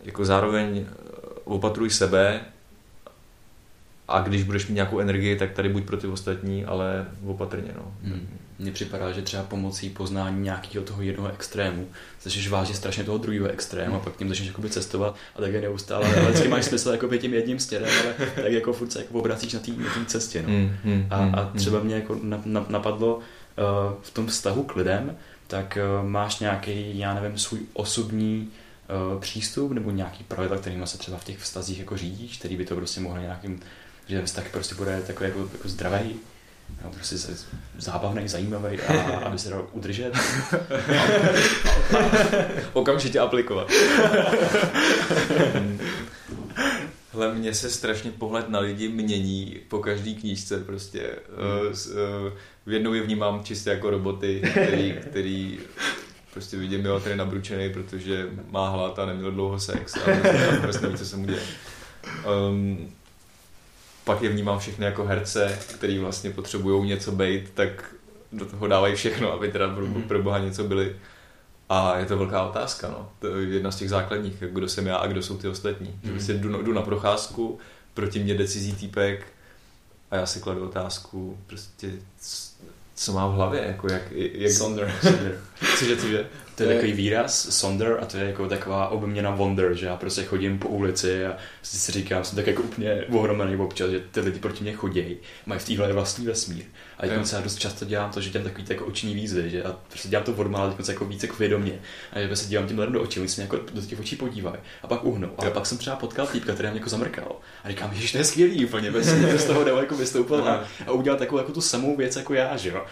[0.05, 0.95] jako zároveň eh,
[1.45, 2.41] opatruj sebe
[4.09, 7.71] a když budeš mít nějakou energii, tak tady buď pro ty ostatní, ale opatrně.
[7.77, 7.95] No.
[8.05, 8.29] Hmm.
[8.59, 11.87] Mně připadá, že třeba pomocí poznání nějakého toho jednoho extrému
[12.23, 15.61] začneš vážit strašně toho druhého extrému a pak tím začneš jakoby cestovat a tak je
[15.61, 16.15] neustále.
[16.15, 19.53] Ale vždycky máš smysl jakoby tím jedním směrem, ale tak jako furt se jako obracíš
[19.53, 19.73] na té
[20.07, 20.43] cestě.
[20.43, 20.49] No.
[20.49, 23.23] Hmm, hmm, A, hmm, a třeba mě jako na- na- napadlo uh,
[24.03, 25.17] v tom vztahu k lidem,
[25.47, 28.49] tak uh, máš nějaký, já nevím, svůj osobní
[29.15, 32.65] uh, přístup nebo nějaký pravidla, kterými se třeba v těch vztazích jako řídíš, který by
[32.65, 33.61] to prostě mohlo nějakým,
[34.09, 36.17] že ten vztah prostě bude takový jako, jako zdravý,
[36.85, 37.17] no, prostě
[37.79, 38.93] zábavný, zajímavý a
[39.25, 40.13] aby se dal udržet.
[42.73, 43.71] Okamžitě aplikovat.
[47.13, 51.11] Hele, mně se strašně pohled na lidi mění po každý knížce prostě.
[51.67, 52.33] Uh, s, uh,
[52.67, 55.59] v jednou je vnímám čistě jako roboty, který, který
[56.33, 60.47] prostě vidím, jo, ten je nabručený, protože má hlad a neměl dlouho sex a prostě,
[60.47, 61.41] a prostě neví, co se mu děje.
[62.49, 62.93] Um,
[64.09, 67.95] pak je vnímám všechny jako herce, který vlastně potřebují něco bejt, tak
[68.33, 70.97] do toho dávají všechno, aby teda pro, pro boha něco byli.
[71.69, 73.13] A je to velká otázka, no.
[73.19, 75.87] To je jedna z těch základních, kdo jsem já a kdo jsou ty ostatní.
[75.87, 76.13] Že Mhm.
[76.13, 77.59] prostě jdu, jdu na procházku,
[77.95, 79.27] proti mě decizí týpek
[80.11, 81.91] a já si kladu otázku, prostě,
[82.95, 84.95] co má v hlavě, jako jak, jak Sonder.
[85.79, 86.27] cože, cože?
[86.59, 90.25] To je takový výraz, sonder, a to je jako taková obměna wonder, že já prostě
[90.25, 94.21] chodím po ulici a si si říkám, jsem tak jako úplně ohromený občas, že ty
[94.21, 95.17] lidi proti mě chodí,
[95.47, 96.65] mají v téhle vlastní vesmír.
[96.99, 99.77] A teď já dost často dělám to, že dělám takový jako oční výzvy, že a
[99.89, 101.73] prostě dělám to odmála, teď jako více jako vědomě.
[102.13, 104.17] A že se dívám tím lidem do očí, oni se mě jako do těch očí
[104.17, 105.31] podívají a pak uhnou.
[105.39, 105.51] A Jo.
[105.51, 107.37] pak jsem třeba potkal týpka, který mě jako zamrkal.
[107.65, 110.93] A říkám, že to je skvělý úplně, prostě z toho dal jako vystoupil a, a
[110.93, 112.85] udělal takovou jako tu samou věc jako já, že jo.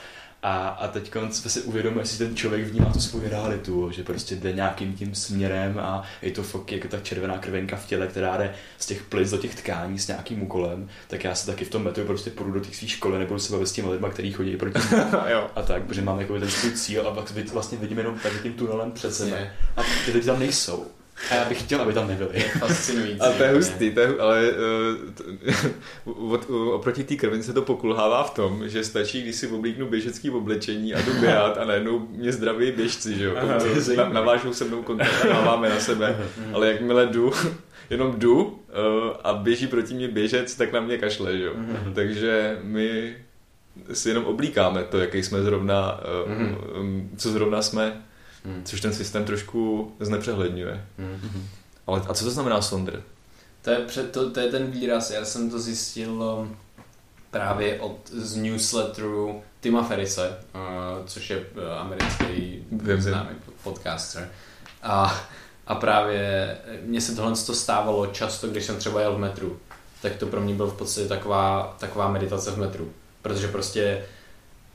[0.49, 4.35] A, a teď jsme si uvědomili, jestli ten člověk vnímá tu svou realitu, že prostě
[4.35, 8.37] jde nějakým tím směrem a je to fakt jako ta červená krvenka v těle, která
[8.37, 11.71] jde z těch plic do těch tkání s nějakým úkolem, tak já se taky v
[11.71, 14.33] tom metru prostě půjdu do těch svých školy, nebudu se bavit s těmi lidmi, kteří
[14.33, 14.79] chodí proti
[15.31, 15.51] jo.
[15.57, 18.53] a tak, protože mám jako ten svůj cíl a pak vlastně vidím jenom tady tím
[18.53, 19.31] tunelem před sebe.
[19.31, 19.53] Jasně.
[19.77, 20.87] A ty lidi tam nejsou.
[21.31, 22.41] A já bych chtěl, aby tam nebyli.
[22.41, 23.21] Fascinující.
[23.21, 25.25] A to je hustý, to je, ale uh, t,
[26.05, 30.31] od, uh, oproti té krvince to pokulhává v tom, že stačí, když si oblíknu běžecký
[30.31, 33.35] oblečení a jdu běhat a najednou mě zdraví běžci, že jo.
[33.97, 36.17] Na, navážou se mnou kontakt a máváme na sebe.
[36.53, 37.33] Ale jakmile jdu,
[37.91, 38.53] jenom jdu uh,
[39.25, 41.53] a běží proti mě běžec, tak na mě kašle, že jo.
[41.95, 43.17] Takže my
[43.93, 46.57] si jenom oblíkáme to, jaký jsme zrovna, uh, Mhm.
[46.81, 48.03] um, co zrovna jsme,
[48.47, 48.65] Hmm.
[48.65, 50.85] což ten systém trošku znepřehledňuje.
[50.99, 51.49] Hmm.
[51.87, 53.03] Ale a co to znamená sondr?
[53.63, 56.57] To je, před, to, to je ten výraz, já jsem to zjistil um,
[57.31, 63.31] právě od, z newsletteru Tima Ferrise, uh, což je uh, americký Vím, známý
[63.63, 64.31] podcaster.
[64.83, 65.21] A,
[65.67, 69.59] a právě mně se tohle to stávalo často, když jsem třeba jel v metru.
[70.03, 72.93] Tak to pro mě byl v podstatě taková, taková meditace v metru.
[73.23, 74.05] Protože prostě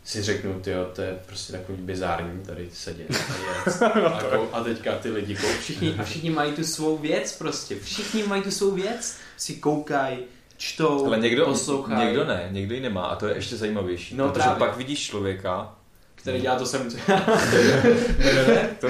[0.04, 3.34] si řeknu, tyjo, to je prostě takový bizární tady sedět a
[3.68, 3.82] jet.
[4.06, 7.76] A, kou- a teďka ty lidi kou, všichni, a všichni mají tu svou věc prostě.
[7.80, 10.18] Všichni mají tu svou věc, si koukají,
[10.58, 12.06] čtou, Ale někdo, poslouchají.
[12.06, 14.16] někdo ne, někdo ji nemá a to je ještě zajímavější.
[14.16, 14.60] No protože právě.
[14.60, 15.76] pak vidíš člověka,
[16.16, 16.90] Který dělá to sem.
[18.80, 18.88] to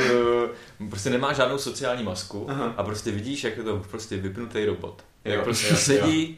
[0.90, 2.74] prostě nemá žádnou sociální masku Aha.
[2.78, 5.04] a prostě vidíš, jak je to prostě vypnutý robot.
[5.26, 6.38] Jo, jak prostě jo, sedí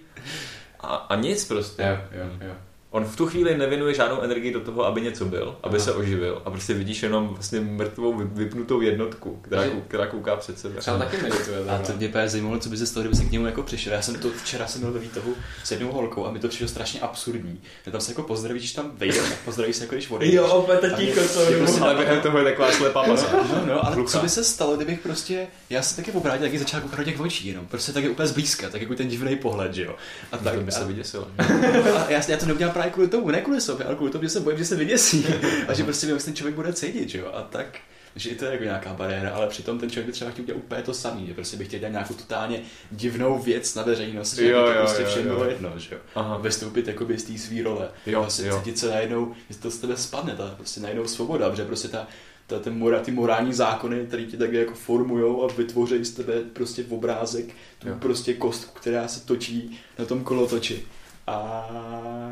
[0.80, 1.82] a, a nic prostě.
[1.84, 2.54] jo, jo, jo.
[2.96, 5.86] On v tu chvíli nevěnuje žádnou energii do toho, aby něco byl, aby Aha.
[5.86, 10.36] se oživil a prostě vidíš jenom vlastně mrtvou vy- vypnutou jednotku, která, kou- která kouká
[10.36, 10.80] před sebe.
[10.80, 11.58] Třeba taky medituje.
[11.70, 13.94] A to mě právě zajímalo, co by se stalo, kdyby se k němu jako přišel.
[13.94, 15.34] Já jsem to včera jsem byl ve výtahu
[15.64, 17.62] s jednou holkou a mi to přišlo strašně absurdní.
[17.86, 20.40] Že tam se jako pozdravíš, když tam vejdeš, tak pozdravíš se jako když odejdeš.
[20.50, 21.14] opět A mě- je
[21.58, 23.28] prostě Ale během toho je taková slepá masa.
[23.34, 26.82] No, no, ale co by se stalo, kdybych prostě, já se taky obrátil, taky začal
[26.82, 29.84] koukat do těch očí jenom, prostě taky úplně zblízka, tak jako ten divný pohled, že
[29.84, 29.96] jo.
[30.32, 31.28] A tak, by se a, vyděsil.
[31.98, 34.30] a já, já, to neudělám právě kvůli tomu, ne kvůli sobě, ale kvůli tomu, že
[34.30, 35.26] se bojím, že se vyděsí.
[35.68, 37.32] a že prostě vím, jak ten člověk bude cítit, že jo.
[37.34, 37.80] A tak,
[38.16, 40.58] že i to je jako nějaká bariéra, ale přitom ten člověk by třeba chtěl udělat
[40.58, 42.62] úplně to samý, že prostě by chtěl dělat nějakou totálně
[42.92, 46.02] divnou věc na veřejnosti, Jo, by to jo, prostě všem bylo jedno, že jo.
[46.16, 46.38] Aha.
[46.38, 47.90] Vystoupit jako z té svý role.
[48.06, 48.58] Jo, vlastně jo.
[48.58, 52.08] cítit se najednou, že to z tebe spadne, ta prostě najednou svoboda, protože prostě ta,
[52.48, 56.34] ta, ten mora, ty morální zákony, které ti tak jako formujou a vytvoří z tebe
[56.54, 57.46] prostě v obrázek,
[57.80, 57.96] tu Jo.
[58.00, 60.84] prostě kostku, která se točí na tom kolotoči.
[61.28, 61.68] A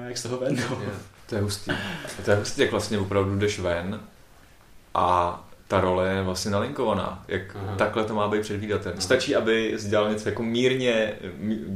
[0.07, 0.77] jak z toho ven, no.
[1.29, 1.71] To je hustý.
[1.71, 3.99] A to je hustý, jak vlastně opravdu jdeš ven
[4.93, 5.37] a
[5.67, 7.23] ta role je vlastně nalinkovaná.
[7.27, 7.75] Jak Aha.
[7.75, 9.01] takhle to má být předvídatelné.
[9.01, 11.13] Stačí, aby dělal něco jako mírně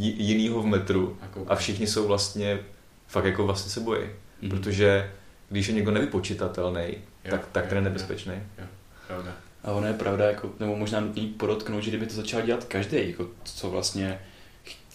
[0.01, 1.17] jinýho v metru
[1.47, 2.59] A všichni jsou vlastně
[3.07, 4.01] fakt jako vlastně se bojí.
[4.41, 4.49] Mhm.
[4.49, 5.11] Protože
[5.49, 7.83] když je někdo nevypočitatelný, Jo, tak, tak jo, ten je jo.
[7.83, 8.33] nebezpečný.
[9.07, 9.31] Pravda.
[9.63, 13.09] A ono je pravda, jako, nebo možná nutný podotknout, že kdyby to začal dělat každý,
[13.09, 14.19] jako, co vlastně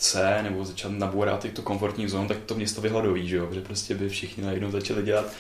[0.01, 3.49] chce, nebo začal nabourat tu komfortní zónu, tak to město vyhladoví, že jo?
[3.53, 5.33] Že prostě by všichni najednou začali dělat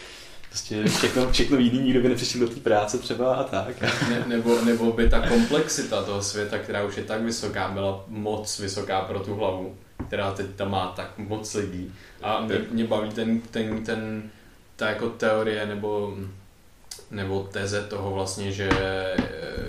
[0.48, 3.80] prostě všechno, všechno jiný, nikdo by nepřišel do té práce třeba a tak.
[4.08, 8.58] Ne, nebo, nebo by ta komplexita toho světa, která už je tak vysoká, byla moc
[8.58, 9.76] vysoká pro tu hlavu,
[10.06, 11.92] která teď tam má tak moc lidí.
[12.22, 14.22] A mě, mě baví ten, ten, ten,
[14.76, 16.16] ta jako teorie nebo,
[17.10, 19.60] nebo teze toho vlastně, že eh,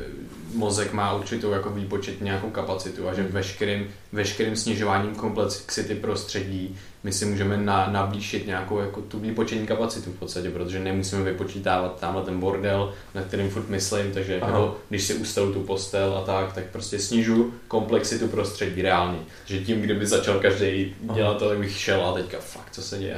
[0.53, 7.11] mozek má určitou jako výpočet nějakou kapacitu a že veškerým, veškerým snižováním komplexity prostředí my
[7.11, 12.23] si můžeme na, navýšit nějakou jako tu výpočetní kapacitu v podstatě, protože nemusíme vypočítávat tamhle
[12.23, 14.51] ten bordel, na kterým furt myslím, takže Aha.
[14.51, 19.19] jako, když si ustavu tu postel a tak, tak prostě snižu komplexitu prostředí reálně.
[19.45, 22.99] Že tím, kdyby začal každý dělat to, tak bych šel a teďka fakt, co se
[22.99, 23.15] děje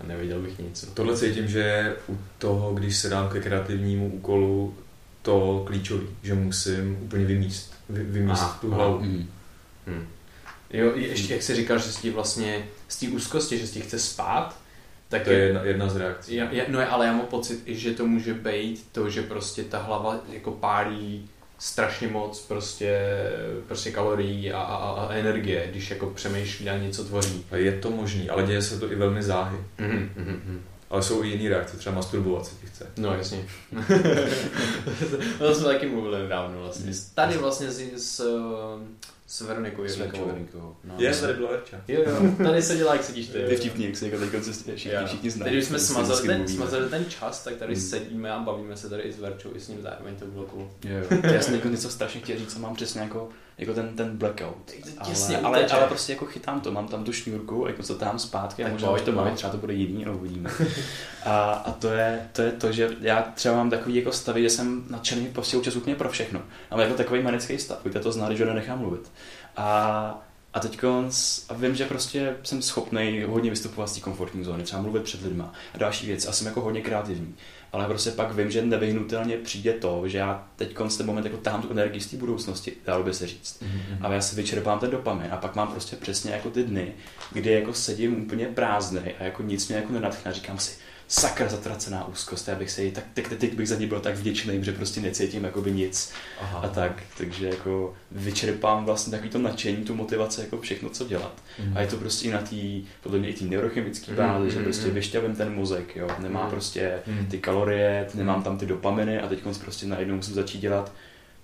[0.00, 0.90] a nevěděl bych nic.
[0.94, 4.74] Tohle cítím, že u toho, když se dám ke kreativnímu úkolu,
[5.28, 8.98] to klíčový, že musím úplně vymíst, vy, vymíst Aha, tu hlavu.
[8.98, 9.28] Mhm.
[9.86, 10.06] Hmm.
[10.70, 14.56] Jo, ještě jak jsi říkal, že si vlastně z té úzkosti, že si chce spát,
[15.08, 16.34] tak To je jedna, jedna z reakcí.
[16.34, 19.78] Já, já, no ale já mám pocit, že to může být to, že prostě ta
[19.78, 21.28] hlava jako pálí
[21.58, 23.00] strašně moc prostě,
[23.66, 27.44] prostě kalorií a, a, a energie, když jako přemýšlí a něco tvoří.
[27.54, 29.58] Je to možný, ale děje se to i velmi záhy.
[29.78, 30.62] Mhm, mhm, mhm.
[30.90, 32.86] Ale jsou i jiné reakce, třeba masturbovat se ti chce.
[32.96, 33.44] No jasně.
[35.38, 36.92] to jsme taky mluvili nedávno vlastně.
[37.14, 38.20] Tady vlastně s, s,
[39.26, 39.82] s Veronikou.
[39.82, 40.76] Veronikou.
[40.84, 41.76] No, Je, jsme- tady byla Verča.
[41.88, 43.32] Jo, jo, tady se dělá, jak sedíš ty.
[43.32, 45.58] To je vtipný, jak se jako teď se všichni, všichni znají.
[45.58, 47.82] Už jsme smazali ten, smazali ten čas, tak tady Hmm.
[47.82, 50.70] sedíme a bavíme se tady i s Verčou, i s ním zároveň, to bylo cool.
[50.84, 51.18] Jo, jo.
[51.34, 53.28] Já jsem jako něco strašně chtěl říct, co mám přesně jako,
[53.58, 54.56] jako ten, ten blackout.
[55.06, 58.18] Těsně Ale, ale, ale, prostě jako chytám to, mám tam tu šňůrku, jako se tam
[58.18, 60.50] zpátky a Tak možná pojď, už to baví, třeba to bude jiný, no uvidíme.
[61.24, 64.50] A, a to, je, to je to, že já třeba mám takový jako stavy, že
[64.50, 66.40] jsem nadšený prostě občas úplně pro všechno.
[66.70, 69.10] Mám jako takový manický stav, víte to zná, když ho nenechám mluvit.
[69.56, 70.84] A, a teď
[71.48, 75.22] a vím, že prostě jsem schopný hodně vystupovat z té komfortní zóny, třeba mluvit před
[75.22, 77.34] lidma a další věc a jsem jako hodně kreativní.
[77.72, 81.62] Ale prostě pak vím, že nevyhnutelně přijde to, že já teď ten moment jako táhnu
[81.62, 83.62] tu energii z té budoucnosti, dalo by se říct.
[83.62, 84.06] Mhm.
[84.06, 86.92] A já si vyčerpám ten dopamin a pak mám prostě přesně jako ty dny,
[87.32, 90.32] kdy jako sedím úplně prázdnej a jako nic mě jako nenadchne.
[90.32, 90.76] Říkám si,
[91.08, 94.16] sakra zatracená úzkost, já bych se jí, tak, tak teď bych za ní byl tak
[94.16, 96.58] vděčný, že prostě necítím jakoby nic Aha.
[96.58, 97.02] a tak.
[97.18, 101.42] Takže jako vyčerpám vlastně takový to nadšení, tu motivaci, jako všechno, co dělat.
[101.58, 101.76] Mhm.
[101.76, 102.56] A je to prostě i na té,
[103.02, 104.94] podle mě i té neurochemické bázi, že mhm, prostě mhm.
[104.94, 106.50] vyšťavím ten mozek, jo, nemá Mhm.
[106.50, 107.26] prostě Mhm.
[107.26, 110.92] ty kalorie, nemám tam ty dopaminy a teď prostě najednou musím začít dělat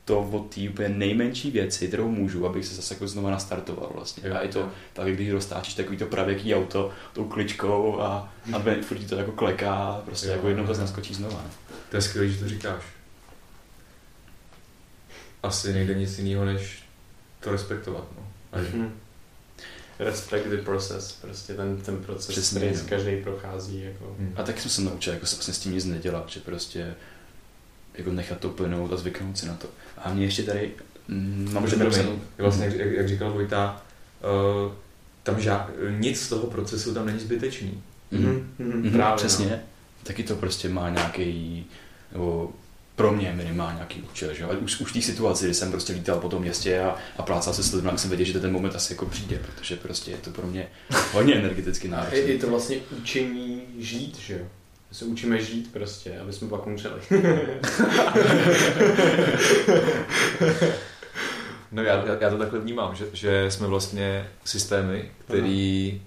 [0.05, 4.29] to od té úplně nejmenší věci, kterou můžu, abych se zase jako znova nastartoval vlastně.
[4.29, 4.71] Jo, a je to jo.
[4.93, 9.75] tak, když roztáčíš takový to pravěký auto tou kličkou a, a furt to jako kleká
[9.75, 11.43] a prostě Jo, jako jednou zase naskočí znova.
[11.45, 11.51] ne?
[11.91, 12.83] To je skvělé, že to říkáš.
[15.43, 16.85] Asi nejde nic jiného, než
[17.41, 18.05] to respektovat.
[18.19, 18.29] No.
[18.53, 18.93] A že- Hmm.
[19.99, 22.83] Respect the process, prostě ten, ten proces, Přesně, který no.
[22.89, 23.83] každý prochází.
[23.85, 24.17] Jako.
[24.19, 24.33] Hm.
[24.37, 26.95] A tak jsem se naučil jako se vlastně s tím nic nedělat, že prostě
[27.95, 29.69] jako nechat to plynout a zvyknout si na to.
[30.05, 30.71] A mě ještě tady
[31.09, 33.83] mm, mám Může že promiň, napsanou, vlastně, jak, jak říkal Vojta,
[34.67, 34.73] uh,
[35.23, 35.67] tam ža-
[35.99, 37.83] nic z toho procesu tam není zbytečný.
[38.11, 38.55] Mhm.
[38.59, 39.47] Mhm, Mhm, právě, přesně.
[39.51, 39.57] No.
[40.03, 41.67] Taky to prostě má nějaký,
[42.13, 42.53] nebo
[42.97, 44.45] pro mě minimálně nějaký účel, že?
[44.45, 47.23] Ať Už, už v té situaci, kdy jsem prostě lítal po tom městě a, a
[47.23, 50.11] plácal se s lidmi, tak jsem věděl, že ten moment asi jako přijde, protože prostě
[50.11, 50.67] je to pro mě
[51.13, 52.19] hodně energeticky A náročné.
[52.19, 54.47] je, je to vlastně učení žít, že jo?
[54.95, 57.01] Se učíme žít prostě, aby jsme pak umřeli.
[61.73, 66.03] No já, já, to takhle vnímám, že, že jsme vlastně systémy, který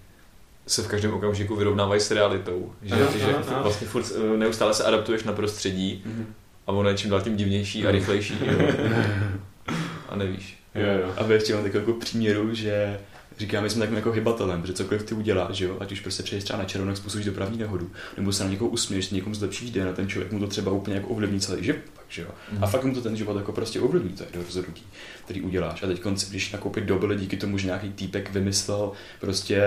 [0.67, 2.73] se v každém okamžiku vyrovnávají s realitou.
[2.81, 3.61] Že, Aha, že aha, aha.
[3.61, 6.33] vlastně furt eh, neustále se adaptuješ na prostředí Mhm.
[6.67, 8.37] a ono je čím dál tím divnější a rychlejší.
[8.45, 8.67] jo.
[10.09, 10.57] A nevíš.
[10.75, 11.13] Jo, jo.
[11.17, 12.99] A ještě mám takovou jako příměru, že
[13.37, 16.23] říkám, že jsme takovým jako hybatelem, protože cokoliv ty uděláš, že jo, ať už prostě
[16.23, 19.87] přejdeš třeba na červenou, způsobíš dopravní nehodu, nebo se na někoho usměješ, někomu zlepšíš den
[19.87, 22.27] a ten člověk mu to třeba úplně jako ovlivní celý život, pak, že jo.
[22.51, 22.67] A Mhm.
[22.69, 24.83] fakt mu to ten život jako prostě ovlivní, to je do rozhodnutí,
[25.25, 25.83] který uděláš.
[25.83, 29.61] A teď když nakoupit do byly díky tomu, že nějaký týpek vymyslel prostě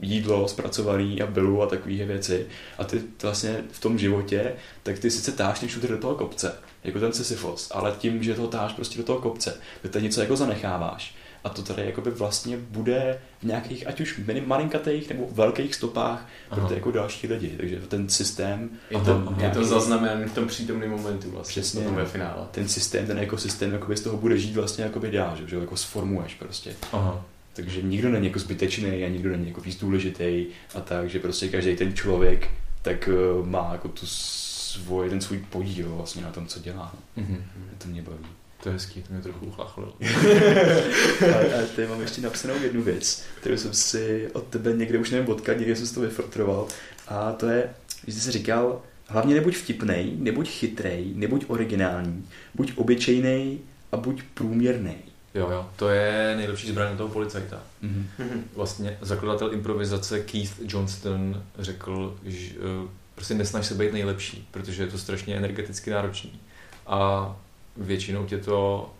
[0.00, 2.46] jídlo zpracovaný a bylu a takové věci.
[2.78, 4.52] A ty vlastně v tom životě,
[4.82, 6.54] tak ty sice táš ten do toho kopce,
[6.84, 10.20] jako ten Sisyfos, ale tím, že to táš prostě do toho kopce, tak tady něco
[10.20, 11.14] jako zanecháváš.
[11.46, 16.28] A to tady jakoby vlastně bude v nějakých, ať už mini- malinkatých nebo velkých stopách
[16.50, 17.54] pro ty jako další lidi.
[17.56, 21.80] Takže ten systém, Je to, je to zaznamenané v tom přítomném momentu vlastně, Přesně.
[21.80, 22.46] potom ve finále.
[22.50, 25.76] ten systém, ten ekosystém jakoby z toho bude žít vlastně jakoby dál, že, že jako
[25.76, 26.72] sformuješ prostě.
[26.92, 27.24] Aha.
[27.52, 31.48] Takže nikdo není jako zbytečný a nikdo není jako víc důležitý a tak, že prostě
[31.48, 32.50] každý ten člověk
[32.82, 33.08] tak
[33.38, 36.92] uh, má jako tu svůj, ten svůj podíl vlastně na tom, co dělá.
[37.18, 37.38] Mm-hmm.
[37.78, 38.26] To mě baví.
[38.66, 39.92] To je hezký, to mě trochu uchlachlilo.
[41.34, 45.10] ale, ale tady mám ještě napsanou jednu věc, kterou jsem si od tebe někde už
[45.10, 46.66] nevím odkud, někde jsem si to vyfiltroval.
[47.08, 47.70] A to je,
[48.06, 53.60] že jsi říkal, hlavně nebuď vtipnej, nebuď chytrej, nebuď originální, buď obyčejný
[53.92, 54.96] a buď průměrný.
[55.34, 57.62] Jo, jo, to je nejlepší zbraň toho policajta.
[57.84, 58.40] Mm-hmm.
[58.54, 64.88] Vlastně zakladatel improvizace Keith Johnston řekl, že eh, prostě nesnaž se být nejlepší, protože je
[64.88, 66.40] to strašně energeticky náročný.
[66.86, 67.36] A
[67.76, 68.90] většinou tě to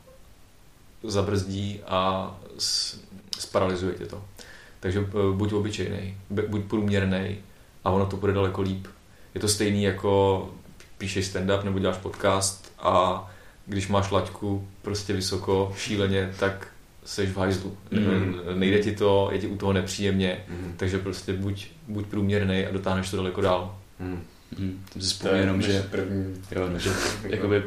[1.02, 2.30] zabrzdí a
[3.38, 4.24] sparalizuje tě to.
[4.80, 6.16] Takže eh, buď obyčejný,
[6.48, 7.36] buď průměrný
[7.84, 8.86] a ono to bude daleko líp.
[9.34, 10.50] Je to stejný jako
[10.98, 13.26] píšeš stand-up nebo děláš podcast a
[13.66, 16.68] když máš laťku prostě vysoko, šíleně, tak
[17.04, 17.76] seš v hajzlu.
[17.90, 18.34] Mm.
[18.54, 20.74] Nejde ti to, je ti u toho nepříjemně, mm.
[20.76, 23.78] takže prostě buď, buď průměrný a dotáhneš to daleko dál.
[23.98, 24.22] Mm.
[24.58, 24.84] Mm.
[24.92, 26.90] To si vzpomínám, že, první, jo, že
[27.28, 27.62] jakoby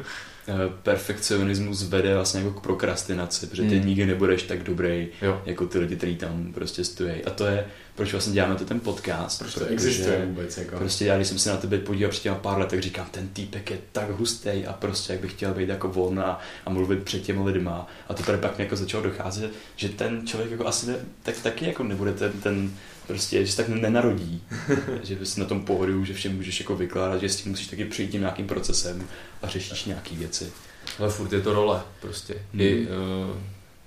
[0.84, 3.88] perfekcionismus vede vlastně jako k prokrastinaci, protože ty hmm.
[3.88, 5.42] nikdy nebudeš tak dobrý jo.
[5.46, 7.26] jako ty lidi, kteří tam prostě stojí.
[7.26, 7.66] A to je,
[7.96, 9.40] proč vlastně děláme to ten podcast.
[9.40, 10.58] Proč to existuje vůbec?
[10.58, 10.78] Jako?
[10.78, 13.28] Prostě já, když jsem se na tebe podíval před těma pár let, tak říkám, ten
[13.28, 17.22] týpek je tak hustý a prostě jak bych chtěl být jako volná a mluvit před
[17.22, 17.88] těmi lidma.
[18.10, 21.66] A to tady pak jako začalo docházet, že ten člověk jako asi ne, tak taky
[21.66, 22.72] jako nebude ten, ten
[23.10, 24.44] prostě, že se tak nenarodí,
[25.04, 27.86] že bys na tom pohodu, že všem můžeš jako vykládat, že s tím musíš taky
[27.86, 29.04] přijít tím nějakým procesem
[29.42, 30.52] a řešíš nějaké věci.
[31.00, 32.34] Ale furt je to role prostě.
[32.34, 32.62] Hmm.
[32.62, 33.38] I, uh,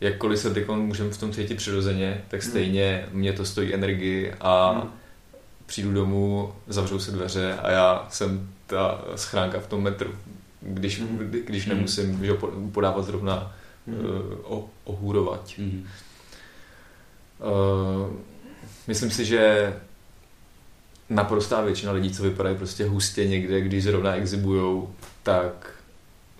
[0.00, 2.50] jakkoliv se teď můžeme v tom cítit přirozeně, tak hmm.
[2.50, 3.20] stejně hmm.
[3.20, 4.90] mě to stojí energii a hmm.
[5.66, 10.10] přijdu domů, zavřou se dveře a já jsem ta schránka v tom metru.
[10.60, 11.18] Když, hmm.
[11.44, 11.76] když hmm.
[11.76, 12.32] nemusím že,
[12.72, 13.98] podávat zrovna hmm.
[14.48, 15.50] uh, ohůrovat.
[15.58, 15.86] Hmm.
[17.40, 18.31] Uh,
[18.86, 19.72] myslím si, že
[21.10, 25.74] naprostá většina lidí, co vypadají prostě hustě někde, když zrovna exibujou, tak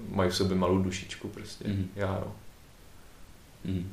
[0.09, 1.65] mají v sobě malou dušičku prostě.
[1.65, 1.87] Mm-hmm.
[1.97, 2.33] Já jo.
[3.65, 3.93] Mm.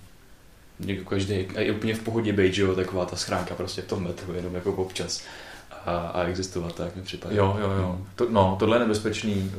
[0.80, 3.88] Někdo každý, a je úplně v pohodě být, že jo, taková ta schránka prostě v
[3.88, 5.24] tom metru, jenom jako občas
[5.86, 7.36] a, a existovat, tak mi připadá.
[7.36, 7.96] Jo, jo, jo.
[8.00, 8.08] Mm.
[8.16, 9.52] To, no, tohle je nebezpečný.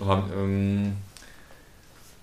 [0.00, 0.98] Hlavně, um,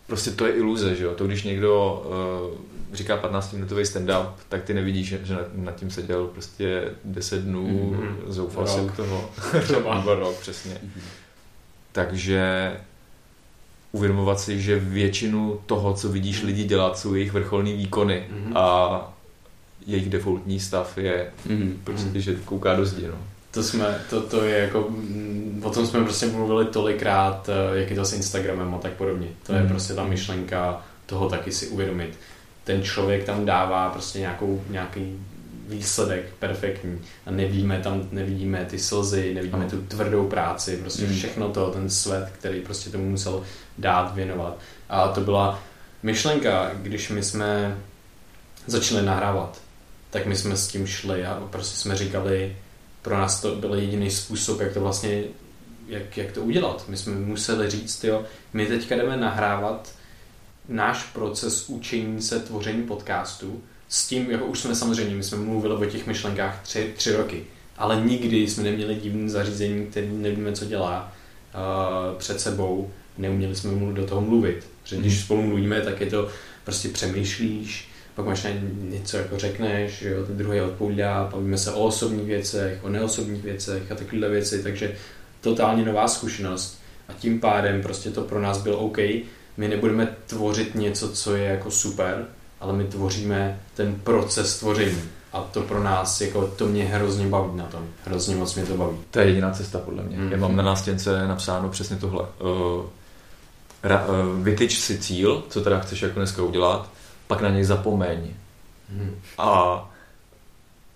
[0.08, 1.16] prostě to je iluze, že jo.
[1.16, 2.04] To, když někdo
[2.52, 8.32] uh, říká 15-minutový stand-up, tak ty nevidíš, že nad, tím seděl prostě 10 dnů, mm-hmm.
[8.32, 9.30] zoufal si u toho.
[9.64, 10.04] Třeba.
[10.16, 10.74] rok, přesně.
[10.74, 11.02] Mm-hmm.
[11.92, 12.72] Takže
[13.92, 18.58] uvědomovat si, že většinu toho, co vidíš lidi dělat, jsou jejich vrcholní výkony mm-hmm.
[18.58, 19.14] a
[19.88, 21.74] jejich defaultní stav je mm-hmm.
[21.84, 23.08] prostě, že kouká do zdi.
[23.08, 23.18] No.
[23.52, 27.90] To, jsme, to, to je jako, mm, o tom jsme prostě mluvili tolikrát, eh, jak
[27.90, 29.28] je to s Instagramem a tak podobně.
[29.46, 29.58] To mm.
[29.58, 29.72] je mhm.
[29.72, 32.18] prostě ta myšlenka toho taky si uvědomit.
[32.68, 35.20] Ten člověk tam dává prostě nějakou, nějaký
[35.68, 41.16] výsledek perfektní a nevíme tam, nevidíme ty slzy, nevidíme tu tvrdou práci, prostě mm.
[41.16, 43.44] všechno to, ten svět, který prostě tomu musel
[43.78, 44.58] dát, věnovat.
[44.90, 45.64] A to byla
[46.04, 47.78] myšlenka, když my jsme
[48.66, 49.62] začali nahrávat,
[50.10, 52.56] tak my jsme s tím šli a prostě jsme říkali,
[53.02, 55.24] pro nás to byl jediný způsob, jak to vlastně,
[55.88, 56.84] jak, jak to udělat.
[56.88, 58.24] My jsme museli říct, jo,
[58.54, 59.97] my teďka jdeme nahrávat
[60.70, 65.76] náš proces učení se tvoření podcastu, s tím, jako už jsme samozřejmě, my jsme mluvili
[65.76, 67.44] o těch myšlenkách tři, tři roky,
[67.78, 71.14] ale nikdy jsme neměli divné zařízení, který nevíme, co dělá
[71.56, 74.68] uh, před sebou, neuměli jsme mu do toho mluvit.
[74.84, 75.24] Protože když mhm.
[75.24, 76.30] spolu mluvíme, tak je to
[76.64, 78.48] prostě přemýšlíš, pak máš
[78.90, 83.44] něco jako řekneš, že jo, ten druhý odpovídá, bavíme se o osobních věcech, o neosobních
[83.44, 84.96] věcech a takovéhle věci, takže
[85.42, 88.98] totálně nová zkušenost a tím pádem prostě to pro nás bylo OK,
[89.58, 92.26] my nebudeme tvořit něco, co je jako super,
[92.60, 95.02] ale my tvoříme ten proces tvoření.
[95.34, 97.88] A to pro nás, jako to mě hrozně baví na tom.
[98.06, 98.98] Hrozně moc mě to baví.
[99.12, 100.18] To je jediná cesta podle mě.
[100.18, 100.32] Mm-hmm.
[100.32, 102.22] Já mám na nástěnce napsáno přesně tohle.
[102.22, 102.86] Uh,
[103.84, 106.90] ra, uh, vytyč si cíl, co teda chceš jako dneska udělat,
[107.28, 108.28] pak na něj zapomeň.
[108.90, 109.16] Mm.
[109.38, 109.90] A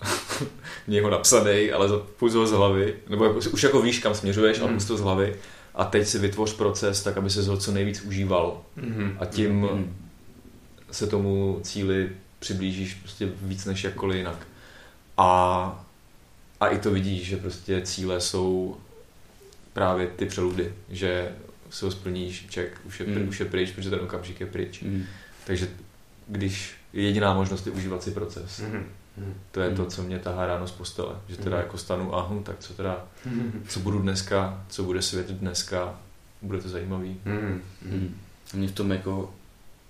[0.88, 4.59] mě ho napsaný, ale zapůj ho z hlavy, nebo jako, už jako víš, kam směřuješ,
[4.59, 4.63] mm.
[4.63, 5.35] ale to z hlavy
[5.76, 8.61] a teď si vytvoř proces tak, aby se ho co nejvíc užíval.
[8.76, 9.18] Mm.
[9.19, 10.02] A tím mm
[10.91, 14.48] se tomu cíli přiblížíš prostě víc než jakkoliv jinak.
[15.18, 15.85] A,
[16.60, 18.77] a i to vidíš, že prostě cíle jsou
[19.73, 21.31] právě ty přeludy, že
[21.69, 23.30] se ho splníš, ček, už je, mm.
[23.30, 24.81] už je pryč, protože ten okamžik je pryč.
[24.81, 25.06] Mm.
[25.45, 25.68] Takže
[26.27, 28.60] když jediná možnost je užívat si proces.
[28.60, 28.85] Mm.
[29.51, 31.15] To je to, co mě tahá ráno z postele.
[31.27, 31.61] Že teda mm.
[31.63, 33.65] jako stanu a hm, tak co teda, mm.
[33.67, 35.99] co budu dneska, co bude svět dneska,
[36.41, 37.17] bude to zajímavý.
[37.25, 37.61] Mm.
[37.85, 38.15] Mm.
[38.53, 39.33] Mě v tom jako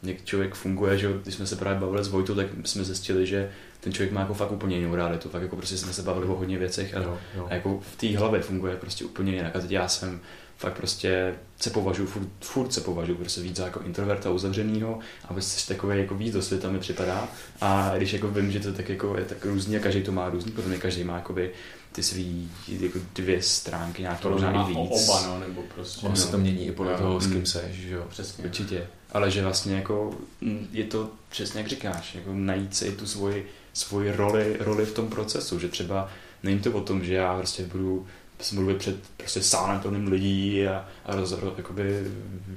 [0.04, 3.52] jak člověk funguje, že když jsme se právě bavili s Vojtou, tak jsme zjistili, že
[3.80, 6.36] ten člověk má jako fakt úplně jinou realitu, fakt jako prostě jsme se bavili o
[6.36, 7.48] hodně věcech a, Jo, jo.
[7.50, 9.56] a jako v té hlavě funguje prostě úplně jinak.
[9.56, 10.20] A teď já jsem
[10.62, 15.34] fakt prostě se považuji, furt, furt se považuji prostě víc za jako introverta uzavřenýho a
[15.34, 17.28] prostě takový jako víc do světa mi připadá.
[17.62, 20.30] A když jako vím, že to tak jako je tak různě, a každý to má
[20.30, 21.52] různý, protože každý má jakoby
[21.92, 24.78] ty svý jako dvě stránky, nějaké To možná i víc.
[25.08, 26.06] oba, no, nebo prostě.
[26.06, 27.46] Ono se to mění i podle toho, s kým Mm.
[27.46, 28.06] seš, že jo.
[28.10, 28.44] Přesně.
[28.44, 28.88] Určitě.
[29.12, 30.12] Ale že vlastně jako
[30.42, 34.94] mm, je to přesně jak říkáš, jako najít si tu svoji, svoji roli, roli v
[34.94, 36.10] tom procesu, že třeba
[36.44, 38.08] není to o tom, že já prostě budu
[38.42, 42.04] se budu před prostě sálem plným lidí a, a roz, roz, jakoby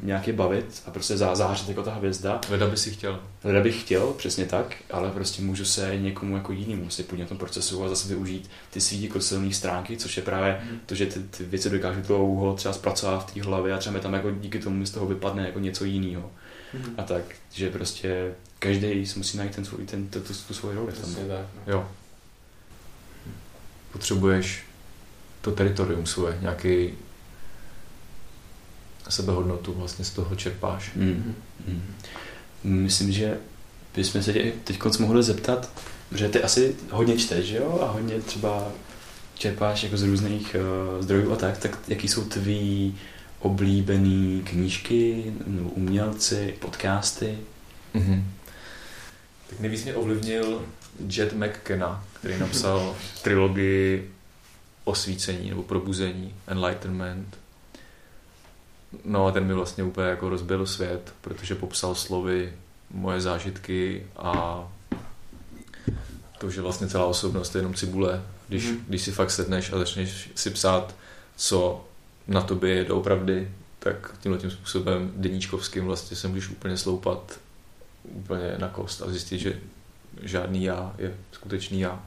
[0.03, 2.41] nějaký bavit a prostě zá, zářit jako ta hvězda.
[2.51, 3.21] Leda by si chtěl.
[3.45, 7.29] Leda bych chtěl, přesně tak, ale prostě můžu se někomu jako jinému si podívat na
[7.29, 10.81] tom procesu a zase využít ty svý jako silné stránky, což je právě Mhm.
[10.87, 14.01] to, že ty, ty věci dokážu dlouho třeba zpracovat v té hlavě a třeba mi
[14.01, 16.31] tam jako díky tomu z toho vypadne jako něco jiného.
[16.75, 16.95] Mhm.
[16.99, 20.77] A tak, že prostě každý si musí najít ten svůj, ten, tu, tu, tu svoji
[20.77, 20.93] roli.
[20.93, 21.47] Přesně tak.
[21.67, 21.73] No.
[21.73, 21.89] Jo.
[23.93, 24.63] Potřebuješ
[25.45, 26.91] to teritorium svoje, nějaký
[29.09, 30.91] sebehodnotu vlastně z toho čerpáš.
[30.97, 31.35] Mm.
[31.67, 31.83] Mm.
[32.65, 33.37] Myslím, že
[33.97, 35.71] bychom se tě teď mohli zeptat,
[36.15, 37.79] že ty asi hodně čteš, že jo?
[37.83, 38.73] A hodně třeba
[39.35, 40.57] čerpáš jako z různých
[40.97, 42.99] uh, zdrojů a tak, tak jaký jsou tvý
[43.39, 47.39] oblíbený knížky, nebo umělci, podcasty?
[47.95, 48.31] Mhm.
[49.51, 50.63] Tak nejvíc mě ovlivnil
[51.09, 54.14] Jet McKenna, který napsal trilogii
[54.85, 57.39] Osvícení nebo Probuzení, Enlightenment.
[59.05, 62.53] No a ten mi vlastně úplně jako rozbil svět, protože popsal slovy
[62.91, 64.65] moje zážitky a
[66.39, 68.23] to, že vlastně celá osobnost je jenom cibule.
[68.49, 68.77] Když, Mhm.
[68.89, 70.95] když si fakt sedneš a začneš si psát,
[71.37, 71.85] co
[72.29, 77.39] na tobě je doopravdy, tak tímhle tím způsobem deníčkovským vlastně se můžeš úplně sloupat
[78.05, 79.61] úplně na kost a zjistit, že
[80.23, 82.07] žádný já je skutečný já.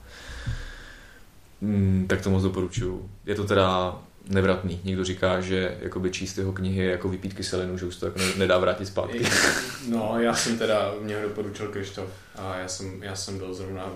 [1.62, 3.10] Mm, tak to moc doporučuju.
[3.26, 4.80] Je to teda nevratný.
[4.84, 8.20] Někdo říká, že jakoby číst jeho knihy je jako vypít kyselinu, že už to jako
[8.20, 9.26] ne- nedá vrátit zpátky.
[9.90, 13.92] No, já jsem teda, mě ho doporučil Krištof a já jsem, já jsem byl zrovna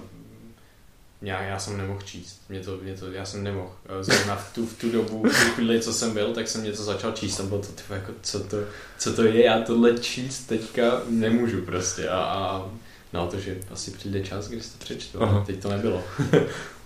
[1.21, 2.41] já, já jsem nemohl číst.
[2.49, 3.71] Mě to, mě to, já jsem nemohl.
[4.01, 6.83] Zrovna v tu, v tu dobu, v tu chvíli, co jsem byl, tak jsem něco
[6.83, 8.57] začal číst a bylo to, tyvo, jako, co to,
[8.97, 12.09] co to je, já tohle číst teďka nemůžu prostě.
[12.09, 12.69] A, a
[13.13, 15.43] no, to, že asi přijde čas, kdy si to přečtu, Aha.
[15.45, 16.03] teď to nebylo.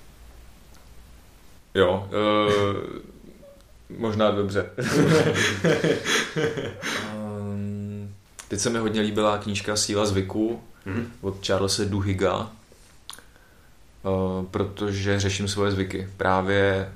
[1.75, 2.81] Jo, uh,
[3.97, 4.69] možná dobře.
[7.39, 8.13] um,
[8.47, 11.11] teď se mi hodně líbila knížka Síla zvyku Mhm.
[11.21, 12.37] od Charlesa Duhiga,
[14.03, 16.07] uh, protože řeším svoje zvyky.
[16.17, 16.91] Právě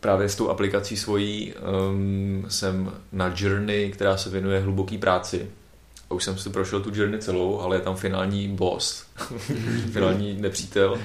[0.00, 5.50] právě s tou aplikací svojí um, jsem na journey, která se věnuje hluboký práci.
[6.10, 9.04] A už jsem si prošel tu journey celou, ale je tam finální boss,
[9.92, 10.98] finální nepřítel.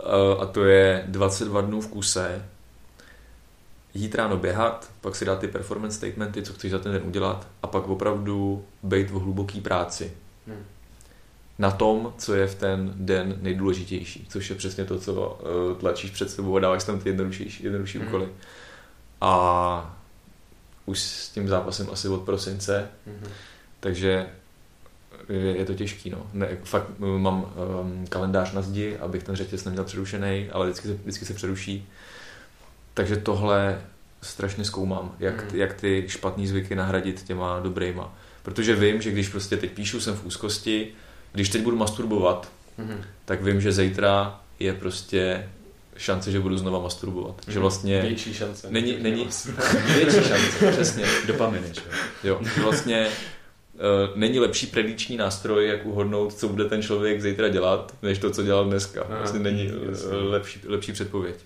[0.00, 2.46] Uh, a to je 22 dnů v kuse,
[3.94, 7.48] jít ráno běhat, pak si dát ty performance statementy, co chceš za ten den udělat
[7.62, 10.12] a pak opravdu být v hluboký práci.
[10.46, 10.64] Hmm.
[11.58, 16.10] Na tom, co je v ten den nejdůležitější, což je přesně to, co uh, tlačíš
[16.10, 18.08] před sebou a dáváš tam ty jednodušší, jednodušší Hmm.
[18.08, 18.28] úkoly.
[19.20, 19.96] A
[20.86, 23.30] už s tím zápasem asi od prosince, Mhm.
[23.80, 24.26] takže
[25.28, 26.26] je, je to těžký, no.
[26.32, 30.94] Ne, fakt mám um, kalendář na zdi, abych ten řetěz neměl přerušený, ale vždycky se,
[30.94, 31.88] vždycky se přeruší.
[32.94, 33.80] Takže tohle
[34.22, 35.58] strašně zkoumám, jak, Mm.
[35.60, 38.14] jak ty špatný zvyky nahradit těma dobrýma.
[38.42, 40.88] Protože vím, že když prostě teď píšu, jsem v úzkosti,
[41.32, 43.00] když teď budu masturbovat, Mhm.
[43.24, 45.48] tak vím, že zítra je prostě
[45.96, 47.34] šance, že budu znova masturbovat.
[47.48, 48.66] Že vlastně Větší šance.
[48.70, 49.28] není, není
[49.94, 51.04] větší šance, přesně.
[51.26, 52.40] Dopaminy, že jo?
[52.54, 53.08] Že vlastně
[54.14, 58.42] není lepší predikční nástroj, jak uhodnout, co bude ten člověk zítra dělat, než to, co
[58.42, 59.02] dělal dneska.
[59.02, 61.36] Aha, Vlastně není uh, lepší, lepší předpověď.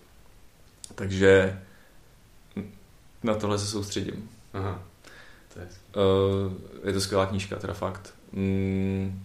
[0.95, 1.61] Takže
[3.23, 4.31] na tohle se soustředím.
[4.55, 4.83] Aha.
[5.55, 5.67] To je
[5.97, 6.53] Uh,
[6.85, 8.15] je to skvělá knížka, teda fakt.
[8.33, 9.23] Mm,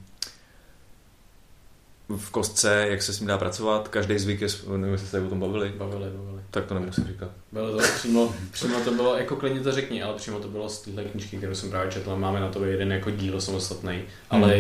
[2.18, 5.30] v kostce, jak se s ním dá pracovat, každý zvyk je, nevím, jestli jste o
[5.30, 6.42] tom bavili, Bavili, bavili.
[6.52, 7.30] tak to nemusím říkat.
[7.52, 10.82] Bylo to přímo, přímo to bylo, jako klidně to řekni, ale přímo to bylo z
[10.82, 12.16] téhle knížky, kterou jsem právě četl.
[12.16, 14.58] Máme na to jeden jako díl samostatný, ale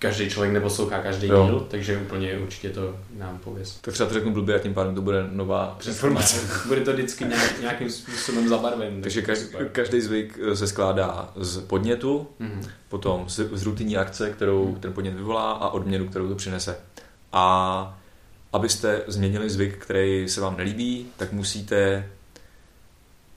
[0.00, 1.46] každý člověk neposlouchá každý Jo.
[1.46, 3.78] díl, takže úplně určitě to nám pověz.
[3.80, 6.40] Tak třeba to řeknu blbě a tím pádem to bude nová informace.
[6.68, 9.02] Bude to vždycky nějak, nějakým způsobem zabarven.
[9.02, 12.62] Takže každý, každý zvyk eh, se skládá z podnětu, Mhm.
[12.88, 16.76] potom z, z rutinní akce, kterou ten podnět vyvolá a odměnu, kterou to přinese.
[17.32, 17.98] A
[18.52, 22.06] abyste změnili zvyk, který se vám nelíbí, tak musíte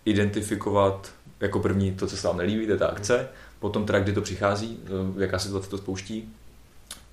[0.06, 3.27] identifikovat jako první to, co se vám nelíbí, to je ta akce,
[3.60, 6.34] potom teda, kdy to přichází, eh, jaká situace to spouští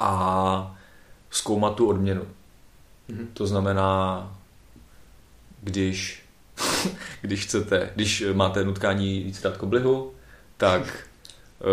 [0.01, 0.77] a
[1.31, 2.23] zkoumat tu odměnu.
[3.09, 3.27] Mhm.
[3.35, 4.27] To znamená,
[5.63, 6.23] když,
[7.21, 10.13] když chcete, když máte nutkání víc dát koblihu,
[10.57, 10.83] tak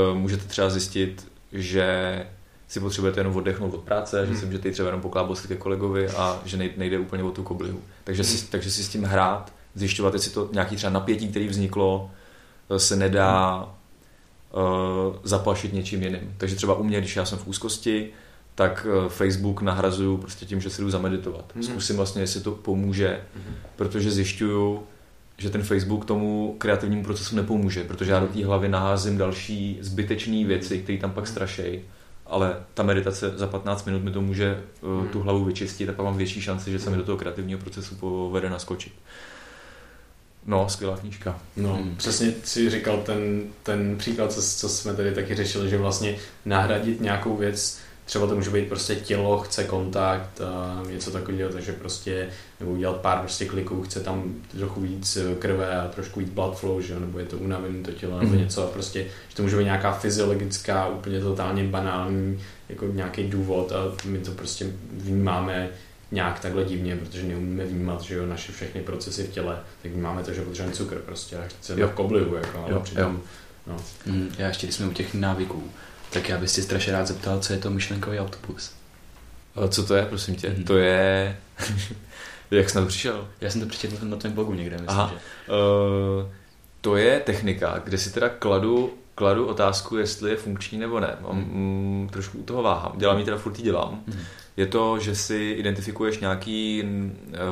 [0.10, 2.26] uh, můžete třeba zjistit, že
[2.68, 4.40] si potřebujete jenom oddechnout od práce, že Hmm.
[4.40, 7.44] si můžete jít třeba jenom poklábost ke kolegovi a že nej- nejde úplně o tu
[7.44, 7.82] koblihu.
[8.04, 12.12] Takže si, takže si s tím hrát, zjišťovat, jestli to nějaký třeba napětí, který vzniklo,
[12.76, 13.70] eh, se nedá
[15.24, 16.34] zaplašit něčím jiným.
[16.38, 18.10] Takže třeba u mě, když já jsem v úzkosti,
[18.56, 21.52] tak eh, Facebook nahrazuju prostě tím, že si jdu zameditovat.
[21.56, 21.64] Mhm.
[21.64, 23.56] Zkusím vlastně, jestli to pomůže, Mhm.
[23.76, 24.84] protože zjišťuju,
[25.38, 30.46] že ten Facebook tomu kreativnímu procesu nepomůže, protože já do té hlavy naházím další zbytečné
[30.46, 31.82] věci, které tam pak strašejí,
[32.26, 35.08] ale ta meditace za 15 minut mi to může uh, Mhm.
[35.08, 37.96] tu hlavu vyčistit a pak mám větší šanci, že se mi do toho kreativního procesu
[37.96, 38.94] povede naskočit.
[40.48, 41.40] No, skvělá knížka.
[41.58, 41.96] No, Hmm.
[41.96, 46.16] přesně si říkal ten, ten příklad, co, co jsme tady taky řešili, že vlastně
[46.46, 51.74] nahradit nějakou věc, třeba to může být prostě tělo, chce kontakt, a něco takového, takže
[51.74, 52.30] prostě,
[52.60, 56.58] nebo udělat pár prostě kliků, chce tam trochu víc eh, krve a trošku víc blood
[56.60, 58.40] flow, že jo, nebo je to unavený to tělo, nebo Mhm.
[58.42, 63.72] něco a prostě, že to může být nějaká fyziologická, úplně totálně banální, jako nějaký důvod
[63.72, 65.70] a my to prostě vnímáme
[66.12, 70.24] nějak takhle divně, protože neumíme vnímat, že jo, naše všechny procesy v těle, tak vnímáme
[70.24, 71.90] to, že potřebujeme cukr prostě a chceme Jo.
[71.90, 73.22] koblihu, jako, ale Jo, přitom,
[73.68, 73.78] no.
[74.06, 75.64] Mm, já ještě, když jsme u těch návyků,
[76.10, 78.72] tak já bych si strašně rád zeptal, co je to myšlenkový autobus.
[79.56, 80.50] A co to je, prosím tě?
[80.50, 80.64] Mhm.
[80.64, 81.38] To je...
[82.52, 83.28] Jak jsi na to přišel?
[83.42, 85.12] Já jsem to přečetl na tvém blogu někde, myslím, Aha.
[85.14, 85.20] že.
[85.54, 86.32] Uh,
[86.82, 91.18] to je technika, kde si teda kladu, kladu otázku, jestli je funkční nebo ne.
[91.22, 92.94] Mám, mm, trošku u toho váhám.
[92.98, 94.04] Dělám ji teda furt ji dělám.
[94.08, 94.20] Mhm.
[94.58, 96.84] Je to, že si identifikuješ nějaké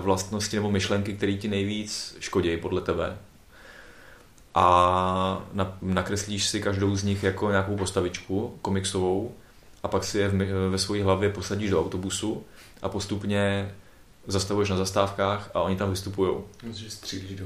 [0.01, 3.17] vlastnosti nebo myšlenky, které ti nejvíc škodí podle tebe.
[4.55, 9.35] A na, nakreslíš si každou z nich jako nějakou postavičku komiksovou
[9.83, 12.43] a pak si je my- ve své hlavě posadíš do autobusu
[12.81, 13.71] a postupně
[14.27, 16.37] zastavuješ na zastávkách a oni tam vystupují.
[16.71, 17.45] Že střílíš do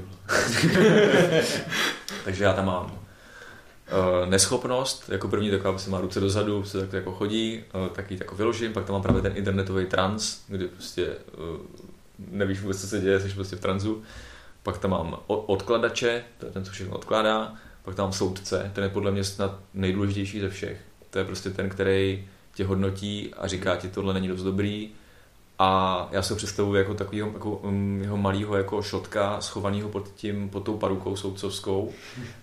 [2.24, 2.98] Takže já tam mám
[4.26, 8.18] neschopnost, jako první taková se má ruce dozadu, se tak jako chodí, uh, tak ji
[8.20, 11.60] jako vyložím, pak tam mám právě ten internetový trans, kdy prostě uh,
[12.30, 14.02] nevíš vůbec, co se děje, jsi prostě v transu.
[14.62, 18.84] Pak tam mám odkladače, to je ten, co všechno odkládá, pak tam mám soudce, ten
[18.84, 20.80] je podle mě snad nejdůležitější ze všech.
[21.10, 24.90] To je prostě ten, který tě hodnotí a říká ti, tohle není dost dobrý,
[25.62, 30.08] a já si ho představuji jako takového jako, um, jeho malého jako šotka schovaného pod,
[30.14, 31.92] tím, pod tou parukou soudcovskou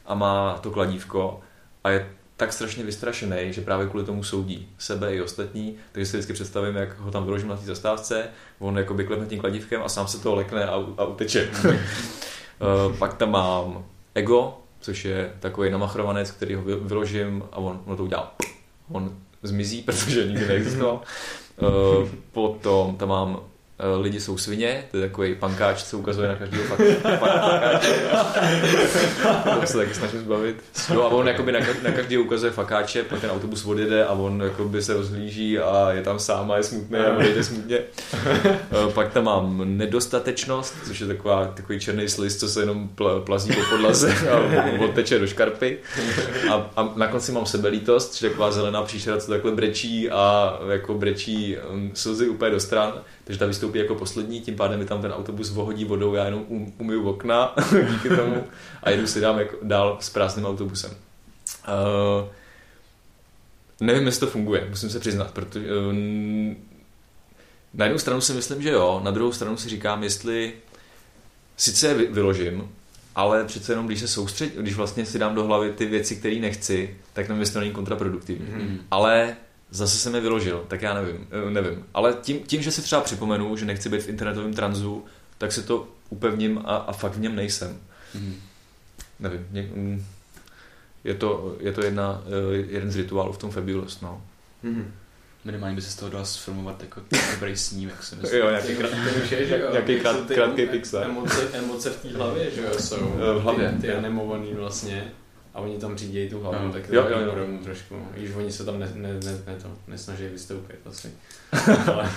[0.06, 1.40] a má to kladívko
[1.84, 6.18] a je tak strašně vystrašený, že právě kvůli tomu soudí sebe i ostatní, takže si
[6.18, 8.28] vždycky představím, jak ho tam vyložím na té zastávce,
[8.60, 11.50] on jako klepne tím kladívkem a sám se toho lekne a, a uteče.
[12.62, 13.86] Eh, Pak tam mám
[14.16, 18.36] ego, což je takový namachrovanec, který ho vy- vyložím a on, on to udělá.
[18.92, 21.02] On zmizí, protože nikdy neexistoval.
[21.58, 23.30] Eh, Potom tam mám
[24.02, 26.80] Lidi jsou svině, to je takový pankáč, co ukazuje na každého fakt,
[27.20, 27.96] pankáče.
[29.62, 30.64] to se taky snažím zbavit.
[30.94, 34.42] No a on jakoby na, na každého ukazuje fakáče, pak ten autobus odjede a on
[34.42, 37.80] jakoby se rozhlíží a je tam sám a je smutný a odejde smutně.
[38.14, 43.22] Eh, Pak tam mám nedostatečnost, což je taková, takový černý sliz, co se jenom pl,
[43.26, 45.78] plazí po podlaze a odteče do škarpy.
[46.52, 50.54] A, a na konci mám sebelítost, což je taková zelená příšera, co takhle brečí a
[50.72, 52.94] jako brečí um, slzy úplně do stran.
[53.28, 56.46] Takže ta vystoupí jako poslední, tím pádem mi tam ten autobus vohodí vodou, já jenom
[56.48, 57.56] um, umyju okna
[57.90, 58.44] díky tomu
[58.84, 60.92] a jedu si dám jako dál s prázdným autobusem.
[60.92, 62.28] Uh,
[63.82, 66.56] nevím, jestli to funguje, musím se přiznat, protože um,
[67.74, 70.54] na jednu stranu si myslím, že jo, na druhou stranu si říkám, jestli
[71.58, 72.70] sice je vy- vyložím,
[73.16, 76.36] ale přece jenom, když se soustředím, když vlastně si dám do hlavy ty věci, které
[76.36, 78.48] nechci, tak nevím, jestli to není kontraproduktivní.
[78.50, 78.80] Mhm.
[78.92, 79.36] Ale
[79.72, 81.28] zase jsem je vyložil, tak já nevím.
[81.48, 81.86] eh, nevím.
[81.94, 85.06] Ale tím, tím, že si třeba připomenu, že nechci být v internetovém tranzu,
[85.38, 87.78] tak si to upevním a, a fakt v něm nejsem.
[88.16, 88.36] Mhm.
[89.20, 89.48] Nevím.
[89.52, 90.06] Ně, mm,
[91.04, 92.24] je to, je to jedna,
[92.54, 94.22] eh, jeden z rituálů v tom Fabulous, no.
[94.64, 94.94] Mhm.
[95.46, 97.02] Minimálně by se z toho dal sfilmovat jako
[97.34, 98.40] dobrý sním, jak si myslím.
[98.40, 101.04] Jo, nějaký krát- Jsou ty krátký pixel.
[101.04, 102.96] Emoce, emoce v té hlavě, že jo, jsou.
[103.20, 105.12] Eh, v hlavě, Ty, ty animovaný vlastně.
[105.58, 106.72] A oni tam řídějí tu hlavu, Jo.
[106.72, 107.32] tak Jo, to jo, je jo.
[107.32, 107.96] problém trošku.
[108.14, 111.12] Když oni se tam ne, ne, ne, ne to, nesnaží vystoupit asi.
[111.92, 112.10] ale,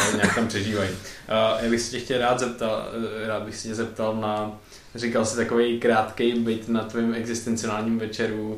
[0.00, 0.90] ale nějak tam přežívají.
[0.90, 2.88] Uh, já bych se tě chtěl rád zeptal,
[3.24, 4.60] eh, rád bych se tě zeptal na,
[4.94, 8.54] říkal jsi takový krátký byt na tvém existenciálním večeru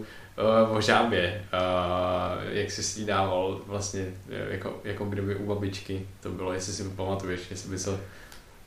[0.71, 1.45] uh, o žábě.
[1.53, 6.85] Uh, jak jsi si dával vlastně, jako, jako kdyby u babičky to bylo, jestli si
[6.85, 7.91] to pamatuješ, jestli by se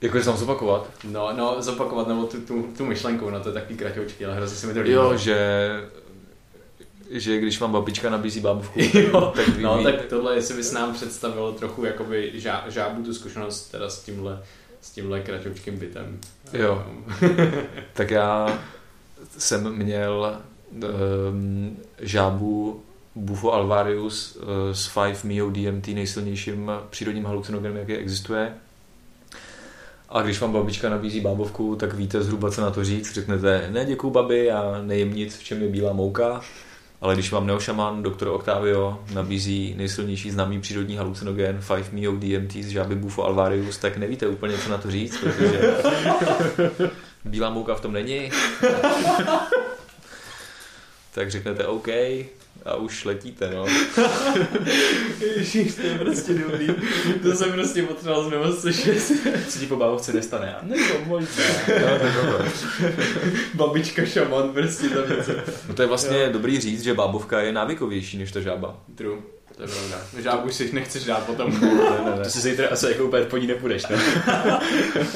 [0.03, 0.89] Jako, že se mám zopakovat?
[1.03, 4.57] No, no, zopakovat nebo tu, tu, tu myšlenku, no to je takový kratoučký, ale hrozně
[4.57, 5.11] se mi to líbilo.
[5.11, 5.67] Jo, že
[7.09, 10.93] že když vám babička nabízí bábovku, Jo, tak vy no tak tohle, jestli bys nám
[10.93, 14.43] představilo trochu jakoby žá, žábu tu zkušenost teda s tímhle,
[14.81, 16.19] s tímhle kratoučkým bytem.
[16.53, 16.85] Jo.
[17.93, 18.59] tak já
[19.37, 20.41] jsem měl
[21.29, 22.83] um, žábu
[23.15, 28.53] Bufo alvarius uh, s 5 Mio DMT nejsilnějším přírodním halucinogenem, jaký existuje.
[30.13, 33.13] A když vám babička nabízí bábovku, tak víte zhruba, co na to říct.
[33.13, 36.41] Řeknete, ne děkuju babi, já nejím nic, v čem je bílá mouka.
[37.01, 42.67] Ale když vám neošaman, doktor Octavio, nabízí nejsilnější známý přírodní halucinogen 5 Mio DMT z
[42.67, 45.75] žáby Bufo alvarius, tak nevíte úplně, co na to říct, protože
[47.25, 48.31] bílá mouka v tom není.
[51.13, 51.87] tak řeknete OK
[52.65, 53.65] a už letíte, no.
[55.35, 56.67] Ježíš, to je prostě dobrý.
[57.21, 58.99] To jsem prostě potřeboval znovu slyšet.
[59.47, 60.55] Co ti po bábovce nestane?
[61.05, 61.43] Možná.
[61.67, 62.51] no to je dobré.
[63.53, 65.31] Babička šaman, prostě tam něco.
[65.67, 68.77] No to je vlastně dobrý říct, že bábovka je návykovější než ta žába.
[68.95, 69.32] True.
[69.55, 69.97] To je pravda.
[70.19, 71.61] Žábu si nechceš dát potom.
[71.61, 71.69] Ne,
[72.05, 72.23] ne, ne.
[72.23, 73.97] To si zítra asi jako úplně po ní nepůjdeš, ne?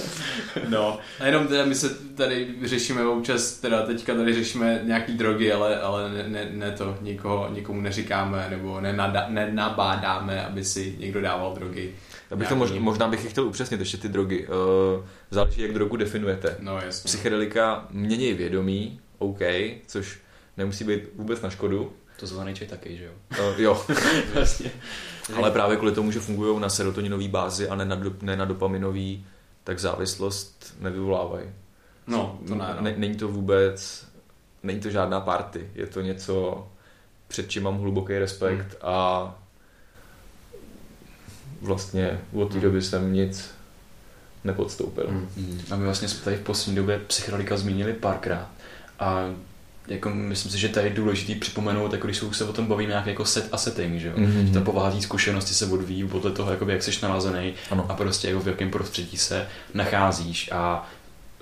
[0.70, 5.52] No, a jenom teda my se tady řešíme občas, teda teďka tady řešíme nějaký drogy,
[5.52, 11.22] ale, ale ne, ne, ne to, nikoho, nikomu neříkáme, nebo nenada, nenabádáme, aby si někdo
[11.22, 11.92] dával drogy.
[12.32, 14.48] Já bych to Nějaký- mož, možná bych je chtěl upřesnit ještě ty drogy.
[14.48, 16.56] Uh, záleží, jak drogu definujete.
[16.60, 17.08] No jasně.
[17.08, 19.40] Psychedelika mění vědomí, OK,
[19.88, 20.20] což
[20.58, 21.94] nemusí být vůbec na škodu.
[22.19, 23.11] To zvaný čaj taky, že jo?
[23.53, 23.85] Uh, jo,
[24.34, 24.72] Vlastně.
[25.35, 28.45] ale právě kvůli tomu, že fungují na serotoninové bázi a ne na, do, ne na
[28.45, 29.26] dopaminový,
[29.64, 31.48] tak závislost nevyvolávají.
[32.07, 32.81] No, to ne, no.
[32.81, 34.06] ne, není to vůbec,
[34.64, 36.68] není to žádná party, je to něco,
[37.27, 38.91] před čím mám hluboký respekt Hmm.
[38.94, 39.35] a
[41.61, 42.61] vlastně od té Hmm.
[42.61, 43.52] doby jsem nic
[44.44, 45.07] nepodstoupil.
[45.10, 45.30] Hmm.
[45.38, 45.61] Mm.
[45.72, 48.49] A my vlastně jsme tady v poslední době psychedelika zmínili párkrát.
[48.99, 49.34] A
[49.88, 53.10] jako myslím si, že tady je důležitý připomenout, jako když se- o tom bavíme nějaký
[53.10, 54.14] jako set a setting, že jo?
[54.18, 54.48] Mhm.
[54.48, 57.86] Že ta povaha té zkušenosti se odvíjí podle toho, jakoby, jak jsi nalazený Ano.
[57.90, 60.90] a prostě jako v jakém prostředí se nacházíš a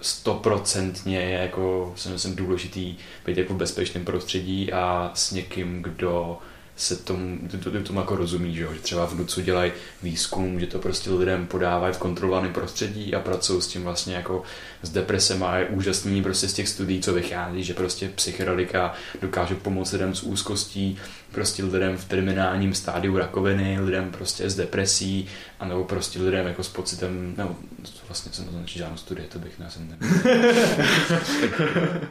[0.01, 2.95] stoprocentně je jako, si myslím, důležitý
[3.25, 6.37] být jako v bezpečném prostředí a s někým, kdo
[6.75, 8.73] se tomu, to, to, tomu jako rozumí, že, jo?
[8.73, 9.71] že třeba v NUCu dělají
[10.03, 14.43] výzkum, že to prostě lidem podávají v kontrolovaném prostředí a pracují s tím vlastně jako
[14.81, 19.55] s depresem a je úžasný prostě z těch studií, co vychází, že prostě psychedelika dokáže
[19.55, 20.97] pomoct lidem s úzkostí,
[21.35, 25.27] prostě lidem v terminálním stádiu rakoviny, lidem prostě s depresí,
[25.59, 27.49] a nebo prostě lidem jako s pocitem, nebo
[27.83, 29.97] to vlastně jsem to žádnou studii, to bych jsem ne,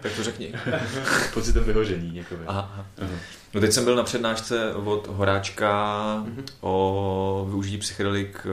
[0.00, 0.52] Tak to řekni.
[1.34, 2.40] pocitem vyhožení, jakoby.
[2.46, 2.86] Aha, aha.
[3.02, 3.10] Aha.
[3.54, 5.94] No teď jsem byl na přednášce od Horáčka
[6.26, 6.44] Mhm.
[6.60, 8.48] o využití psychedelik eh,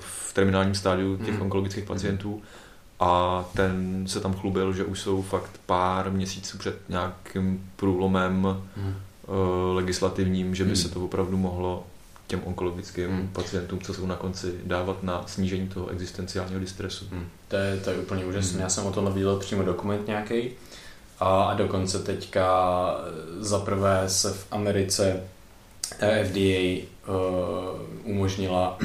[0.00, 1.42] v terminálním stádiu těch Mhm.
[1.42, 2.42] onkologických pacientů
[3.00, 8.42] a ten se tam chlubil, že už jsou fakt pár měsíců před nějakým průlomem
[8.76, 8.94] Hmm.
[9.28, 9.32] Eh,
[9.74, 10.76] legislativním, že by Mhm.
[10.76, 11.86] se to opravdu mohlo
[12.26, 13.28] těm onkologickým Mhm.
[13.32, 17.04] pacientům, co jsou na konci, dávat na snížení toho existenciálního distresu.
[17.10, 17.26] Hmm.
[17.48, 18.52] To, je, to je úplně úžasné.
[18.52, 18.60] Hmm.
[18.62, 20.50] Já jsem o tom viděl přímo dokument nějaký.
[21.20, 22.46] A, a dokonce teďka
[23.38, 25.20] za prvé se v Americe
[26.00, 27.16] eh, FDA uh,
[28.04, 28.78] umožnila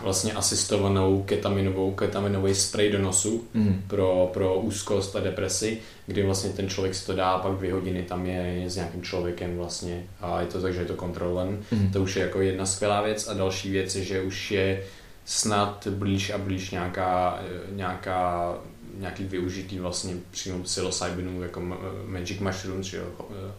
[0.00, 3.82] vlastně asistovanou ketaminovou, ketaminový spray do nosu Mhm.
[3.88, 8.02] pro, pro úzkost a depresi, kdy vlastně ten člověk si to dá, pak dvě hodiny
[8.02, 11.58] tam je s nějakým člověkem vlastně a je to tak, že je to kontrolovaný.
[11.70, 11.92] Mhm.
[11.92, 14.82] To už je jako jedna skvělá věc a další věc je, že už je
[15.24, 18.54] snad blíž a blíž nějaká, eh, nějaká
[18.98, 23.04] nějaký využitý vlastně přímo psilocybinů jako ma- magic mushrooms, že jo?
[23.20, 23.52] Eh,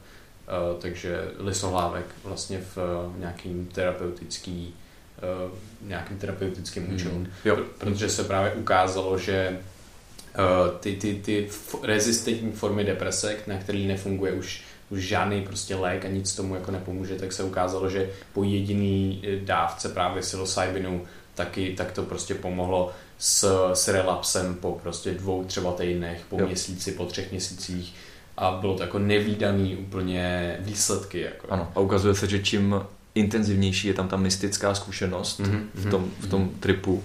[0.48, 4.83] eh, takže lisohlávek vlastně v eh, nějakým terapeutický eh,
[5.82, 6.96] nějakým terapeutickým Mhm.
[6.96, 7.28] účelům.
[7.46, 7.56] Jo.
[7.56, 9.60] Pr- Protože se právě ukázalo, že
[10.36, 10.40] eh,
[10.80, 11.50] ty, ty, ty
[11.84, 16.72] rezistentní formy deprese, na který nefunguje už už žádný prostě lék a nic tomu jako
[16.72, 21.02] nepomůže, tak se ukázalo, že po jediný eh, dávce právě psilocybinu
[21.36, 26.46] taky, tak to prostě pomohlo s, s relapsem po prostě dvou třeba týdnech, po Jo.
[26.48, 27.94] měsíci, po třech měsících
[28.38, 31.22] a bylo to jako nevýdaný úplně výsledky.
[31.22, 31.48] Jako.
[31.50, 32.76] Ano, a ukazuje se, že čím
[33.16, 37.04] intenzivnější je tam ta mystická zkušenost Mhm, v, tom, v tom tripu,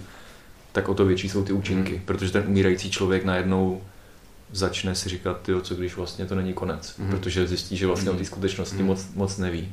[0.71, 2.01] tak o to větší jsou ty účinky, Mhm.
[2.05, 3.81] protože ten umírající člověk najednou
[4.51, 7.09] začne si říkat, tyjo, co když vlastně to není konec, Mhm.
[7.09, 8.25] protože zjistí, že vlastně o té Mhm.
[8.25, 8.85] skutečnosti Mhm.
[8.85, 9.71] moc, moc neví.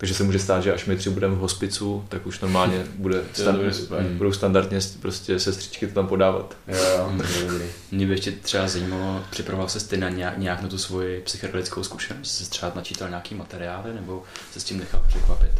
[0.00, 3.22] Takže se může stát, že až my tři budeme v hospicu, tak už normálně bude
[3.36, 3.98] To je dobrý, super.
[3.98, 6.56] stand, budou standardně prostě sestřičky to tam podávat.
[6.68, 7.64] Jo, jo, to dobrý.
[7.92, 11.84] Mě by ještě třeba zajímalo, připravoval se ty na nějak, nějak na tu svoji psychedelickou
[11.84, 12.30] zkušenost?
[12.30, 14.22] Jsi třeba načítal nějaký materiály nebo
[14.52, 15.52] se s tím nechal překvapit?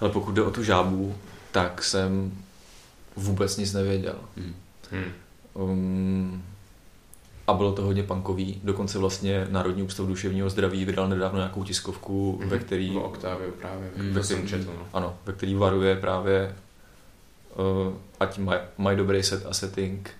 [0.00, 1.16] Ale pokud jde o tu žábu,
[1.52, 2.32] tak jsem
[3.16, 4.16] vůbec nic nevěděl.
[4.36, 4.54] Hmm.
[4.90, 5.12] Hmm.
[5.54, 6.44] Um,
[7.46, 8.60] a bylo to hodně punkový.
[8.64, 12.48] Dokonce vlastně Národní ústav duševního zdraví vydal nedávno nějakou tiskovku, mm-hmm.
[12.48, 12.96] ve který...
[12.96, 14.72] O Octavio právě, ve jsem jsem četl.
[14.78, 14.86] No.
[14.92, 16.54] Ano, ve který varuje právě
[17.56, 20.10] uh, ať mají maj dobrý set a setting,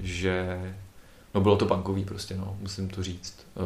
[0.00, 0.60] že
[1.34, 3.46] no bylo to punkový prostě, no, musím to říct.
[3.54, 3.64] Uh,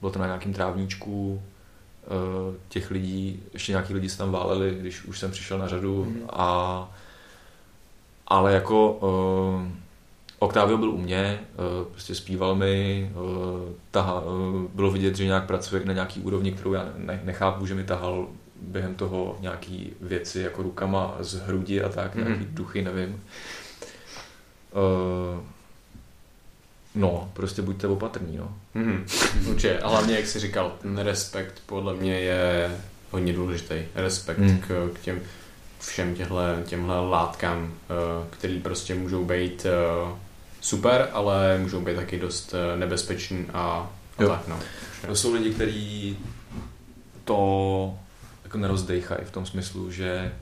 [0.00, 5.04] bylo to na nějakým trávníčku, uh, těch lidí, ještě nějaký lidi se tam váleli, když
[5.04, 6.22] už jsem přišel na řadu Mhm.
[6.32, 6.88] a
[8.26, 9.66] ale jako uh,
[10.42, 11.40] Octavio byl u mě,
[11.80, 13.22] uh, prostě zpíval mi, uh,
[13.90, 17.74] taha, uh, bylo vidět, že nějak pracuje na nějaký úrovni, kterou já ne, nechápu, že
[17.74, 18.28] mi tahal
[18.62, 22.24] během toho nějaký věci jako rukama z hrudi a tak, Mhm.
[22.26, 23.22] nějaký duchy, nevím.
[24.72, 25.40] Uh,
[26.94, 28.54] no, prostě buďte opatrní, no.
[28.74, 29.04] Mhm.
[29.48, 32.76] Určitě, a hlavně, jak jsi říkal, ten respekt podle mě je
[33.10, 33.74] hodně důležitý.
[33.94, 34.58] Respekt Hmm.
[34.60, 35.20] k, k těm
[35.80, 40.14] všem těhle, těmhle látkám, eh, který prostě můžou být eh,
[40.60, 44.28] super, ale můžou být taky dost eh, nebezpečný a, a Jo.
[44.28, 44.58] tak no.
[45.06, 46.18] To jsou lidi, kteří
[47.24, 47.94] to
[48.44, 50.32] jako nerozdejchají v tom smyslu, že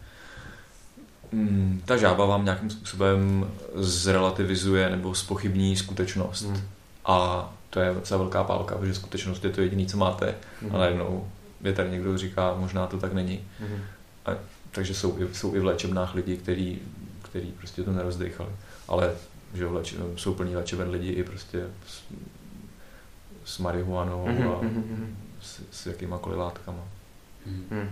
[1.32, 6.42] mm, ta žába vám nějakým způsobem zrelativizuje nebo spochybní skutečnost.
[6.44, 6.60] Hmm.
[7.04, 10.34] A to je docela velká pálka, protože skutečnost je to jediné, co máte.
[10.62, 10.76] Mhm.
[10.76, 11.28] A najednou
[11.64, 13.40] je tady někdo kdo říká, možná to tak není.
[13.60, 13.78] Mhm.
[14.70, 16.78] Takže jsou, i- jsou i v léčebnách lidi, který,
[17.22, 18.48] který prostě to nerozdechali.
[18.88, 19.14] Ale
[19.54, 22.02] že jo, léče, jsou plní léčeben lidi i prostě s,
[23.44, 25.16] s marihuanou Mhm, a mhm, mhm.
[25.42, 26.82] s, s jakýmakoliv látkama.
[27.46, 27.64] Mhm.
[27.70, 27.90] Mhm.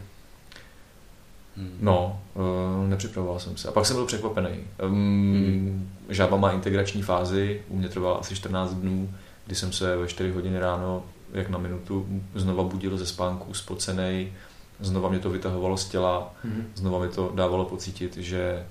[1.57, 1.77] Mhm.
[1.81, 3.69] No, uh, nepřipravoval jsem se.
[3.69, 4.49] A pak jsem byl překvapený.
[4.85, 4.93] Um,
[5.37, 5.91] Mhm.
[6.09, 9.15] Žába má integrační fázi, u mě trvala asi 14 dnů,
[9.47, 14.33] kdy jsem se ve 4 hodiny ráno, jak na minutu, znova budil ze spánku, spocenej,
[14.81, 16.67] znova mě to vytahovalo z těla, Mhm.
[16.75, 18.67] znova mi to dávalo pocítit, že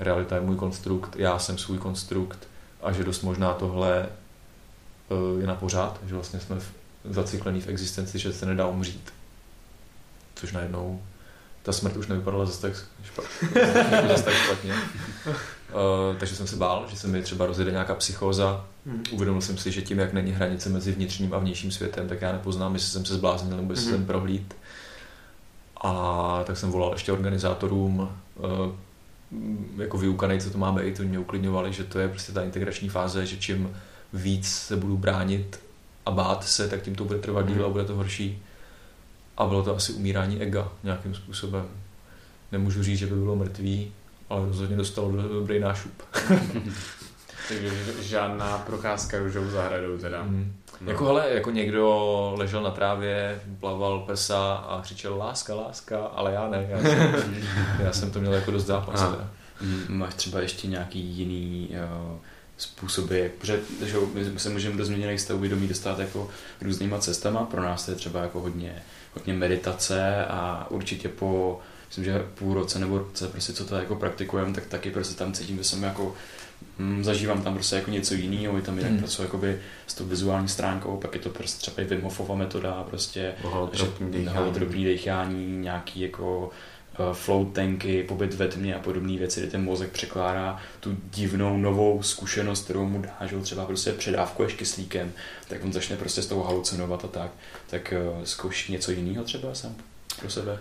[0.00, 2.48] realita je můj konstrukt, já jsem svůj konstrukt
[2.82, 6.56] a že dost možná tohle eh, je na pořád, že vlastně jsme
[7.10, 9.12] zaciklený v existenci, že se nedá umřít.
[10.34, 11.02] Což najednou
[11.62, 12.72] ta smrt už nevypadala zase tak
[13.04, 13.48] špatně.
[14.08, 14.74] zase tak špatně.
[15.26, 18.64] Uh, takže jsem se bál, že se mi třeba rozjede nějaká psychóza.
[18.86, 19.02] Mhm.
[19.12, 22.32] Uvědomil jsem si, že tím, jak není hranice mezi vnitřním a vnějším světem, tak já
[22.32, 23.94] nepoznám, jestli jsem se zbláznil nebo jestli Mhm.
[23.96, 24.56] jsem prohlíd.
[25.80, 28.08] A tak jsem volal ještě organizátorům,
[28.38, 28.40] eh,
[29.76, 32.88] jako vyukanej, co to má být, oni mě uklidňovali, že to je prostě ta integrační
[32.88, 33.76] fáze, že čím
[34.12, 35.60] víc se budu bránit
[36.06, 38.42] a bát se, tak tím to bude trvat díl a bude to horší.
[39.36, 41.66] A bylo to asi umírání ega nějakým způsobem.
[42.52, 43.92] Nemůžu říct, že by bylo mrtvý,
[44.30, 46.02] ale rozhodně dostalo do- dobrý nášup.
[47.48, 47.70] Takže
[48.02, 50.22] žádná procházka růžovou zahradou teda.
[50.22, 50.54] Mm.
[50.84, 50.90] No.
[50.92, 56.48] Jako hele, jako někdo ležel na trávě, plaval pesa a křičel láska, láska, ale já
[56.48, 57.36] ne, já jsem,
[57.84, 59.04] já jsem to měl jako dost zápas.
[59.60, 62.18] Mm, Máš třeba ještě nějaký jiný uh,
[62.56, 66.28] způsoby, jak, protože že, my se můžeme do změněných stavů vědomí dostat jako
[66.60, 67.44] různýma cestama.
[67.44, 68.82] Pro nás to je třeba jako hodně,
[69.14, 73.94] hodně meditace a určitě po myslím, že půl roce nebo roce, prostě co to jako
[73.94, 76.14] praktikujeme, tak taky prostě tam cítím, že jsem jako
[76.78, 78.98] mm, zažívám tam prostě jako něco jiného, je tam jinak Hmm.
[79.00, 82.82] pracuji jakoby s tou vizuální stránkou, pak je to prostě třeba i Wim Hofova metoda,
[82.90, 83.32] prostě
[84.42, 86.50] Holotropní dechání, nějaký jako
[86.98, 91.56] uh, float tanky, pobyt ve tmě a podobné věci, kdy ten mozek překládá tu divnou
[91.58, 95.12] novou zkušenost, kterou mu dá, že ho třeba prostě předávkuješ kyslíkem,
[95.48, 97.30] tak on začne prostě s tou halucinovat a tak.
[97.70, 99.74] Tak uh, zkouš něco jiného třeba sám
[100.20, 100.58] pro sebe?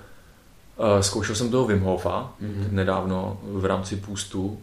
[0.77, 2.67] Uh, zkoušel jsem toho Wim Hofa Mhm.
[2.71, 4.59] nedávno v rámci půstu,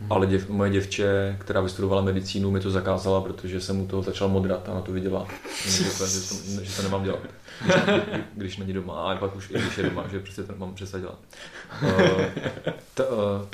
[0.00, 0.12] Mhm.
[0.12, 4.28] ale děv, moje děvče, která vystudovala medicínu, mi to zakázala, protože jsem u toho začal
[4.28, 5.26] modrat a na to viděla,
[5.66, 7.20] že to, že to, že to nemám dělat.
[7.64, 10.74] Když, když není doma, ale pak už i když je doma, že prostě to nemám
[10.74, 11.18] přestat dělat.
[11.82, 12.24] Uh,
[12.94, 13.46] to, uh,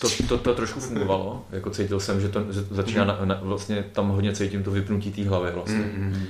[0.00, 3.84] to, to, to, trošku fungovalo, jako cítil jsem, že to to začíná, na, na, vlastně
[3.92, 5.90] tam hodně cítím to vypnutí té hlavy vlastně.
[5.96, 6.26] Mhm.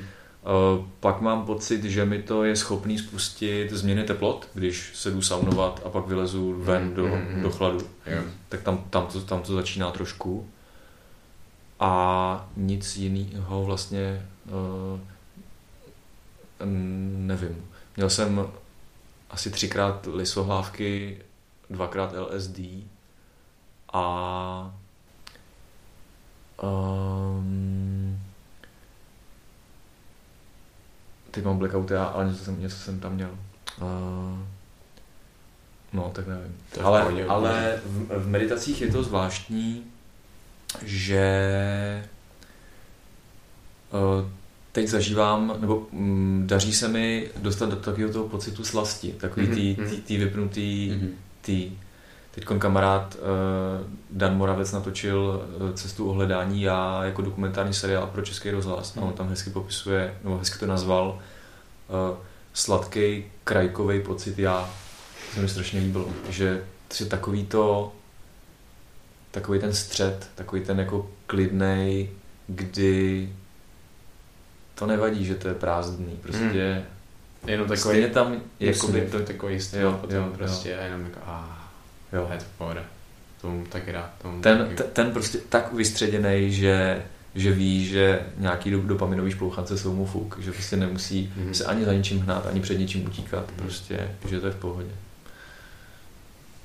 [0.47, 5.23] Uh, pak mám pocit, že mi to je schopný spustit změny teplot, když se jdu
[5.23, 7.43] saunovat a pak vylezu ven do, Mhm.
[7.43, 7.79] do chladu.
[8.07, 8.23] Jo.
[8.49, 10.49] Tak tam, tam, to, tam to začíná trošku.
[11.81, 15.01] A nic jiného vlastně uh,
[17.17, 17.65] nevím.
[17.97, 18.47] Měl jsem
[19.31, 21.19] asi třikrát lisohlávky,
[21.71, 22.61] dvakrát LSD
[23.93, 24.75] a
[26.63, 28.21] um,
[31.37, 33.31] teď mám blackout já, ale něco jsem, něco jsem tam měl.
[33.83, 34.39] Uh,
[35.93, 36.57] no, tak nevím.
[36.73, 39.83] V ale pohodě, ale v, v meditacích je to zvláštní,
[40.83, 42.05] že
[43.93, 44.29] uh,
[44.73, 49.55] teď zažívám, nebo mm, daří se mi dostat do takového toho pocitu slasti, takový Mhm,
[49.55, 51.11] tý, tý, tý vypnutý, Mhm.
[51.43, 51.79] tý,
[52.37, 58.51] Teď kamarád uh, Dan Moravec natočil uh, Cestu ohledání já jako dokumentární seriál pro Český
[58.51, 59.05] rozhlas hmm.
[59.05, 61.19] a on tam hezky popisuje, nebo hezky to nazval
[61.89, 62.17] uh,
[62.55, 64.71] sladký krajkový pocit já.
[65.29, 66.65] To se mi strašně líbilo, že
[67.01, 67.93] je takový to
[69.31, 72.11] takový ten střed, takový ten jako klidnej,
[72.47, 73.33] kdy
[74.75, 76.97] to nevadí, že to je prázdný, prostě hmm.
[77.47, 80.77] Jenom takový, stejně tam jakoby to, takový styl, jo, potom jo, prostě jo.
[80.81, 81.56] a jenom jako ah,
[82.13, 82.29] jo.
[82.33, 82.83] je to pohoda.
[83.41, 84.11] Tomu taky rád.
[84.23, 84.91] Tomu ten, taky...
[84.93, 87.03] ten prostě tak vystředěný, že
[87.37, 91.51] že ví, že nějaký dopaminový šplouchance jsou mu fuk, že prostě nemusí mm-hmm.
[91.51, 93.63] se ani za ničím hnát, ani před ničím utíkat, mm-hmm.
[93.63, 94.91] prostě, že to je v pohodě.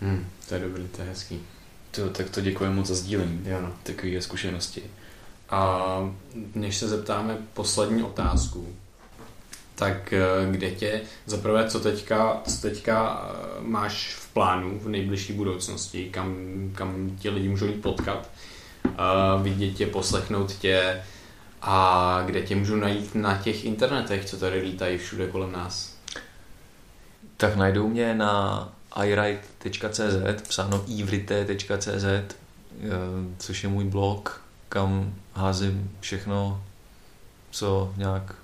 [0.01, 1.39] Mm, to je dobrý, to je hezký.
[1.91, 3.73] To, tak to děkuji moc za sdílení jo, no.
[3.83, 4.83] takové zkušenosti.
[5.49, 5.81] A
[6.55, 8.67] než se zeptáme poslední otázku,
[9.75, 16.09] tak eh, kde tě, zaprvé, co teďka, co teďka eh, máš plánu v nejbližší budoucnosti,
[16.09, 16.35] kam,
[16.75, 18.29] kam tě lidi můžou jít potkat,
[18.85, 21.01] uh, vidět tě, poslechnout tě
[21.61, 25.95] a kde tě můžu najít na těch internetech, co tady lítají všude kolem nás?
[27.37, 28.69] Tak najdou mě na
[29.03, 32.35] iwrite.cz, psáno ivrite.cz,
[33.37, 36.63] což je můj blog, kam házím všechno,
[37.51, 38.35] co nějak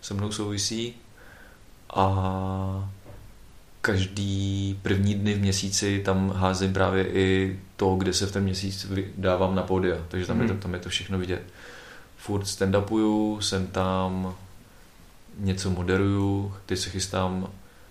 [0.00, 0.94] se mnou souvisí
[1.90, 2.90] a
[3.86, 8.92] každý první dny v měsíci tam házím právě i to, kde se v ten měsíc
[9.16, 10.42] dávám na pódia, takže tam, mm.
[10.42, 10.62] je to, mhm.
[10.62, 11.42] tam je to všechno vidět.
[12.16, 14.34] Furt stand-upuju, jsem tam,
[15.38, 17.48] něco moderuju, teď se chystám,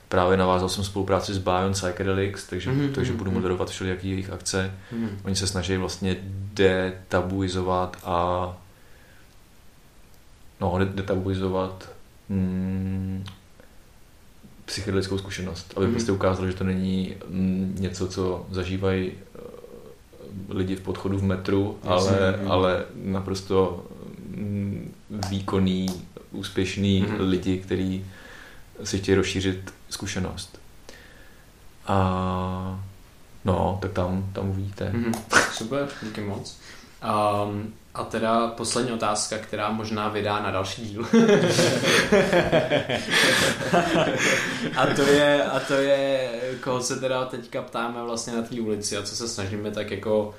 [0.10, 2.94] právě navázal jsem spolupráci s Bion Psychedelics, takže, mm.
[2.94, 3.36] takže budu mhm.
[3.36, 4.74] moderovat všelijaký jejich akce.
[4.92, 5.20] Mm.
[5.24, 6.18] Oni se snaží vlastně
[6.54, 8.48] detabuizovat a
[10.62, 11.90] no, detabuizovat
[12.30, 13.24] mm,
[14.66, 15.92] psychedelickou zkušenost, aby mm.
[15.92, 21.78] prostě ukázalo, že to není mm, něco, co zažívají uh, lidi v podchodu v metru,
[21.84, 22.52] ale, mm.
[22.52, 23.86] ale naprosto
[24.28, 24.94] mm,
[25.30, 25.86] výkonný,
[26.32, 27.16] úspěšný mm.
[27.20, 28.06] lidi, kteří
[28.84, 30.60] si chtějí rozšířit zkušenost.
[31.88, 32.80] A
[33.46, 34.90] no, tak tam, tam uvidíte.
[34.90, 35.14] Mm.
[35.54, 36.58] Super, díky moc.
[37.04, 41.06] Um, a teda poslední otázka, která možná vydá na další díl.
[44.76, 46.30] a, to je, a to je,
[46.64, 50.28] koho se teda teďka ptáme vlastně na té ulici a co se snažíme tak jako
[50.28, 50.34] uh,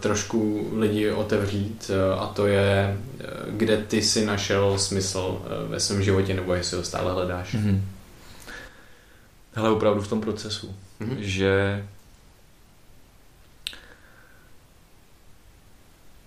[0.00, 3.20] trošku lidi otevřít uh, a to je, uh,
[3.56, 7.54] kde ty si našel smysl uh, ve svém životě nebo jestli ho stále hledáš.
[7.54, 7.80] Mm-hmm.
[9.52, 11.16] Hele, opravdu v tom procesu, mm-hmm.
[11.18, 11.84] že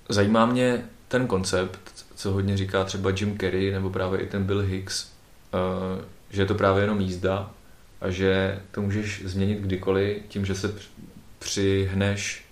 [0.10, 4.62] Zajímá mě ten koncept, co hodně říká třeba Jim Carrey nebo právě i ten Bill
[4.62, 5.12] Hicks,
[5.54, 7.52] eh, že je to právě jenom jízda
[8.02, 10.76] a že to můžeš změnit kdykoliv tím, že se
[11.40, 12.46] přihneš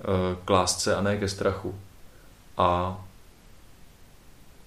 [0.00, 0.04] eh,
[0.44, 1.78] k lásce a ne ke strachu.
[2.56, 3.00] A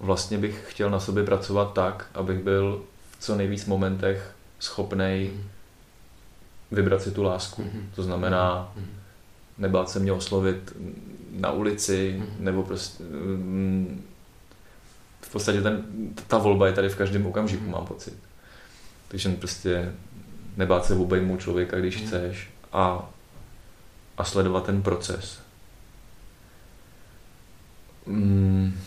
[0.00, 5.48] vlastně bych chtěl na sobě pracovat tak, abych byl v co nejvíc momentech schopnej mhm.
[6.70, 7.62] vybrat si tu lásku.
[7.62, 7.94] Mm-hmm.
[7.94, 9.03] To znamená, mm-hmm.
[9.58, 10.76] Nebát se mě oslovit
[11.30, 12.40] na ulici, mm-hmm.
[12.40, 14.04] nebo prostě mm,
[15.20, 15.84] v podstatě ten,
[16.26, 17.70] ta volba je tady v každém okamžiku, mm-hmm.
[17.70, 18.14] mám pocit.
[19.08, 19.92] Takže prostě
[20.56, 22.06] nebát se obejmout člověka, když mm-hmm.
[22.06, 23.10] chceš a,
[24.18, 25.38] a sledovat ten proces.
[28.06, 28.80] Mm,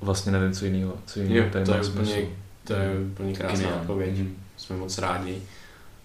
[0.00, 0.94] vlastně nevím, co jiného.
[1.06, 2.28] Co jiného jo, to, je úplně,
[2.64, 4.14] to je úplně krásná odpověď.
[4.14, 4.32] Mm-hmm.
[4.56, 5.42] Jsme moc rádi.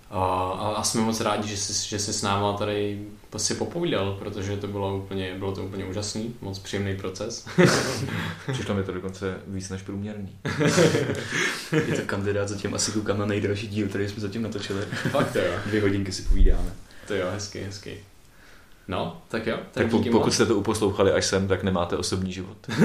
[0.09, 0.23] A,
[0.77, 4.67] a jsme moc rádi, že jsi, že jsi s náma tady si popovídal, protože to
[4.67, 7.47] bylo úplně, bylo to úplně úžasný, moc příjemný proces.
[8.51, 10.35] Přišlo mi to dokonce víc než průměrný.
[11.87, 14.81] Je to kandidát, zatím asi koukám na nejdelší díl, který jsme zatím natočili.
[14.85, 15.53] Fakt to jo.
[15.65, 16.71] Dvě hodinky si povídáme.
[17.07, 18.03] To jo, hezky, hezky.
[18.87, 19.57] No, tak jo.
[19.57, 22.57] Tak, tak po, pokud jste to uposlouchali až sem, tak nemáte osobní život.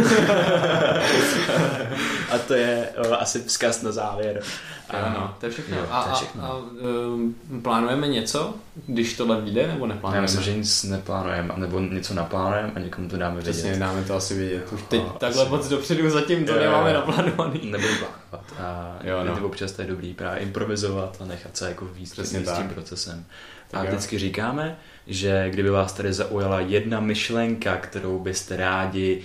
[2.31, 4.43] a to je o, asi vzkaz na závěr.
[4.91, 5.77] Ano, to je všechno.
[5.77, 6.45] Jo, a, to je všechno.
[6.45, 8.55] A, a um, plánujeme něco,
[8.87, 10.17] když tohle vyjde, nebo neplánujeme?
[10.17, 13.51] Já myslím, že nic neplánujeme, nebo něco naplánujeme a někomu to dáme vědět.
[13.51, 14.73] Přesně, dáme to asi vědět.
[14.73, 17.61] Už teď a, takhle moc dopředu zatím to jo, nemáme naplánovaný.
[17.71, 18.53] Nebudu plánovat.
[18.61, 19.47] A jo, no.
[19.47, 23.25] občas to je dobrý právě improvizovat a nechat se jako víc s tím procesem.
[23.73, 23.91] Tak a jo.
[23.91, 24.77] vždycky říkáme,
[25.07, 29.23] že kdyby vás tady zaujala jedna myšlenka, kterou byste rádi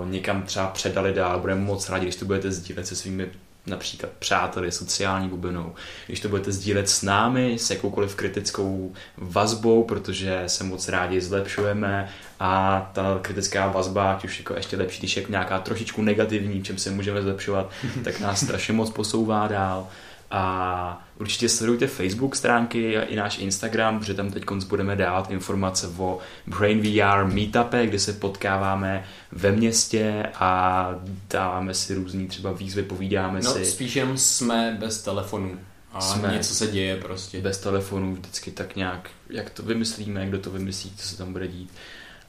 [0.00, 3.30] uh, někam třeba předali dál, budeme moc rádi, když to budete sdílet se svými
[3.66, 5.74] například přáteli, sociální bublinou.
[6.06, 12.08] Když to budete sdílet s námi, s jakoukoliv kritickou vazbou, protože se moc rádi zlepšujeme
[12.40, 16.78] a ta kritická vazba, ať už jako ještě lepší, když je nějaká trošičku negativní, čem
[16.78, 17.70] se můžeme zlepšovat,
[18.04, 19.88] tak nás strašně moc posouvá dál.
[20.34, 25.88] A určitě sledujte Facebook stránky a i náš Instagram, protože tam teď budeme dávat informace
[25.98, 30.88] o Brain VR meetupy, kde se potkáváme ve městě a
[31.30, 33.64] dáváme si různý třeba výzvy, povídáme No, si.
[33.64, 35.58] spíš jenom jsme bez telefonu.
[35.92, 36.32] A Jsme.
[36.32, 37.40] něco se děje prostě.
[37.40, 41.48] bez telefonu vždycky tak nějak, jak to vymyslíme, kdo to vymyslí, co se tam bude
[41.48, 41.70] dít.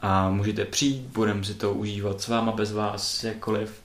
[0.01, 3.81] A můžete přijít, budeme si to užívat s váma, bez vás, jakkoliv.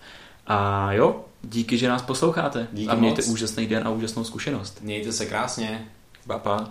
[0.46, 2.68] A jo, díky, že nás posloucháte.
[2.72, 3.30] Díky a mějte moc.
[3.30, 4.78] úžasný den a úžasnou zkušenost.
[4.82, 5.88] Mějte se krásně.
[6.26, 6.70] Papa.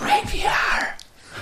[0.00, 0.97] Brain VR!